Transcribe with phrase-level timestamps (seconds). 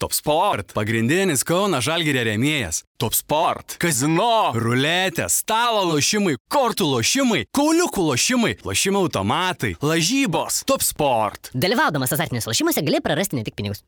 [0.00, 0.70] Top Sport.
[0.72, 2.86] Pagrindinis Kauno Žalgėrė rėmėjas.
[2.96, 3.74] Top Sport.
[3.82, 4.48] Kazino.
[4.56, 5.26] Ruletė.
[5.28, 6.38] Stalo lošimai.
[6.48, 7.42] Kortų lošimai.
[7.52, 8.54] Kauliukų lošimai.
[8.64, 9.74] Lošimo automatai.
[9.84, 10.62] Lažybos.
[10.64, 11.52] Top Sport.
[11.52, 13.84] Dalyvaudamas azartiniuose lošimuose gali prarasti ne tik pinigus.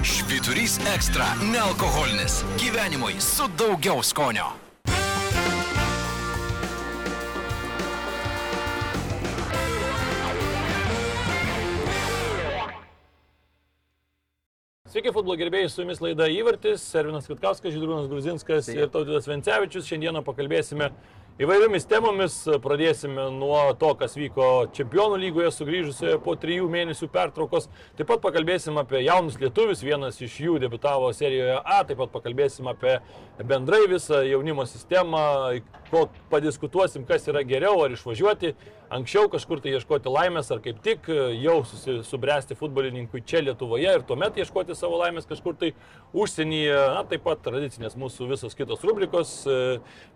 [0.00, 2.40] Švyturys ekstra- nealkoholinis.
[2.56, 4.65] Gyvenimui su daugiau skonio.
[14.86, 19.88] Sveiki, futbolo gerbėjai, su jumis laida Įvartis, Servinas Vitkauskas, Žydrūnas Gruzinskas ir Tautidas Vencevičius.
[19.88, 20.92] Šiandieną pakalbėsime
[21.42, 22.36] įvairiomis temomis.
[22.64, 27.68] Pradėsime nuo to, kas vyko Čempionų lygoje sugrįžusioje po trijų mėnesių pertraukos.
[27.98, 32.70] Taip pat pakalbėsim apie jaunus lietuvius, vienas iš jų debitavo serijoje A, taip pat pakalbėsim
[32.72, 32.98] apie
[33.44, 35.26] bendrai visą jaunimo sistemą,
[35.90, 38.54] ko padiskutuosim, kas yra geriau, ar išvažiuoti
[38.92, 41.08] anksčiau kažkur tai ieškoti laimės, ar kaip tik
[41.40, 41.56] jau
[42.06, 45.72] subręsti futbolininkui čia Lietuvoje ir tuomet ieškoti savo laimės kažkur tai
[46.14, 46.76] užsienyje.
[46.96, 49.58] Na, taip pat tradicinės mūsų visos kitos rubrikos e,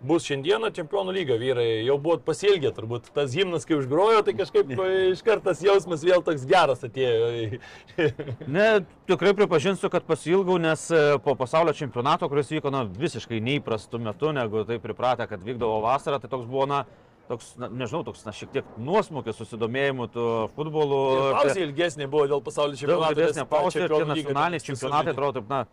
[0.07, 1.83] bus šiandieną Čempionų lyga vyrai.
[1.85, 4.73] Jau buvot pasilgę, turbūt tas himnas, kai užgrojo, tai kažkaip
[5.13, 7.59] iš kartas jausmas vėl toks geras atėjo.
[8.57, 8.67] ne,
[9.09, 14.33] tikrai pripažinsiu, kad pasilgau, nes e, po pasaulio čempionato, kuris vyko na, visiškai neįprastu metu,
[14.35, 16.83] negu tai pripratę, kad vykdavo vasarą, tai toks buvo, na,
[17.31, 20.09] toks, na, nežinau, toks, na, šiek tiek nuosmukis susidomėjimu
[20.55, 21.01] futbolu.
[21.37, 23.19] Pauzė ilgesnė buvo dėl pasaulio čempionato.
[23.19, 25.63] Didesnė pauzė ir tie nacionaliniai čempionatai atrodo taip, na,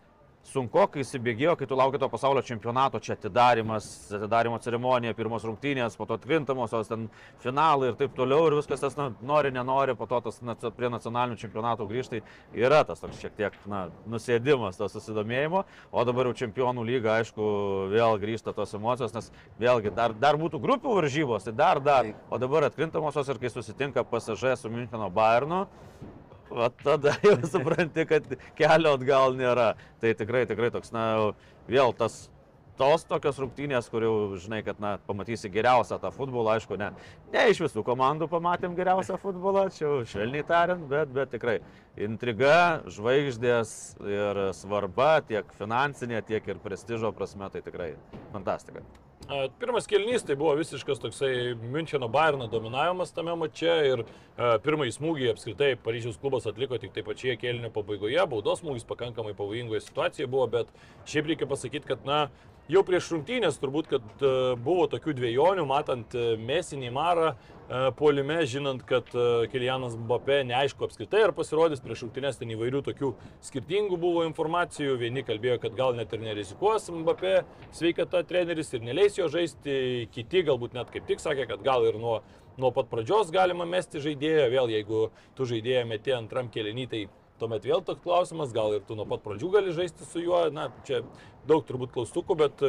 [0.48, 5.96] sunku, kai įsibėgėjo, kai tu laukia to pasaulio čempionato, čia atidarimas, atidarimo ceremonija, pirmos rungtynės,
[5.98, 7.06] po to atkrintamosios, ten
[7.42, 10.90] finalai ir taip toliau ir viskas tas, na, nori, nenori, po to tas na, prie
[10.92, 12.22] nacionalinių čempionatų grįžtai
[12.56, 17.50] yra tas toks šiek tiek, na, nusėdimas to susidomėjimo, o dabar jau čempionų lyga, aišku,
[17.92, 22.40] vėl grįžta tos emocijos, nes vėlgi dar, dar būtų grupių varžybos, tai dar, dar, o
[22.40, 25.66] dabar atkrintamosios ir kai susitinka pasažė su Müncheno Bayernu,
[26.50, 28.26] va tada jau supranti, kad
[28.58, 29.72] kelio atgal nėra.
[30.02, 31.06] Tai tikrai, tikrai toks, na,
[31.68, 32.26] vėl tas
[32.78, 36.92] tos tokios rungtynės, kur jau žinai, kad na, pamatysi geriausią tą futbolą, aišku, ne,
[37.32, 41.58] ne iš visų komandų pamatėm geriausią futbolą, čia švelniai tariant, bet, bet tikrai
[41.98, 43.74] intriga, žvaigždės
[44.06, 47.92] ir svarba tiek finansinė, tiek ir prestižo prasme, tai tikrai
[48.30, 48.86] fantastika.
[49.28, 54.02] Pirmas kelnys tai buvo visiškas toksai Müncheno Bayerno dominavimas tame mače ir
[54.64, 59.82] pirmąjį smūgį apskritai Paryžiaus klubas atliko tik tai pačioje kelnio pabaigoje, baudos smūgis pakankamai pavojingoje
[59.84, 60.72] situacijoje buvo, bet
[61.04, 62.22] šiaip reikia pasakyti, kad na,
[62.68, 64.24] jau prieš rungtynės turbūt, kad
[64.64, 67.32] buvo tokių dviejonių, matant Mesinį Marą
[67.98, 69.08] puolime, žinant, kad
[69.52, 71.82] Kilianas Mbappé neaišku apskritai ar pasirodys.
[71.84, 73.12] Prieš rungtynės, ten įvairių tokių
[73.44, 77.42] skirtingų buvo informacijų, vieni kalbėjo, kad gal net ir nerizikuos Mbappé
[77.76, 82.00] sveikata treneris ir neleis jo žaisti, kiti galbūt net kaip tik sakė, kad gal ir
[82.00, 82.20] nuo,
[82.60, 87.04] nuo pat pradžios galima mesti žaidėją, vėl jeigu tu žaidėją meti antram kelinį, tai
[87.40, 90.68] tuomet vėl toks klausimas, gal ir tu nuo pat pradžių gali žaisti su juo, na,
[90.88, 91.02] čia
[91.48, 92.64] daug turbūt klaustukų, bet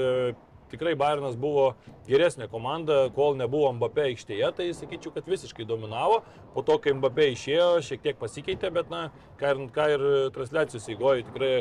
[0.69, 1.73] tikrai Bayernas buvo
[2.07, 6.21] geresnė komanda, kol nebuvo Mbappé aikštėje, tai sakyčiau, kad visiškai dominavo.
[6.53, 9.07] Po to, kai Mbappé išėjo, šiek tiek pasikeitė, bet, na,
[9.41, 11.53] ką ir, ką ir transliacijos įgojo, tikrai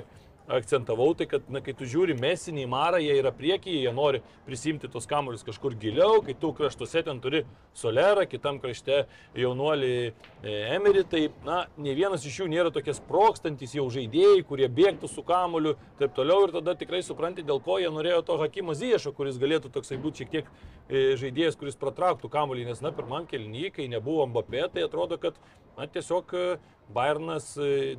[0.49, 4.89] akcentavau, tai kad, na, kai tu žiūri mesinį marą, jie yra priekyje, jie nori prisimti
[4.91, 7.45] tos kamuolius kažkur giliau, kai tu kraštuose ten turi
[7.77, 9.05] solerą, kitam krašte
[9.39, 9.93] jaunuolį
[10.49, 15.25] Emery, tai, na, ne vienas iš jų nėra tokie sprokstantis jau žaidėjai, kurie bėgtų su
[15.27, 19.41] kamuoliu, taip toliau, ir tada tikrai supranti, dėl ko jie norėjo to Hakimo Ziešo, kuris
[19.41, 20.53] galėtų toksai būti šiek tiek
[20.89, 25.37] žaidėjas, kuris pratrauktų kamuolį, nes, na, pirmam kelnyje, kai nebuvo Mbappé, tai atrodo, kad,
[25.79, 26.35] na, tiesiog
[26.89, 27.51] Bayernas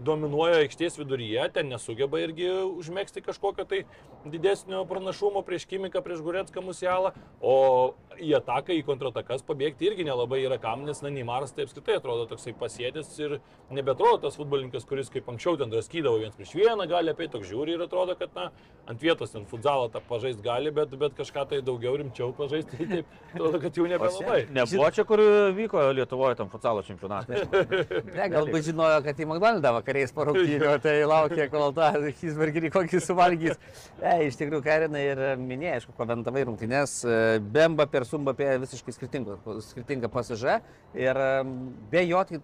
[0.01, 3.83] dominuoja aikštės viduryje, ten nesugeba irgi užmėgsti kažkokio tai
[4.25, 10.41] didesnio pranašumo prieš Kimiką, prieš Guretską Musialą, o į ataką, į kontratakas pabėgti irgi nelabai
[10.41, 13.37] yra kam, nes na, Neimaras tai apskritai atrodo toksai pasėdęs ir
[13.73, 17.77] nebetrodo tas futbolininkas, kuris kaip anksčiau ten draskydavo viens prieš vieną, gali apie toks žiūri
[17.77, 18.49] ir atrodo, kad na,
[18.89, 22.89] ant vietos ten futzalą tą pažaisti gali, bet, bet kažką tai daugiau rimčiau pažaisti, tai
[22.95, 24.41] taip, atrodo, kad jau nebelabai.
[24.57, 25.23] Nebuvo čia, kur
[25.55, 27.45] vyko Lietuvoje tam futzalo čempionatai.
[27.69, 33.59] ne, galbūt žinojo, kad į McDonald's vakariais parūkėjo, tai laukė, kol tą cheeseburgerį kokį suvalgys.
[34.01, 36.99] E, iš tikrųjų, Karina ir minėjai, aišku, komentavai rungtynės,
[37.53, 40.59] Bemba per Sumbapė visiškai skirtinga pasiža
[40.97, 41.23] ir
[41.91, 42.41] be jo, tai,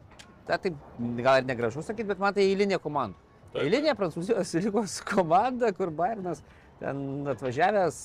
[0.47, 0.73] ta, tai
[1.21, 3.17] gal ir negražu sakyti, bet man tai eilinė komanda.
[3.55, 6.41] Eilinė Prancūzijos lygos komanda, kur Bairnas
[6.79, 7.99] ten atvažiavęs,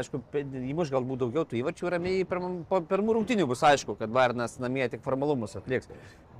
[0.00, 0.20] aišku,
[0.72, 5.04] įmuš galbūt daugiau tų įvačių ramiai po pirmų rungtinių bus aišku, kad Bairnas namie tik
[5.04, 5.88] formalumus atliks.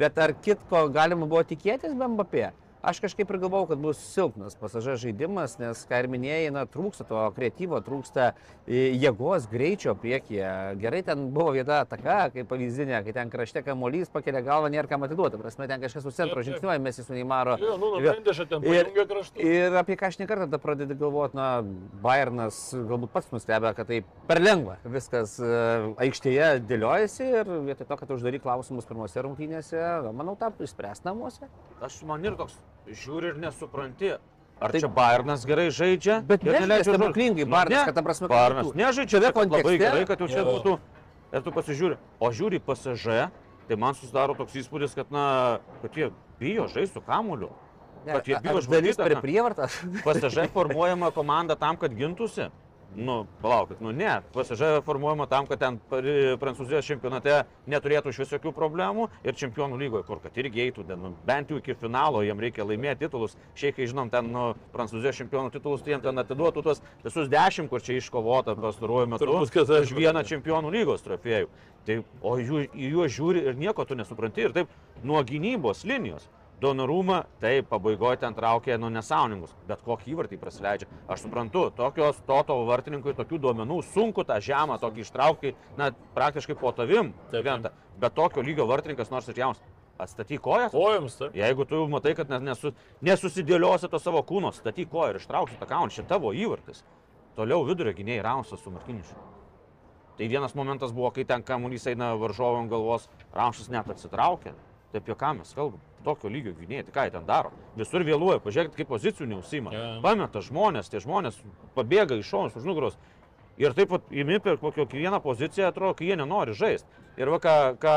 [0.00, 2.50] Bet ar kitko galima buvo tikėtis be Mbappé?
[2.82, 7.04] Aš kažkaip ir galvojau, kad bus silpnas pasažė žaidimas, nes, ką ir minėjai, na, trūksta
[7.06, 8.32] to kreatyvo, trūksta
[8.66, 10.48] e, jėgos, greičio priekyje.
[10.82, 15.06] Gerai, ten buvo vieta ataka, kaip pavyzdinė, kai ten krašte kamuolys pakelia galvą, nėra kam
[15.06, 15.38] atiduoti.
[15.38, 17.54] Prasme, ten kažkas už centro žingsniuoja, mes į Neymaro.
[17.62, 19.46] Jo, nu, Ir- Mendeša ten ir- pajungia kraštus.
[19.46, 21.48] Ir apie ką aš nekartą tada pradedi galvoti, na,
[22.02, 25.54] Bayernas galbūt pats nustebė, kad tai per lengva viskas e,
[26.02, 31.46] aikštėje dėliojasi ir vietoj to, kad uždary klausimus pirmose rungtynėse, manau, tą išspręs namuose.
[31.78, 32.58] Aš man ir toks
[32.88, 34.16] žiūri ir nesupranti.
[34.62, 36.20] Ar Tai- čia Bayernas gerai žaidžia?
[36.22, 37.84] Bet ir neleidžia stebuklingai Bayernas, ne.
[37.90, 38.74] kad ta prasme, būtų.
[38.78, 40.78] nežaidžia, bet labai gerai, kad jau čia būtų.
[41.32, 41.96] Ir tu pasižiūri.
[42.20, 43.30] O žiūri į PSG,
[43.66, 47.50] tai man susidaro toks įspūdis, kad, na, kad jie bijo žaisti su kamuliu.
[48.04, 49.66] Kad jie bijo darys žvalgyt per prievartą?
[50.04, 52.50] PSG formuojama komanda tam, kad gintųsi.
[52.96, 54.20] Nu, palaukit, nu ne.
[54.32, 57.38] PSG formuojama tam, kad ten Prancūzijos čempionate
[57.70, 61.60] neturėtų iš vis jokių problemų ir čempionų lygoje, kur kad irgi eitų, nu, bent jau
[61.60, 63.38] iki finalo, jiem reikia laimėti titulus.
[63.56, 67.72] Šiaip, kai žinom, ten nu, Prancūzijos čempionų titulus, tai jiem ten atiduotų tuos visus dešimt,
[67.72, 69.30] kur čia iškovota pastaruoju metu.
[69.40, 71.48] Už vieną čempionų lygos trofėjų.
[71.86, 74.44] Tai, o jų, juos žiūri ir nieko tu nesupranti.
[74.44, 76.28] Ir taip nuo gynybos linijos.
[76.62, 80.86] Donorumą, taip, pabaigoje ten traukė nu nesąmoningus, bet kokį įvartį prasileidžia.
[81.10, 86.70] Aš suprantu, tokios toto vartininkui tokių duomenų sunku tą žemą tokį ištraukti, na, praktiškai po
[86.76, 87.72] tavim, Taip, krenta.
[87.98, 89.58] bet tokio lygio vartininkas nors ir jaunas.
[89.98, 90.70] Atstatyk koją.
[90.70, 91.34] Kojoms, taip.
[91.36, 92.72] Jeigu tu matai, kad nes- nesu,
[93.02, 96.84] nesusidėliosi to savo kūno, statyk koją ir ištrauksi tą kaunį, šitą tavo įvartis.
[97.36, 99.14] Toliau vidurio gynėjai Rausas su Markinišu.
[100.18, 104.54] Tai vienas momentas buvo, kai ten kamuolys eina varžovam galvos, Rausas net atsitraukia.
[104.92, 105.80] Tai apie ką mes kalbam?
[106.04, 107.52] Tokio lygio gynėjai, tai ką jie ten daro?
[107.78, 109.72] Visur vėluoja, pažiūrėkit, kaip pozicijų neusima.
[109.72, 109.84] Jo.
[110.04, 111.38] Pameta žmonės, tie žmonės
[111.76, 112.98] pabėga iš šonus už nugaros.
[113.60, 116.88] Ir taip pat įmi per kokią vieną poziciją, atrodo, kai jie nenori žaisti.
[117.20, 117.94] Ir va ką, ką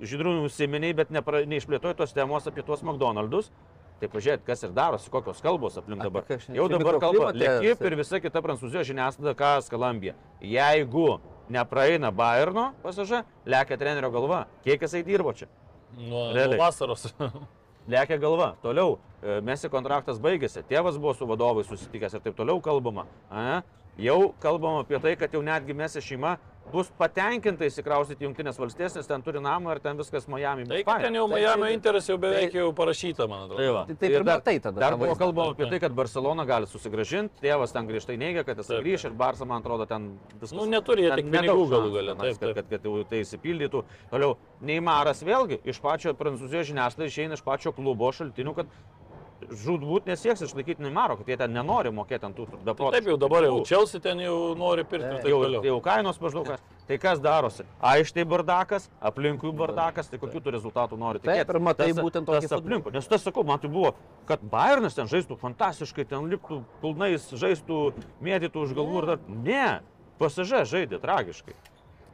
[0.00, 3.52] žydrūnų užsiemeniai, bet nepra, neišplėtojo tos temos apie tuos McDonald's.
[4.00, 6.40] Tai pažiūrėt, kas ir darosi, kokios kalbos aplink Apie dabar.
[6.42, 6.56] šneki?
[6.58, 7.30] Jau dabar kalba.
[7.32, 10.12] Lekip ir visa kita prancūzijos žiniasklaida, ką skalambė.
[10.44, 11.06] Jeigu
[11.48, 14.42] nepraeina Bayerno pasažą, lekia trenerio galva.
[14.66, 15.48] Kiek jisai dirbo čia?
[15.96, 17.08] Nuo, nuo vasaros.
[17.92, 18.56] Lekia galva.
[18.62, 23.06] Toliau, e, Mesi kontraktas baigėsi, tėvas buvo su vadovais susitikęs ir taip toliau kalbama.
[23.30, 23.62] A?
[23.96, 26.34] Jau kalbama apie tai, kad jau netgi Mesi šeima
[26.72, 30.64] bus patenkinta įsikraustyti Junktinės valstijas, nes ten turi namą ir ten viskas Miami.
[30.66, 31.04] Tai bus faina.
[31.06, 33.56] ten jau Tai- Miami tai- Interas jau beveik tai- jau parašyta, man atrodo.
[33.62, 33.84] Tai va.
[33.86, 36.66] Tai taip Ir ir dar- matai tada Dar buvo kalbama apie tai, kad Barcelona gali
[36.66, 40.52] susigražinti, tėvas ten grįžtai neigia, kad jis grįš ir Barça, man atrodo, ten viskas.
[40.52, 42.54] Nu, neturi jie tik pinigų galų tenais, taip, Kad, taip.
[42.56, 43.84] kad, kad jau tai įsipildytų.
[44.10, 48.66] Toliau, Neimaras vėlgi iš pačio prancūzijos žiniasklaidos išeina iš pačio klubo šaltinių, kad
[49.50, 52.92] žudbūt nesieks išlaikyti Neimaro, kad jie ten nenori mokėti ant tų beprotiškų.
[52.96, 53.60] Taip jau dabar jau.
[53.68, 55.62] Čelsi ten jau nori pirkti ir taip Jau, toliau.
[55.64, 56.50] jau kainos maždaug.
[56.86, 57.64] Tai kas darosi?
[57.82, 61.54] Aištai bardakas, aplinkui bardakas, tai kokių tų rezultatų nori Taip, tikėtis?
[61.54, 62.92] ir matai Tas- būtent tokį tas aplinkui.
[62.94, 63.94] Nes tas sakau, man tai buvo,
[64.26, 67.92] kad Bayernas ten žaistų fantastiškai, ten liptų pilnais, žaistų,
[68.22, 69.18] mėtytų už galvų ir dar.
[69.28, 69.80] Ne,
[70.20, 71.54] pasižė žaidė tragiškai.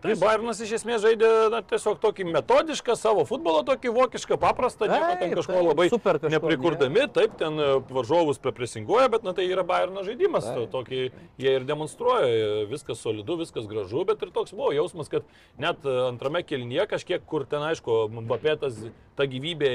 [0.03, 5.13] Tai Bayernas iš esmės žaidė na, tiesiog tokį metodišką savo futbolą, tokį vokišką, paprastą, nieko
[5.21, 9.47] ten kažko taip, labai super kažko, neprikurdami, taip, ten e, varžovus prepresinguoja, bet na, tai
[9.47, 10.65] yra Bayerno žaidimas, Taip.
[10.65, 11.05] to- tokį
[11.45, 15.23] jie ir demonstruoja, e, viskas solidu, viskas gražu, bet ir toks buvo jausmas, kad
[15.63, 18.83] net e, antrame kelnyje kažkiek, kur ten aišku, Mbapėtas
[19.17, 19.71] ta gyvybė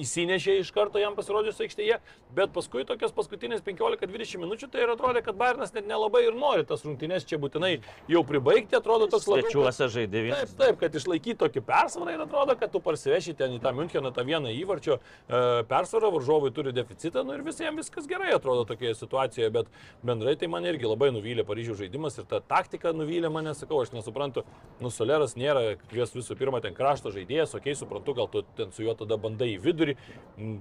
[0.00, 1.98] įsinešė iš karto jam pasirodžius aikštėje,
[2.34, 6.64] bet paskui tokias paskutinės 15-20 minučių tai ir atrodė, kad Bayernas net nelabai ir nori
[6.68, 7.74] tas rungtynės čia būtinai
[8.10, 9.67] jau pribaigti, atrodo toks labiau.
[9.68, 10.52] Svečiuose žaidė vienas.
[10.52, 14.10] Taip, taip, kad išlaikyti tokį persvarą ir atrodo, kad tu parsiveši ten į tą Müncheną
[14.14, 18.94] tą vieną įvarčio e, persvarą, varžovai turi deficitą, nu ir visiems viskas gerai atrodo tokioje
[18.98, 19.68] situacijoje, bet
[20.06, 23.92] bendrai tai mane irgi labai nuvylė Paryžiaus žaidimas ir ta taktika nuvylė mane, sakau, aš
[23.92, 24.44] nesuprantu,
[24.80, 28.86] nu Soleras nėra, kvies visų pirma ten krašto žaidėjas, okei, suprantu, gal tu ten su
[28.86, 29.98] juo tada bandai į vidurį,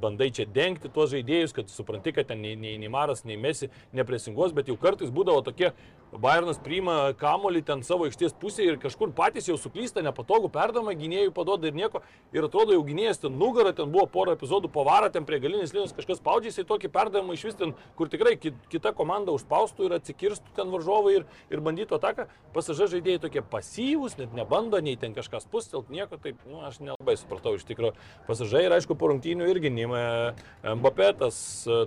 [0.03, 3.71] bandai čia dengti tuos žaidėjus, kad supranti, kad ten nei, nei, nei Maras, nei Mesi
[3.95, 5.71] nepresingos, bet jau kartais būdavo tokie,
[6.07, 11.31] Bayernas priima kamolį ten savo aikštės pusėje ir kažkur patys jau suklysta, nepatogu perdama, gynėjų
[11.35, 12.01] padoda ir nieko.
[12.33, 15.93] Ir atrodo, jau gynėjas ten nugarą, ten buvo pora epizodų, pavarą ten prie galinės linijos,
[15.95, 19.95] kažkas spaudžia, jisai tokį perdavimą iš vis ten, kur tikrai ki- kita komanda užspaustų ir
[19.99, 22.27] atsikirstų ten varžovai ir, ir bandytų ataką.
[22.53, 27.17] Pasažė žaidėjai tokie pasyvūs, net nebando nei ten kažkas pustelt, nieko, taip, nu, aš nelabai
[27.17, 27.93] supratau iš tikrųjų.
[28.27, 31.37] Pasažė ir aišku, po rungtynių irgi Nima Mbappé, tas,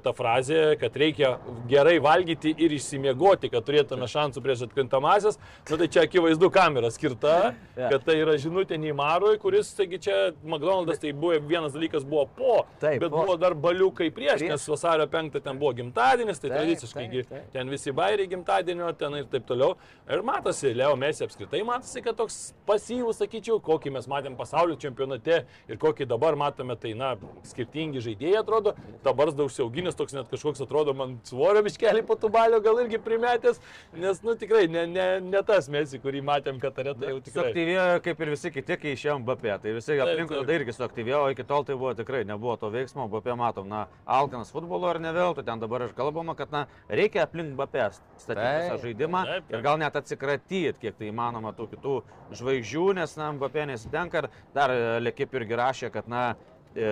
[0.04, 1.34] ta frazė, kad reikia
[1.68, 5.40] gerai valgyti ir išsimiegoti, kad turėtume šansų prieš atkrintamasis.
[5.70, 11.00] Na tai čia akivaizdu kamera skirta, kad tai yra žinutė Neimarui, kuris, taigi čia McDonald's
[11.00, 13.22] tai buvo vienas dalykas buvo po, Taip, bet po.
[13.22, 14.50] buvo dar baliukai prieš, Prieš.
[14.52, 17.46] nes vasario 5 ten buvo gimtadienis, tai Taip, tradiciškai taip, taip.
[17.54, 19.76] ten visi bairiai gimtadienio, ten ir taip toliau.
[20.10, 22.38] Ir matosi, Leo Messi apskritai matosi, kad toks
[22.68, 27.14] pasyvus, sakyčiau, kokį mes matėm pasaulio čempionate ir kokį dabar matome, tai na,
[27.48, 28.74] skirtingi žaidėjai atrodo.
[29.04, 33.60] Dabar daug siauginis, toks net kažkoks atrodo man svorio miškelį po tubalio gal irgi primetęs,
[33.96, 37.34] nes, nu tikrai, ne, ne, ne tas Messi, kurį matėm Katare, tai jau tikrai.
[37.36, 39.52] Suaktyvėjo kaip ir visi kiti, kai išėjom Bapė.
[39.62, 43.06] Tai visi aplinkui tada irgi suaktyvėjo, iki tol tai buvo tikrai, nebuvo to veiksmo.
[43.12, 46.64] Bapė matom, na, Alkanas futbolo ar ne vėl, tai ten dabar ir kalbama, kad, na,
[46.88, 49.56] reikia aplink Bapė statyti visą žaidimą Taip, taip.
[49.56, 51.96] ir gal net atsikratyti, kiek tai įmanoma tų kitų
[52.40, 54.24] žvaigždžių, nes, na, Bapė nesitenka.
[54.24, 56.34] Ir Dar e, Lekip irgi rašė, kad, na,
[56.74, 56.90] e,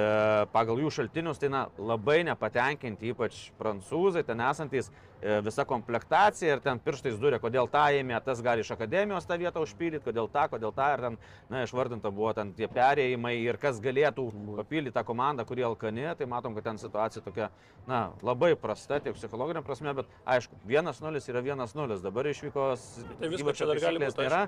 [0.55, 5.08] pagal jų šaltinius, tai na, labai nepatenkinti, ypač prancūzai, ten esantys e,
[5.45, 9.63] visa komplektacija ir ten pirštais durė, kodėl tą ėmė, tas gali iš akademijos tą vietą
[9.65, 11.19] užpildyti, kodėl tą, kodėl tą ir ten,
[11.51, 14.29] na, išvardinta buvo ten tie perėjimai ir kas galėtų
[14.61, 17.51] papildyti tą komandą, kuri alkani, tai matom, kad ten situacija tokia,
[17.89, 22.69] na, labai prasta tiek psichologinė prasme, bet aišku, 1-0 yra 1-0, dabar išvyko
[23.19, 24.43] Tai visko čia dar gali būt, nėra,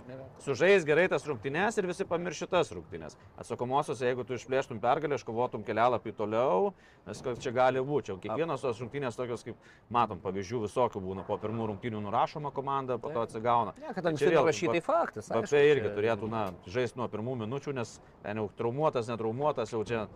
[0.45, 3.17] sužais gerai tas rungtynes ir visi pamiršti tas rungtynes.
[3.41, 6.73] Atsakomosios, jeigu tu išplėštum pergalę, iškovotum kelialapį toliau,
[7.09, 8.15] viskas čia gali būti.
[8.23, 11.27] Kiekvienos tos rungtynės tokios, kaip matom, pavyzdžių visokių būna.
[11.27, 13.75] Po pirmų rungtynių nurašoma komanda, po to atsigauna.
[13.81, 15.29] Ne, kad Čia anksčiau vėl, rašytai faktas.
[15.31, 19.71] aišku, Papė irgi čia- turėtų, na, žaisti nuo pirmų minučių, nes ten jau traumuotas, netraumuotas,
[19.73, 20.07] jau čia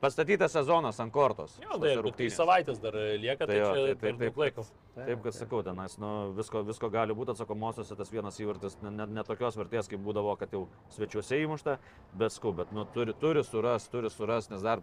[0.00, 1.56] pastatytas sezonas ant kortos.
[1.58, 4.36] Jo, tai, bet tai savaitės dar lieka, tai, Tai jo, čia taip, per taip, taip.
[4.38, 4.64] laiko.
[4.98, 9.06] Taip, kad sakau, tenais, nu, visko, visko gali būti atsakomosiose, tas vienas įvartis net ne,
[9.06, 11.78] ne tokios vertės, kaip būdavo, kad jau svečiuose įmušta,
[12.14, 14.82] bet skau, bet nu, turi, turi suras, turi suras, nes dar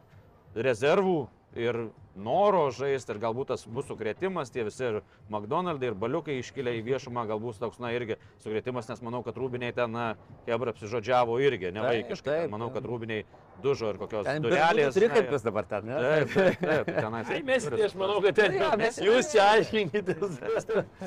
[0.55, 1.77] rezervų ir
[2.15, 6.83] noro žaisti, ir galbūt tas bus sukrėtimas, tie visi ir McDonald's, ir baliukai iškilę į
[6.87, 10.13] viešumą, galbūt toks, na, irgi sukrėtimas, nes manau, kad rūbiniai ten, na,
[10.47, 12.45] Hebra apsižodžiavo irgi, ne vaikiškai.
[12.45, 12.79] taip, Manau, taip.
[12.79, 13.25] kad rūbiniai
[13.63, 14.95] dužo ir kokios durelės.
[14.99, 15.99] na, kaip vis dabar ten, ne?
[16.05, 17.27] Taip, taip, taip, tenais.
[17.27, 20.39] Tai mes, aš manau, kad ten Jo, mes- jūs čia aiškinkitės.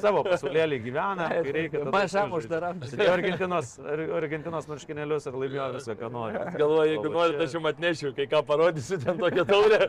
[0.00, 1.84] savo pasaulėlį gyvena, kai reikia.
[1.92, 2.80] Mažam uždaram.
[3.08, 6.44] Argentinos, Ar- Argentinos marškinėlius ir laimėjo viską, ką nori.
[6.58, 9.88] Galvoju, jeigu čia- aš jums atnešiu, kai ką parodysiu ten tokią taurę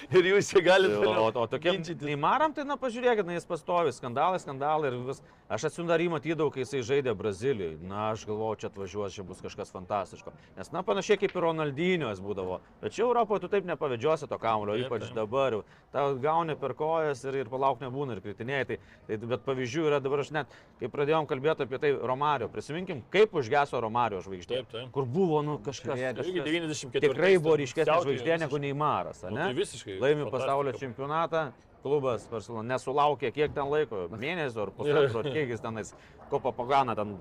[0.16, 0.96] ir jūs čia galite.
[1.00, 5.22] O, o tokiem Neimaram, tai na pažiūrėkit, na jis pastovi, skandalai, skandalai ir vis.
[5.50, 7.80] Aš atsimdarį matydavau, kai jisai žaidė Brazilijoje.
[7.82, 10.30] Na, aš galvoju, čia atvažiuos, čia bus kažkas fantastiško.
[10.54, 12.60] Nes, na, panašiai kaip ir Ronaldinio jis būdavo.
[12.78, 15.58] Bet čia Europoje tu taip nepavedžiosi to kamulio, ypač dabar.
[15.90, 18.68] Tau gauni per kojas ir, ir palauk nebūna ir kritinėjai.
[18.68, 18.78] Tai,
[19.08, 23.34] tai, bet pavyzdžių yra dabar aš net, kai pradėjom kalbėti apie tai Romario, prisiminkim, kaip
[23.34, 24.60] užgeso Romario žvaigždė.
[24.60, 24.94] Taip, taip.
[24.94, 25.98] Kur buvo, nu, kažkas.
[25.98, 27.02] Kažkas 94.
[27.08, 29.50] tikrai buvo ryškesnė žvaigždė negu Neimaras, Nu, ne?
[29.50, 30.38] tai visiškai Laimi fantastika.
[30.38, 31.42] pasaulio čempionatą,
[31.82, 35.94] klubas Barcelona nesulaukė kiek ten laiko, mėnesio ar pusantro, kiek jis tenais
[36.30, 37.16] kopa pagana ten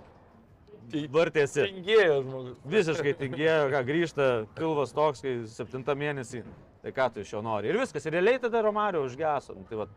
[1.14, 1.68] vartėsi.
[1.70, 2.58] Tingėjo žmogus.
[2.70, 6.44] Visiškai tingėjo, ką grįžta, pilvas toks, kai septintą mėnesį,
[6.84, 7.70] tai ką tu iš jo nori.
[7.70, 9.56] Ir viskas, ir realiai tada Romario užgeso.
[9.58, 9.90] Nu, Tai va,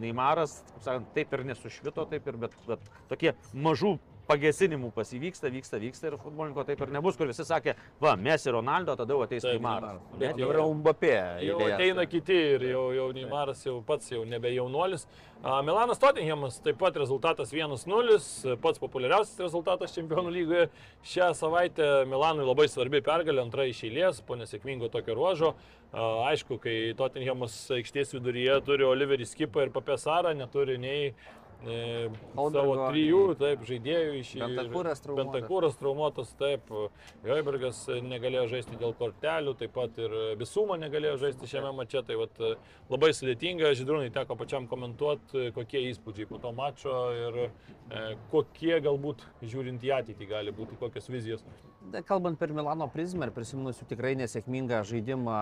[0.00, 3.96] Neimaras, kaip sakant, taip ir nesušvito, taip ir, bet, bet tokie mažų
[4.30, 8.54] pagesinimų pasivyksta, vyksta, vyksta ir futbolininko taip ir nebus, kur visi sakė, va, mes ir
[8.54, 9.98] Ronaldo, tada jau ateis Neimaras.
[10.20, 11.16] Bet Jau yra Umbapė.
[11.44, 15.08] Jau ateina kiti ir jau, jau Neimaras jau pats jau nebe jaunuolis.
[15.40, 20.66] Milanas Tottenhamas taip pat rezultatas 1-0, pats populiariausias rezultatas čempionų lygoje.
[21.10, 25.54] Šią savaitę Milanui labai svarbi pergalė, antra iš eilės, po nesėkmingo tokio ruožo.
[25.96, 31.14] Aišku, kai Tottenhamas aikštės viduryje turi Oliverį Skipą ir Papesarą, neturi nei
[31.60, 35.34] savo trijų taip, žaidėjų iš Bentakūras traumuotas.
[35.34, 36.72] Bentakūras traumuotas, taip.
[37.26, 42.04] Joibergas negalėjo žaisti dėl kortelių, taip pat ir Bisuma negalėjo žaisti šiame mače.
[42.08, 42.40] Tai vat,
[42.90, 47.50] labai sudėtinga, Židrūnai teko pačiam komentuoti, kokie įspūdžiai po to mačo ir e,
[48.32, 51.44] kokie galbūt žiūrint į ateitį gali būti, kokios vizijos.
[52.06, 55.36] Kalbant per Milano prizmę ir prisiminus jų tikrai nesėkmingą žaidimą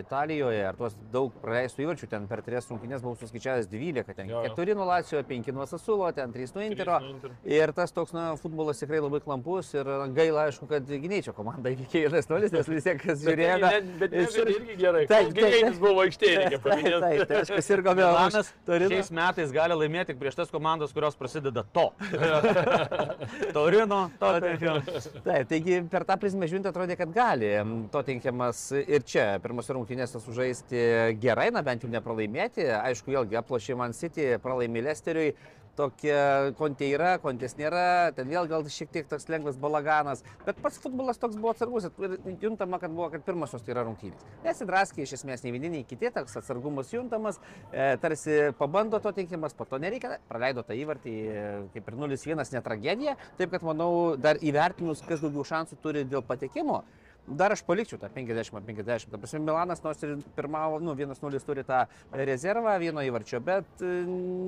[0.00, 4.42] Italijoje, ar tuos daug praleistų įvarčių, ten per tris rungtynės buvau suskaičiavęs 12, ten Jo,
[4.44, 4.54] jo.
[4.58, 6.98] 4 nuo Lacijo, 5 nuo Sasulo, ten 3 nuo Intero.
[7.00, 7.34] nuo Intero.
[7.48, 11.72] Ir tas toks, na, futbolas tikrai labai klampus ir gaila, aišku, kad gynėjai čia komanda
[11.72, 13.56] įvykė 1-0, nes vis tiek kas žiūrėjo.
[13.64, 15.04] Bet, ne- bet ne, ir- irgi gerai.
[15.10, 15.80] Taip, taip, Gynėjas taip.
[15.82, 17.00] buvo aikštėje, reikia Taip, paminėti.
[17.06, 18.90] taip, tai aišku, ir gavė Milanas Torino.
[18.94, 21.88] šiais metais gali laimėti tik prieš tas komandas, kurios prasideda to.
[23.56, 24.82] Taurino, Tottenham.
[25.24, 27.50] Taip, taigi per tą prizmę žiūrint atrodė, kad gali
[27.92, 30.82] Tottenhamas ir čia pirmose rungtynėse sužaisti
[31.22, 32.66] gerai, na bent jau nepralaimėti.
[32.80, 35.34] Aišku, vėlgi aplošė Man City, pralaimė Lesteriui.
[35.76, 40.80] Tokia kontė yra, kontės nėra, ten vėl gal šiek tiek toks lengvas balaganas, bet pats
[40.82, 44.24] futbolas toks buvo atsargus ir juntama, kad buvo, kad pirmosios tai yra rungtynės.
[44.46, 49.56] Nesidraskė iš esmės nei vieni, nei kiti, toks atsargumas juntamas, e, tarsi pabando to tinkimas,
[49.56, 53.90] po to nereikia, praleido tą įvartį e, kaip ir 0-1 ne tragedija, taip kad manau
[54.20, 56.84] dar įvertinus, kas daugiau šansų turi dėl patekimo.
[57.26, 59.10] Dar aš palikčiau tą 50-50.
[59.10, 61.82] Ta prasme, Milanas nors ir pirmavo, nu, 1-0 turi tą
[62.14, 63.98] rezervą vieno įvarčio, bet e,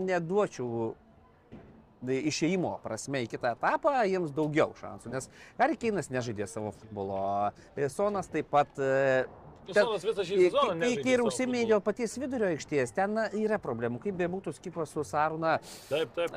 [0.06, 0.92] neduočiau
[2.06, 5.26] išėjimo prasme į kitą etapą jiems daugiau šansų, nes
[5.58, 7.50] Harikeinas nežaidė savo futbolo,
[7.90, 8.70] Sonas taip pat
[9.68, 10.90] e, Sonas visą šį sezoną.
[11.02, 14.00] Kai ir užsiminė dėl paties vidurio aikštės, ten yra problemų.
[14.02, 15.58] Kaip bebūtų skipas su Saruna,
[15.90, 16.34] Taip, taip.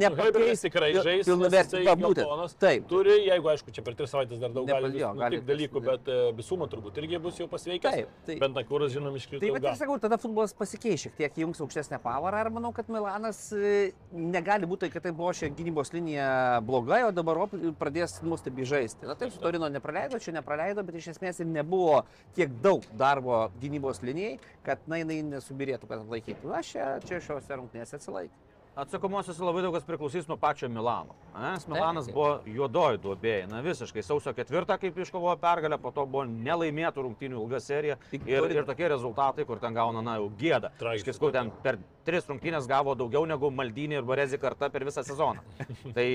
[0.00, 1.24] nepakeis tikrai žais.
[1.26, 1.82] pilnavertį.
[1.86, 2.56] Va, būtent.
[2.62, 2.86] Taip.
[2.90, 6.10] Turi, jeigu aišku, čia per tris savaitės dar daug gali jo, gali nutikti dalykų, bet
[6.12, 7.96] e, visumą turbūt irgi bus jau pasveikęs.
[8.00, 9.40] Taip, tai- Bent Nakuras, žinom, iškrito.
[9.44, 9.72] Tai va, ilgam.
[9.72, 13.92] ir sakau, tada futbolas pasikeis šiek tiek, jungs aukštesnę pavarą ir manau, kad Milanas e,
[14.12, 17.36] negali būti, kad tai buvo šia gynybos linija blogai, o dabar
[17.78, 19.06] pradės nuostabiai žaisti.
[19.06, 22.02] Na taip, su Torino nepraleido, čia nepraleido, bet iš esmės ir nebuvo
[22.34, 22.65] tiek daug
[22.98, 26.50] darbo gynybos linijai, kad na, jinai nesubirėtų, kad atlaikytų.
[26.52, 28.46] Na, čia, čia šios rungtynės atsilaikė.
[28.76, 31.14] Atsakomosios labai daug kas priklausys nuo pačio Milano.
[31.32, 31.52] ne?
[31.54, 36.26] Nes Milanas buvo juodoji duobėje, na visiškai sausio ketvirtą, kaip iškovojo pergalę, po to buvo
[36.28, 40.28] nelaimėtų rungtynių ilga serija ir, ir tokie rezultatai, kur ten gauna, na, jau.
[40.76, 41.14] Tragiška.
[41.14, 45.06] Aš sakau, ten per tris rungtynės gavo daugiau negu Maldinė ir Barezi karta per visą
[45.08, 45.40] sezoną.
[45.96, 46.06] tai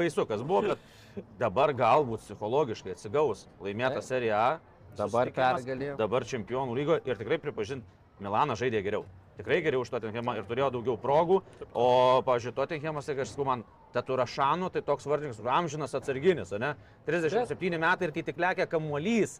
[0.00, 4.75] baisu, kas buvo, bet dabar galbūt psichologiškai atsigaus laimėta serija A.
[4.96, 5.92] Dabar pergalė.
[5.98, 7.86] Dabar čempionų lygo ir tikrai pripažinti,
[8.22, 9.04] Milanas žaidė geriau.
[9.36, 11.42] Tikrai geriau už Tottenhamą ir turėjo daugiau progų.
[11.76, 11.88] O,
[12.24, 16.72] pavyzdžiui, Tottenhamas, tai aš sakau, man Taturašanų, tai toks vardininkas, amžinas atsarginis, ne?
[17.08, 19.38] 37 metai ir kai tik lekia kamuolys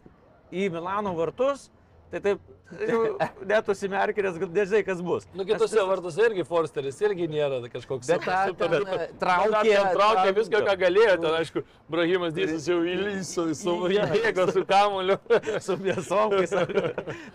[0.53, 1.67] į Milano vartus,
[2.11, 2.39] tai taip,
[3.51, 5.27] net užsimerkinęs, kad nežinai, kas bus.
[5.37, 9.85] Nu, kitose vartuose irgi Forsteris irgi nėra kažkoks Bet tą super- ten, e, traukė- ten
[9.85, 11.13] traukė traukė- viską, ką galėjo.
[11.23, 15.15] Ten, aišku, Brahimas Dysas jau įlyso, su jėga, su kamuoliu.
[15.67, 16.35] su mėsom.
[16.35, 16.65] kai sa-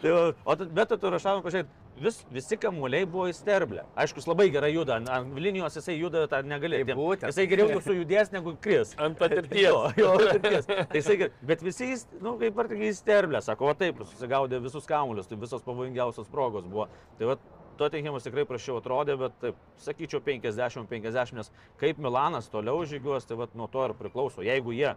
[0.02, 0.12] tai,
[0.44, 3.86] o bet tu rašavai, pažiūrėk, vis, visi kamuoliai buvo įsterblę.
[3.96, 6.82] Aišku, jis labai gerai juda, ant- ant linijos jisai juda, tą negali.
[6.84, 7.32] Tai būtent.
[7.32, 8.92] Jisai geriau sujudės negu kris.
[9.00, 9.64] Ant patirties.
[9.64, 10.68] Jo, jo, patirties.
[10.68, 15.38] Tai jisai, bet visi, nu, kaip tik įsterblę, sako, o taip, susigaudė visus kamuolius, tai
[15.40, 16.88] visos pavojingiausios progos buvo.
[17.18, 17.38] Tai va,
[17.80, 21.48] Tottenhamas tikrai prašiau atrodė, bet taip, sakyčiau 50-50, nes
[21.80, 24.44] kaip Milanas toliau žygiuos, tai va, nuo to ir priklauso.
[24.44, 24.92] Jeigu jie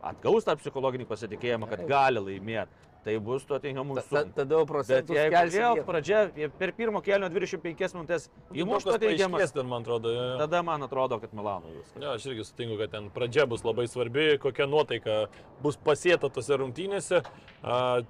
[0.00, 4.34] atgaus tą psichologinį pasitikėjimą, kad gali laimėti, tai bus Tottenhamui Ta- ta- sunku.
[4.36, 6.20] Tada jau Bet procentus jeigu vėl pradžia,
[6.60, 10.12] per pirmo kelio 25 minutės įmuš Įmuštas Tottenhamas, paaiškės ten, man atrodo.
[10.14, 10.38] jo, jo.
[10.44, 11.96] tada man atrodo, kad Milanui viskas.
[12.02, 15.18] Jo, aš irgi sutinku, kad ten pradžia bus labai svarbi, kokia nuotaika
[15.64, 17.22] bus pasėta tose rungtynėse.
[17.64, 18.02] A,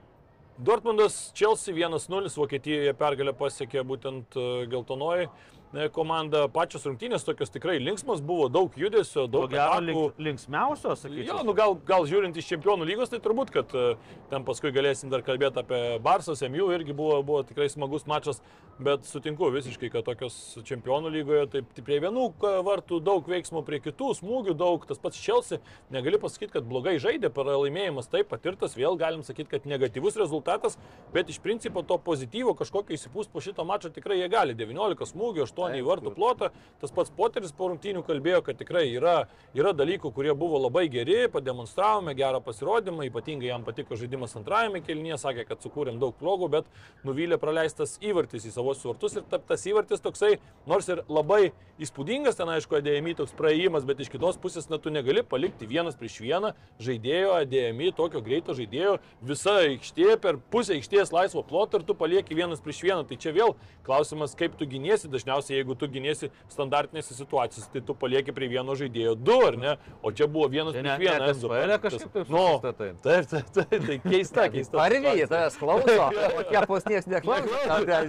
[0.60, 5.24] Dortmundas Chelsea 1-0, Vokietijoje pergalę pasiekė būtent a, geltonoji.
[5.24, 5.59] e,
[5.94, 6.46] komanda.
[6.52, 9.52] Pačios rungtynės tokios tikrai linksmos buvo, daug judesio, daug
[9.84, 11.44] link, linksmiausios, Jo, sakyčiau.
[11.46, 13.84] nu gal, gal žiūrint iš čempionų lygos, tai turbūt, kad e,
[14.32, 18.42] ten paskui galėsim dar kalbėti apie Barsas, MU irgi buvo, buvo tikrai smagus mačas,
[18.80, 22.30] bet sutinku visiškai, kad tokios čempionų lygoje, taip tai prie vienų
[22.64, 25.60] vartų daug veiksmų, prie kitų smūgių daug, tas pats Chelsea,
[25.92, 30.78] negali pasakyti, kad blogai žaidė, pralaimėjimas taip patirtas, vėl galim sakyti, kad negatyvus rezultatas,
[31.12, 34.56] bet iš principo to pozityvo kažkokio įsipūst po šito mačo tikrai jie gali.
[34.56, 36.48] 19 smūgių, 8 į vartų plotą,
[36.80, 41.26] tas pats Poteris po rungtynių kalbėjo, kad tikrai yra, yra dalykų, kurie buvo labai geri,
[41.32, 46.70] pademonstravome gerą pasirodymą, ypatingai jam patiko žaidimas antrajame kelnyje, sakė, kad sukūrėm daug progų, bet
[47.04, 50.38] nuvylė praleistas įvartis į savos vartus ir ta- tas įvartis toksai,
[50.70, 54.90] nors ir labai įspūdingas, ten aišku, ADMI toks praėjimas, bet iš kitos pusės, na, tu
[54.92, 61.10] negali palikti vienas prieš vieną žaidėjo, ADMI, tokio greito žaidėjo, visa aikštė per pusę aikštės
[61.12, 63.02] laisvo ploto ir tu palieki vienas prieš vieną.
[63.08, 63.54] Tai čia vėl
[63.86, 68.74] klausimas, kaip tu giniesi, dažniausiai jeigu tu giniesi standartinėse situacijose, tai tu palieki prie vieno
[68.78, 69.74] žaidėjo du, ar ne?
[70.02, 71.28] O čia buvo vienas prieš ne- vieną.
[71.30, 71.48] Enzo.
[71.50, 72.44] SPL Tas- kažkaip taip Nu.
[72.60, 74.76] Taip, taip, taip, tai keista, keista.
[74.78, 76.08] Parviai, tavęs klauso,
[76.38, 77.48] o tie posnieks neklauso.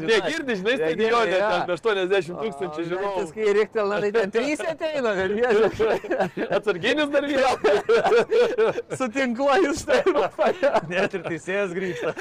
[0.05, 3.25] Negirdi, žinai, stadione, ten apie 80 tūkstančių žiūrovų.
[3.35, 8.81] Kai Riktelna, tai ten trys ateina, kad jie Atsarginis dar vienas.
[8.99, 10.01] sutinkuoju su tai.
[10.91, 12.13] Net ir teisėjas grįžta.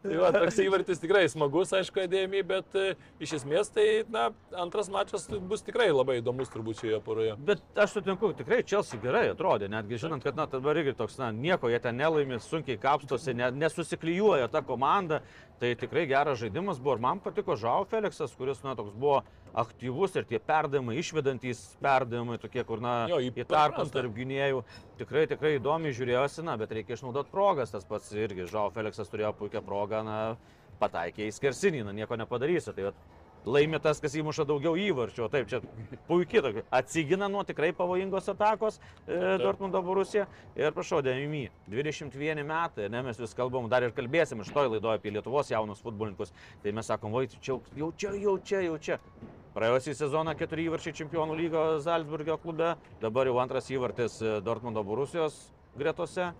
[0.00, 4.30] Tai va, toks įvartis tikrai smagus, aišku, dėmi, bet e, iš esmės tai, na,
[4.62, 7.34] antras mačas bus tikrai labai įdomus turbūt šioje poroje.
[7.44, 11.28] Bet aš sutinku, tikrai Chelsea gerai atrodė, netgi žinant, kad, na, dabar irgi toks, na,
[11.36, 15.20] nieko jie ten nelaimė, sunkiai kapstosi, ne, nesusiklyjuoja ta komanda,
[15.60, 19.20] tai tikrai geras žaidimas buvo ir man patiko Žao Felixas, kuris, na, toks buvo
[19.58, 24.62] aktyvus ir tie perdavimai, išvedantys perdavimai, tokie, kur, na, Jo, į į tarpus tarp gynėjų,
[25.00, 29.32] tikrai, tikrai įdomiai žiūrėjosi, na, bet reikia išnaudoti progas, tas pats irgi Žao Felixas turėjo
[29.40, 30.18] puikią progą, na,
[30.80, 32.72] pataikė į skersinį, na, nieko nepadarysi.
[32.76, 33.00] Tai vat
[33.46, 35.28] laimi tas, kas įmuša daugiau įvarčių.
[35.32, 35.60] Taip, čia
[36.08, 36.64] puikiai tokia.
[36.80, 40.26] Atsigina nuo tikrai pavojingos atakos e, Dortmundo Borusija.
[40.58, 45.00] Ir prašau, Dėmimi, 21 metai, ne, mes vis kalbam, dar ir kalbėsim iš toj laidoje
[45.00, 46.34] apie Lietuvos jaunus futbolininkus.
[46.64, 49.00] Tai mes sakom, vai, čia, jau čia, jau čia, jau čia.
[49.50, 55.48] Praėjusį sezoną keturi įvarčiai Čempionų lygos Salzburgio klube, dabar jau antras įvartis e, Dortmundo Borusijos
[55.78, 56.30] gretose.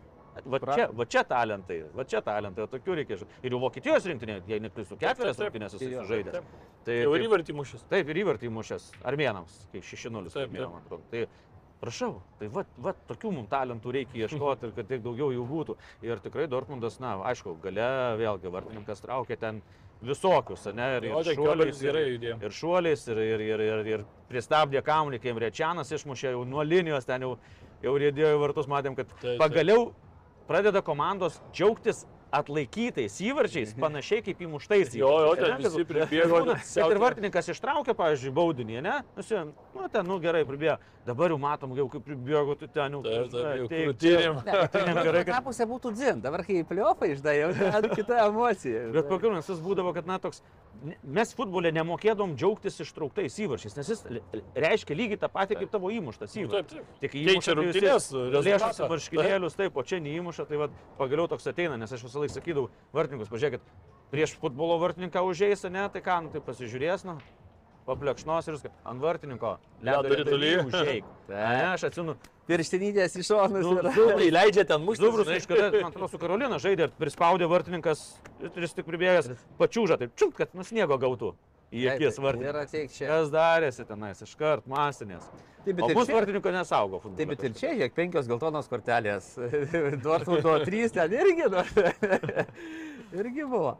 [0.45, 3.21] Va čia, va čia talentai, va čia talentai, tokių reikia.
[3.43, 6.35] Ir jau Vokietijos rinktinė, jei neklystu, ketverias taip, rinktinės susižaidė.
[6.39, 6.57] taip.
[6.87, 7.85] Tai Jau ir įvartį mušęs.
[7.91, 10.61] Taip, ir įvartį mušęs armėnams, kai 6-0 Taip, taip.
[10.65, 11.03] man atrodo.
[11.13, 11.27] Tai
[11.81, 15.77] prašau, tai va, va tokių mums talentų reikia ieškoti ir kad tiek daugiau jų būtų.
[16.09, 19.63] Ir tikrai Dortmundas, na, aišku, gale vėlgi vartininkas traukia ten
[20.01, 21.97] visokius, ne, ir, O, ir tai šuoliais, ir,
[22.33, 27.05] ir šuoliais, ir, ir, ir, ir, ir pristabdė kamuolį, kai Rečianas išmušė jau nuo linijos,
[27.09, 27.35] ten jau,
[27.85, 29.91] jau rėdėjo į vartus, matėm, kad pagaliau
[30.51, 34.95] pradeda komandos džiaugtis atlaikytais įvarčiais, panašiai kaip įmuštais.
[34.99, 38.97] Jo, jo, ten visi pribėgo, Bet ir vartininkas ištraukė, pavyzdžiui, baudinį, ne?
[39.19, 39.43] Nusi,
[39.75, 40.79] nu, ten, nu, gerai, pribėjo.
[41.07, 43.01] Dabar jau matom, jau kaip pribėgo, tu ten jau.
[43.03, 44.41] Taip, taip, jau teik, krūtinėm.
[44.47, 45.33] krūtinėm gerai, kad...
[45.39, 48.85] Ta pusė būtų dzin, dabar kai pliofai ten kita emocija.
[48.95, 50.43] Bet pakilnas jis būdavo, kad, na, toks,
[51.03, 54.05] mes futbole nemokėdom džiaugtis ištrauktais įvarčiais, nes jis
[54.55, 56.77] reiškia lygiai tą patį kaip tavo įmuštas Taip, įvartis.
[56.77, 56.95] taip.
[57.03, 61.93] Tik Keičia rungtynes, Lėšas marškinėlius, taip, o čia neįmuša, tai va, pagaliau toks ateina, nes
[61.97, 63.71] aš visą laiką sakydavau, vartininkus, pažiūrėkit,
[64.13, 67.17] prieš futbolo vartininką užėjęs, ne, tai ką, nu, tai pasižiūrės, nu,
[67.87, 69.57] paplekšnos ir viską, ant vartininko,
[69.87, 70.13] Ledo
[70.67, 71.01] užėjai.
[71.31, 72.17] Ne, aš atsimenu,
[72.51, 73.93] Pirštinytės iš šonus Nu, yra.
[73.95, 75.05] Tai leidžia ten mušti.
[75.05, 78.03] Zubrus kažkada, man atrodo, su Karolina žaidė ir prispaudė vartininkas,
[78.43, 79.31] ir jis tik pribėgęs,
[79.61, 81.37] pačiūžą, taip čiūp, kad nusniego gautų
[81.73, 82.63] į akis Ir vartininką.
[82.67, 83.07] ateik čia.
[83.13, 85.27] Kas darėsi tenais, iškart masinės.
[85.61, 87.17] Taip, O bet ir mūsų čia- vartininko nesaugo futbolo.
[87.21, 89.35] Taip, bet ir čia, žiūrėk, penkios geltonos kortelės.
[90.05, 91.47] Dortmundo trys ten irgi.
[91.53, 91.63] nu,
[93.21, 93.77] irgi buvo.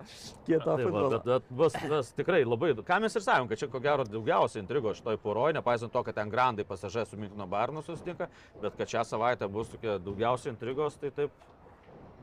[0.47, 1.11] Kieto Tai futbolo.
[1.11, 4.63] bet, bet bus, bus tikrai labai, ką mes ir sakom, kad čia ko gero daugiausiai
[4.65, 8.29] intrigo šitoj poroje, nepaisant to, kad ten grandai pasažai su Minkino Barnu susitinka,
[8.63, 11.31] bet kad šią savaitę bus tokia daugiausiai intrigos, tai taip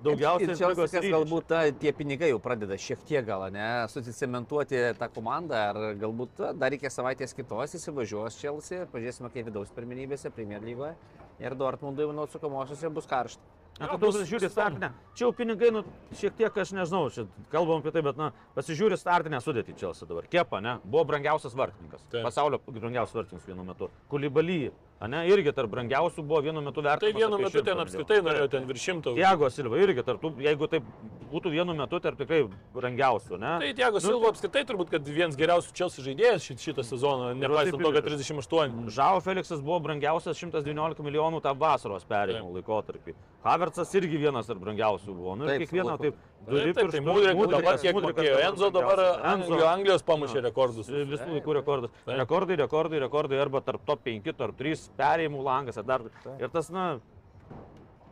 [0.04, 0.92] daugiausiai čia intrigos.
[0.94, 5.62] kas ir galbūt ta, tie pinigai jau pradeda šiek tiek gal, ne, susicementuoti tą komandą,
[5.72, 10.96] ar galbūt dar reikia savaitės kitos įsivažiuos Chelsea, pažiūrėsime kaip vidaus pirmenybėse Premier lygoje
[11.44, 13.56] ir Dortmundui, manau, sukamosiuose bus karšta.
[13.78, 14.90] Na, tu pasižiūri startinę.
[15.14, 15.84] Čia jau pinigai, nu,
[16.18, 20.26] šiek tiek, aš nežinau, čia kalbam apie tai, bet, na, pasižiūri startinę sudėtį čia dabar.
[20.34, 22.02] Kepa, ne, buvo brangiausias vartininkas.
[22.10, 22.26] Taip.
[22.26, 23.92] Pasaulio brangiausias vartininkas vienu metu.
[24.10, 24.72] Kulibaly,
[25.06, 27.04] ne, irgi tarp brangiausių buvo vienu metu vertinamas.
[27.06, 29.14] Tai vienu metu 100 ten apskritai norėjo ten virš šimto.
[29.14, 30.84] Tiago Silva irgi tarp jeigu taip
[31.30, 33.52] būtų vienu metu, tarp tikrai brangiausių, ne?
[33.62, 37.92] Tai Tiago Silva apskritai turbūt, kad vienas geriausių Chelsea žaidėjas šit- šitą sezoną, nepaisant to,
[37.94, 38.90] kad 38.
[38.90, 43.14] Žao Feliksas buvo brangiausias 119 milijonų tą vasaros perėjimo laikotarpį.
[43.46, 45.36] Havertzas irgi vienas tarp brangiausių buvo.
[45.38, 46.16] Nu, ir Taip, kiekvieną taip.
[46.48, 48.36] Taip, taip, tai Mudrikas- dabar kiek mokėjo.
[48.48, 49.34] Enzo dabar brangiausias.
[49.34, 50.88] Anglijos, Anglijos pamušė rekordus.
[50.88, 51.92] Visų laikų rekordas.
[52.06, 52.18] Taip.
[52.22, 55.78] Rekordai, rekordai, rekordai arba tarp top 5, tarp 3 perėjimų langas.
[55.78, 56.06] ar Dar,
[56.40, 57.00] ir tas, na,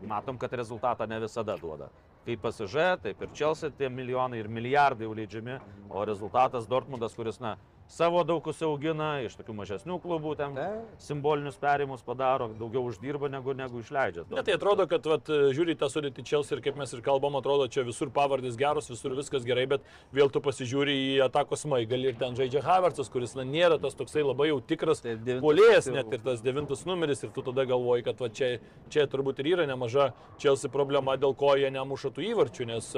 [0.05, 1.89] matom, kad rezultatą ne visada duoda.
[2.25, 5.59] Kaip pasižė, taip ir Chelsea tie milijonai ir milijardai jau leidžiami,
[5.89, 7.55] o rezultatas Dortmundas, kuris, na,
[7.87, 10.93] savo daug užsiaugina, iš tokių mažesnių klubų ten Taip.
[11.01, 14.25] simbolinius perėjimus padaro, daugiau uždirba negu, negu išleidžia.
[14.31, 17.67] Ne, tai atrodo, kad vat, žiūri tą sudėtį Chelsea ir kaip mes ir kalbam, atrodo,
[17.71, 22.17] čia visur pavardės geros, visur viskas gerai, bet vėl tu pasižiūri į atakos smaigalį ir
[22.21, 26.25] ten žaidžia Havertzas, kuris na, nėra tas toksai labai jau tikras devintas polėjas, net ir
[26.25, 28.55] tas devintas numeris ir tu tada galvoji, kad va, čia,
[28.89, 30.09] čia turbūt ir yra nemaža
[30.41, 32.91] Chelsea problema, dėl ko jie nemuša tų įvarčių, nes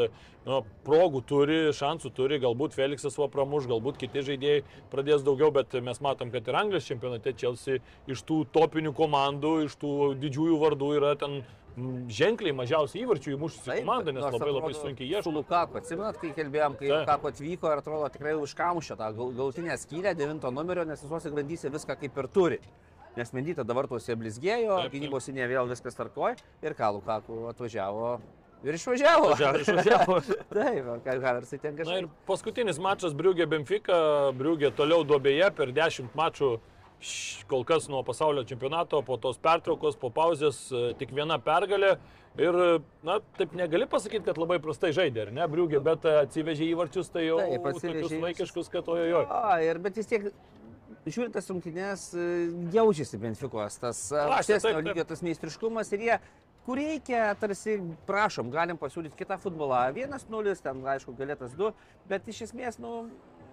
[0.48, 5.74] nu, progų turi, šansų turi, galbūt Felixas va pramuš, galbūt kiti žaidėjai pradės daugiau, bet
[5.84, 10.92] mes matom, kad ir Anglijos čempionate Chelsea iš tų topinių komandų, iš tų didžiųjų vardų
[10.98, 11.42] yra ten
[12.10, 15.34] ženkliai mažiausiai įvarčių įmušusi komanda, nes labai labai atrodo, sunkiai Su ieško.
[15.36, 16.90] Lukaku, atsimenat, kai kalbėjom, kai.
[16.90, 21.70] Lukaku atvyko ir atrodo tikrai užkamušė tą gal- galutinę skylę, devinto numerio, nes visuose grandyse
[21.70, 22.60] viską kaip ir turi.
[23.18, 28.18] Nes Mendyta dabar tuose blizgėjo, gynybos įnė vėl viskas tarkoj ir ką Lukaku atvažiavo
[28.64, 29.30] ir išvažiavo.
[29.34, 30.18] Važiavo, išvažiavo.
[30.56, 30.90] Taip,
[31.24, 32.04] Haversai ten Na kažkaip.
[32.04, 34.00] ir paskutinis mačas Briugė Benfica,
[34.38, 36.58] Briugė toliau duobėje per 10 mačų.
[37.46, 41.92] Kol kas nuo pasaulio čempionato, po tos pertraukos, po pauzės, e, tik viena pergalė.
[42.42, 42.58] Ir,
[43.06, 47.12] na, taip negali pasakyti, kad labai prastai žaidė, ar ne, Briugė, bet e, atsivežė įvarčius,
[47.14, 49.22] tai jau Taip, tokius vaikiškus, kad ojojo.
[49.30, 50.26] O, ir bet vis tiek,
[51.06, 52.28] žiūrint tas rungtynės, e,
[52.74, 56.20] jaučiasi Benfikos tas aukštesnio lygio tas meistriškumas ir jie,
[56.68, 57.78] kur reikia, tarsi,
[58.10, 59.86] prašom, galim pasiūlyti kitą futbolą.
[59.96, 61.72] 1-0, ten, aišku, galėtas 2,
[62.12, 63.08] bet iš esmės, nu,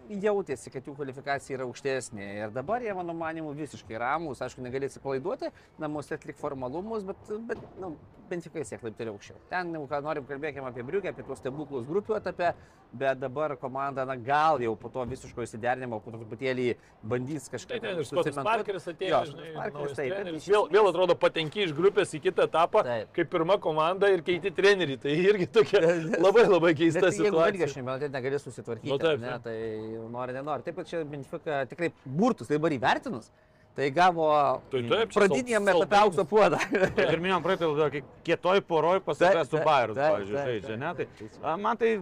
[0.08, 2.26] jautėsi, kad jų kvalifikacija yra aukštesnė.
[2.42, 4.42] Ir dabar jie, mano manimu, visiškai ramus.
[4.44, 7.94] Aišku, negali atsipalaiduoti, namuose atlik formalumus, bet, bet nu,
[8.30, 9.36] bent jau siek laiptelį aukščiau.
[9.50, 12.52] Ten, ką norim, kalbėkime apie Briukę, apie tuos stebuklus grupių etape,
[12.94, 16.68] bet dabar komanda, na gal jau po to visiško įsiderinimo, po truputėlį
[17.02, 17.82] bandys Tai kažkaip...
[17.82, 18.38] ten ir Skotas.
[18.46, 19.10] Parkeris atėjo.
[19.10, 20.48] Jo, žinai, Parkeris, taip, treneris.
[20.50, 23.10] Vėl, vėl atrodo patenki iš grupės į kitą etapą, Taip.
[23.16, 24.98] kaip pirma komanda ir keiti trenerių.
[25.04, 25.82] Tai irgi tokia
[26.26, 27.68] labai labai keista Bet tai jeigu situacija.
[27.68, 29.93] aš čempionate negali susitvarkyti, Nu, taip, ne, taip.
[29.94, 30.66] Tai nori, nenori.
[30.66, 33.30] Taip pat čia Benfica tikrai burtus, tai dabar įvertinus,
[33.74, 34.28] tai gavo
[34.72, 36.60] Tai taip, pradinėme etape aukso puodą.
[37.04, 40.92] Ir minėjom praeitą laidą, kai kietoj poroj pasakė su taip, Bayern, taip, pavyzdžiui, žaidžia, ne?
[40.98, 41.92] Tai a, man tai,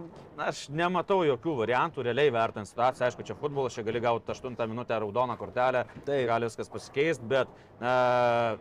[0.49, 5.01] aš nematau jokių variantų, realiai vertant situaciją, aišku, čia futbolas, čia gali gauti 8 minutę
[5.01, 6.27] raudoną kortelę, Taip.
[6.33, 7.61] gali viskas pasikeisti, bet...
[7.81, 8.59] Uh,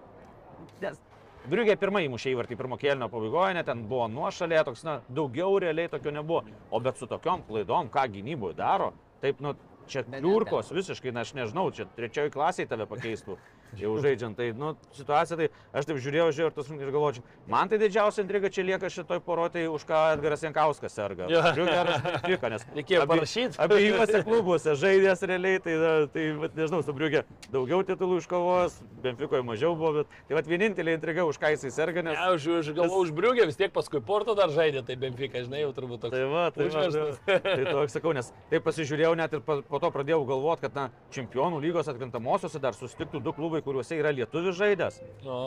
[1.49, 5.89] Briugė pirmą įmušė įvartį pirmo kėlinio pabaigoje, net ten buvo nuošalė, toks, na, daugiau realiai
[5.89, 6.43] tokio nebuvo.
[6.69, 9.55] O bet su tokiom klaidom, ką gynyboje daro, taip, nu,
[9.91, 13.37] čia kliurkos visiškai, na, aš nežinau, čia trečioji klasiai tave pakeistų.
[13.79, 17.69] Jau žaidžiant, tai, nu, situacija, tai aš taip žiūrėjau, žiūrėjau ir tas ir galvočiau, man
[17.71, 21.29] tai didžiausia intriga čia lieka šitoj porotai, už ką Edgaras Jankauskas serga.
[21.31, 23.55] Benfica, nes Reikėjo abi- parašyt.
[23.61, 25.75] Abiejose klubuose žaidęs realiai, tai,
[26.11, 26.25] tai
[26.57, 31.39] nežinau, su Briugė daugiau titulų iškovos, Benficoje mažiau buvo, bet tai vat, vienintelė intriga, už
[31.41, 32.17] ką jisai serga, nes...
[32.19, 35.63] Ne, už, už galvo už Briugę vis tiek paskui Porto dar žaidė, tai Benfica, žinai,
[35.63, 36.15] jau turbūt toks.
[36.15, 36.85] Tai va, tai, va,
[37.25, 40.77] tai, tai toks sakau, nes taip pasižiūrėjau net ir po, po to pradėjau galvoti, kad
[40.77, 44.99] na, čempionų lygos atkrintamosiose dar susitiktų du klubai, kuriuose yra lietuvių žaidęs.
[45.25, 45.37] O,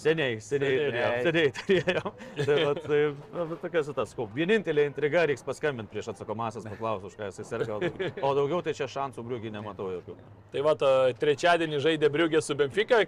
[0.00, 2.12] Seniai, seniai, Seniai, seniai turėjom.
[2.46, 3.00] Tai, va, tai
[3.34, 7.28] na, bet tokia su tas, sakau, vienintelė intriga reiks paskambinti prieš atsakomasias paklausus, už ką
[7.28, 10.14] jisai serga, o daug- o daugiau tai čia šansų briugiai nematau jokių.
[10.54, 10.72] Tai va,
[11.20, 13.02] trečiadienį žaidė Briugė su Benfica,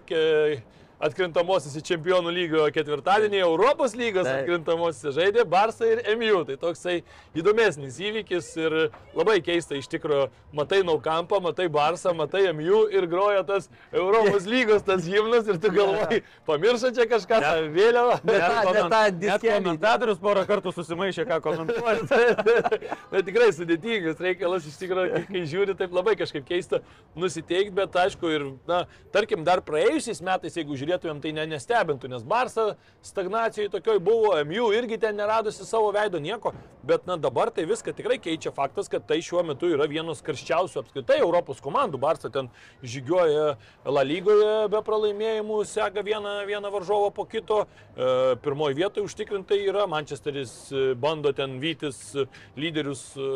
[1.03, 4.45] atkrintamosios į Čempionų lygio ketvirtadienį Europos lygos Taip.
[4.45, 6.43] atkrintamosios žaidė Barça ir MU.
[6.47, 7.01] Tai toksai
[7.39, 8.77] įdomesnis įvykis ir
[9.19, 10.29] labai keista iš tikrųjų.
[10.55, 15.73] Matai Naukampą, matai Barça, matai MU ir groja tas Europos lygos tas himnas ir tu
[15.75, 18.19] galvoji, pamiršo čia kažką, tą vėliavą.
[18.29, 19.57] Ne tą- ne diskelį.
[19.59, 22.77] komentatorius porą kartų susimaišė, ką komentuoja.
[23.13, 26.83] Na tikrai sudėtingas reikalas, iš tikrųjų, kai, žiūri, taip labai kažkaip keista
[27.19, 28.85] nusiteikti, bet aišku, ir, na,
[29.15, 34.71] tarkim, dar praėjusiais metais, jeigu žiūrėtumėm, tai ne, nestebintų, nes Barça stagnacijai tokioj buvo, MU
[34.77, 36.53] irgi ten neradusi savo veido nieko,
[36.85, 40.83] bet, na, dabar tai viską tikrai keičia faktas, kad tai šiuo metu yra vienas karščiausių
[40.83, 42.01] apskritai Europos komandų.
[42.03, 42.51] Barça ten
[42.83, 47.63] žygioja La lygoje be pralaimėjimų, sega vieną, vieną varžovą po kito,
[47.97, 52.27] e, pirmoji vietoje užtikrintai yra, Manchesteris e, bando ten vytis e,
[52.57, 53.27] lyderius e,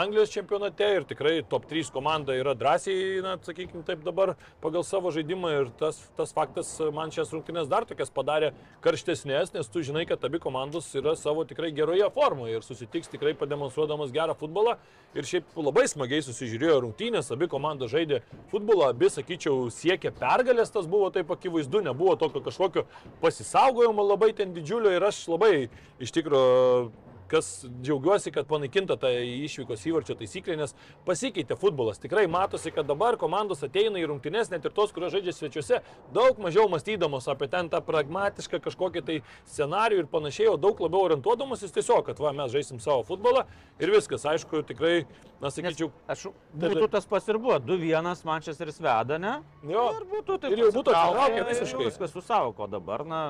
[0.00, 5.12] Anglijos čempionate ir tikrai top 3 komanda yra drąsiai, na, sakykime taip dabar pagal savo
[5.14, 8.52] žaidimą ir tas, tas faktas man šias rungtynės dar tokias padarė
[8.84, 13.34] karštesnės, nes tu žinai, kad abi komandos yra savo tikrai geroje formoje ir susitiks tikrai
[13.38, 14.76] pademonstruodamas gerą futbolą.
[15.16, 18.22] Ir šiaip labai smagiai susižiūrėjo rungtynės, abi komandos žaidė
[18.52, 22.86] futbolą, abi, sakyčiau, siekė pergalės, tas buvo taip akivaizdu, nebuvo tokio kažkokio
[23.22, 25.54] pasisaugojimo labai ten didžiulio ir aš labai
[25.98, 27.50] iš tikrųjų kas
[27.82, 30.74] džiaugiuosi, kad panaikinta ta išvykos įvarčio taisyklė, nes
[31.06, 32.00] pasikeitė futbolas.
[32.02, 35.80] Tikrai matosi, kad dabar komandos ateina į rungtynes, net ir tos, kurios žaidžia svečiuose,
[36.16, 41.06] daug mažiau mąstydamos apie ten tą pragmatišką kažkokį tai scenarių ir panašiai, o daug labiau
[41.06, 43.46] orientuodamosis tiesiog, kad va, mes žaisim savo futbolą
[43.80, 44.26] ir viskas.
[44.30, 45.04] Aišku, tikrai,
[45.40, 46.26] na, sakyčiau, Aš
[46.58, 47.58] būtų tas pas ir buvo.
[47.62, 49.36] 2-1 Manchesteris veda, ne?
[49.68, 49.86] jo.
[49.94, 50.54] Ir būtų taip.
[50.54, 51.86] Ir jau būtų atsitraukę visiškai.
[51.90, 53.22] Viskas susavo, ko dabar, na,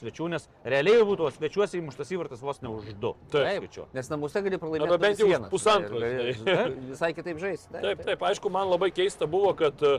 [0.00, 3.12] svečių, nes realiai būtų svečiuose įmuštas įvartas vos ne už 2.
[3.34, 3.68] Taip.
[3.96, 4.88] Nes namuose gali pralaimėti.
[4.90, 5.48] Arba bent jau 0-1.
[5.52, 6.66] pusantro, Ir gali žinai.
[6.90, 7.72] Visai kitaip žaisti.
[7.74, 9.98] Taip, taip, aišku, man labai keista buvo, kad e,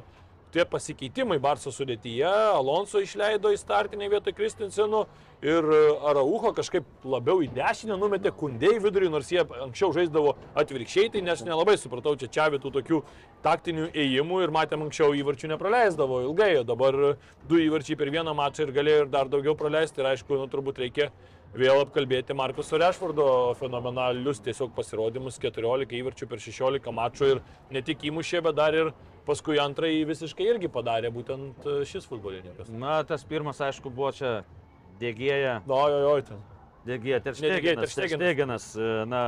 [0.55, 5.01] tie pasikeitimai Barso sudėtyje, Alonso išleido į startinę vietą Kristinsenų
[5.45, 11.11] ir e, Araujo kažkaip labiau į dešinę numetė kundėjai vidurį, nors jie anksčiau žaisdavo atvirkščiai,
[11.13, 13.01] tai nes nelabai supratau čia čia tų tokių
[13.45, 16.99] taktinių ėjimų ir matėm anksčiau įvarčių nepraleisdavo ilgai, o dabar
[17.49, 20.81] du įvarčiai per vieną mačą ir galėjo ir dar daugiau praleisti ir aišku, nu, turbūt
[20.85, 21.11] reikia
[21.55, 23.27] vėl apkalbėti Markuso Rešfordo
[23.59, 27.43] fenomenalius tiesiog pasirodymus 14 įvarčių per 16 mačų ir
[27.75, 28.91] ne tik įmušė, bet dar ir
[29.27, 32.69] paskui antrąjį visiškai irgi padarė būtent e, šis futbolininkas.
[32.69, 34.39] Na, tas pirmas, aišku, buvo čia
[35.01, 35.61] dėgėja.
[35.69, 36.43] No, jo, jo, ten.
[36.85, 37.95] Dėgėja Teršteginas.
[37.97, 38.71] Teršteginas,
[39.09, 39.21] na.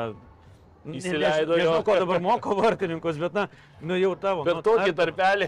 [0.88, 1.58] Ne- Įsileido nežinau, jo.
[1.58, 3.48] Nežinau, ko dabar moko vartininkus, bet, na,
[3.82, 4.44] nu jau tavo.
[4.48, 5.48] Bet nu, tokį ar- tarpelį.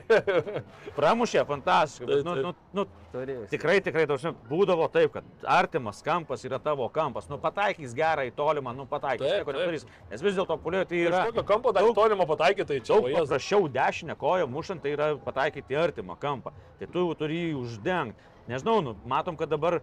[1.00, 2.06] Pramušė, fantastiškai.
[2.10, 2.46] bet, Taip, Nu, taip.
[2.46, 3.48] nu, nu, Turėjai.
[3.50, 7.30] tikrai, tikrai, dažnai būdavo taip, kad artimas kampas yra tavo kampas.
[7.32, 9.26] Nu, pataikys gerą į tolimą, nu, pataikys.
[9.26, 9.56] Taip, taip.
[9.56, 9.86] nedarys.
[10.12, 11.24] Nes vis dėlto pulio tai yra...
[11.32, 13.26] tokio kampo dar daug- tolimo pataikyti, tai čia Daug vajas.
[13.30, 16.54] paprasčiau dešinę koją mušant, tai yra pataikyti į artimą kampą.
[16.80, 18.28] Tai tu jau turi jį uždengti.
[18.50, 19.80] Nežinau, nu, matom, kad dabar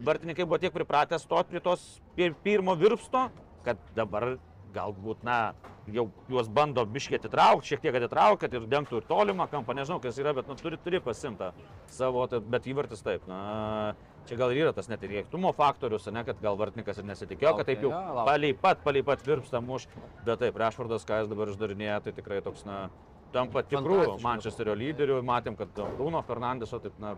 [0.00, 3.26] vartininkai buvo tiek pripratę stoti prie tos pir pirmo virpsto,
[3.64, 4.38] kad dabar
[4.74, 5.52] galbūt, na,
[5.90, 9.98] jau juos bando biškiai atitraukti, šiek tiek atitraukti, kad ir dengtų ir tolimą kampą, nežinau,
[10.02, 11.50] kas yra, bet nu, turi, turi pasimtą
[11.90, 13.26] savo, tai, bet įvartis taip.
[13.30, 13.40] Na,
[14.28, 17.54] čia gal ir yra tas net ir rėktumo faktorius, ne, kad gal vartininkas ir nesitikėjo,
[17.58, 19.88] kad taip jau paliai pat, paliai pat virpsta muš,
[20.26, 22.84] bet taip, Rešvardas, ką jis dabar išdarinėja, tai tikrai toks, na,
[23.34, 24.18] tampa tikrų.
[24.24, 27.16] Mančesterio lyderių, matėm, kad Bruno Fernandeso, taip, na,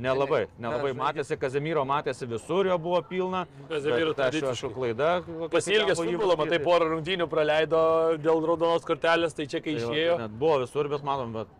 [0.00, 3.44] Nelabai, nelabai matėsi, Kazemiro matėsi visur, jo buvo pilna.
[3.68, 4.52] Aišku, tradiciškai.
[4.54, 5.10] aišku, klaida.
[5.52, 7.82] Pasilgęs futbolo, matai, porą rungtynių praleido
[8.22, 10.18] dėl raudonos kortelės, tai čia kai Tai išėjo.
[10.24, 11.52] Net buvo visur, bet matom, bet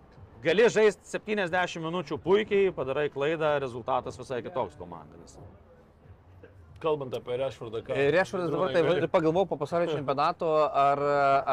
[0.44, 5.36] gali žaisti 70 minučių puikiai, padarai klaidą, rezultatas visai kitoks komandinis.
[6.80, 7.96] Kalbant apie Rešvardą, ką.
[8.16, 11.02] Rešvardas dabar tai ir pagalvojau po pasaulio čempionato, ar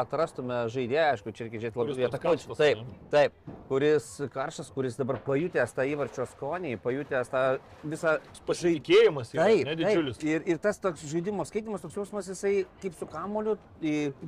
[0.02, 2.80] atrastume žaidėją, aišku, čia reikia žiūrėti labai karštas, Taip,
[3.12, 3.36] taip,
[3.68, 7.44] kuris karštas, kuris dabar pajutęs tą įvarčio skonį, pajutęs tą
[7.84, 8.16] visą
[8.48, 10.24] Pasitikėjimas yra Taip, ne taip.
[10.24, 13.56] Ir, ir tas toks žaidimo skaitimas, toks jausmas, jisai kaip su kamoliu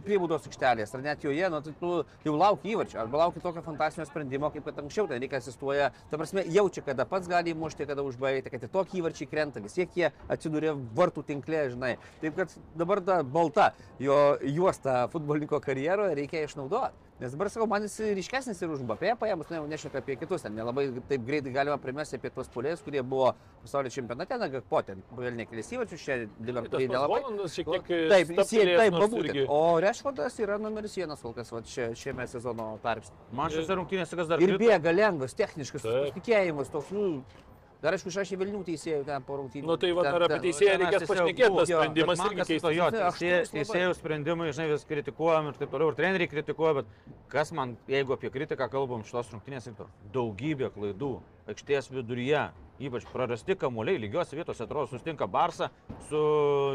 [0.04, 1.92] priebūdos aikštelės, ar net joje, nu, tai tu
[2.26, 5.90] jau lauki įvarčio, arba lauki tokio fantastinio sprendimo, kaip kad anksčiau ten reikia asistuoja.
[6.12, 9.76] Ta prasme, jaučia, kada pats gali įmušti, kada užbaigti, kad ir tokie įvarčiai krenta, vis
[9.78, 11.96] tiek jie atsiduria vartų tinkle, žinai.
[12.20, 17.06] Taip kad dabar ta balta jo juosta futbolininko karjeroje reikia išnaudoti.
[17.20, 20.54] Nes dabar sakau, man jis ryškesnis ir už Mbappé paėmus, ne, nešneka apie kitus, ten
[20.56, 25.02] nelabai taip greitai galima primesti apie tuos polės, kurie buvo pasaulio čempionate, na, po ten,
[25.18, 27.20] vėl nekėlės įvarčius, čia Tas Liverpool'ai pats nelabai.
[28.08, 28.94] Taip, jis jie- taip,
[29.34, 33.12] irgi- O Rešfordas yra numeris vienas kol kas va, šia, šiame sezono tarpsne.
[33.36, 36.14] Man šiose rungtynėse kas dar Ir bėga lengvas, techniškas, Taip.
[36.14, 37.22] pasitikėjimas toks, nu,
[37.82, 39.66] dar aišku, aš Vilnių teisėjų ten po rungtynių.
[39.66, 42.74] Nu tai va, Ten- ar apie teisėją reikės pašnekėti, tas sprendimas irgi keistas.
[42.76, 43.58] jo, teisėjų, aštrus labai.
[43.58, 46.86] teisėjų sprendimai, žinai, vis kritikuojam ir taip toliau, ir treneriai kritikuoja, bet
[47.28, 53.56] kas man, jeigu apie kritiką kalbam šitos rungtynės, tai daugybė klaidų aikštės viduryje, ypač prarasti
[53.56, 55.70] kamuoliai, lygiose vietose atrodo sustinka Barsa
[56.08, 56.20] su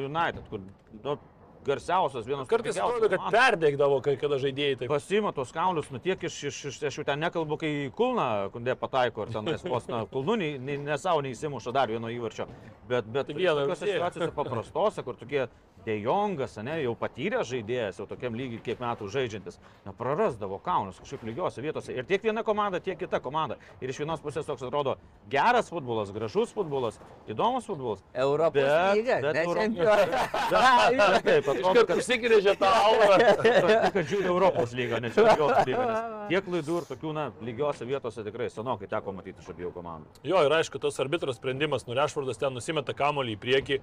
[0.06, 0.60] United, kur
[1.04, 1.18] nu,
[1.66, 4.92] garsiausias vienas Kartais atrodo, kad perdėkdavo, kai kada žaidėjai taip.
[4.94, 8.78] Pasima tos kaulus, nu tiek iš, iš, iš, aš jau ten nekalbu, kai kulną, kundė
[8.80, 12.48] pataiko, ir ten vos kulnų nei, nei, ne savo neįsimuša dar vieno įvarčio.
[12.90, 13.96] Bet, bet Tai vis tiek.
[13.98, 15.48] situacijose paprastose, kur tokie
[15.86, 21.24] dejongas, ne, jau patyręs žaidėjas, jau tokiam lygiai kiek metų žaidžiantis, na, prarasdavo kaunus kažkaip
[21.30, 21.94] lygiose vietose.
[21.96, 23.58] Ir tiek viena komanda, tiek kita komanda.
[23.82, 24.98] Ir iš vienos pusės toks atrodo
[25.32, 26.98] geras futbolas, gražus futbolas,
[27.30, 28.04] įdomus futbolas.
[28.14, 30.50] Europos Bet- lyga, bet ne Euro- čempionatas.
[30.52, 33.18] Bet, taip, atrodo, kad užsigrėžė tą aurą.
[33.46, 33.60] Tik,
[33.96, 35.88] kad žiūri Europos lygą, ne Čempionų lygą.
[36.30, 40.10] Tiek klaidų ir tokių, na, lygiose vietose tikrai senokai teko matyti iš abiejų komandų.
[40.26, 43.80] Jo, ir aišku, tas arbitro sprendimas, nurešvardas ten nusimeta kamolį į priekį.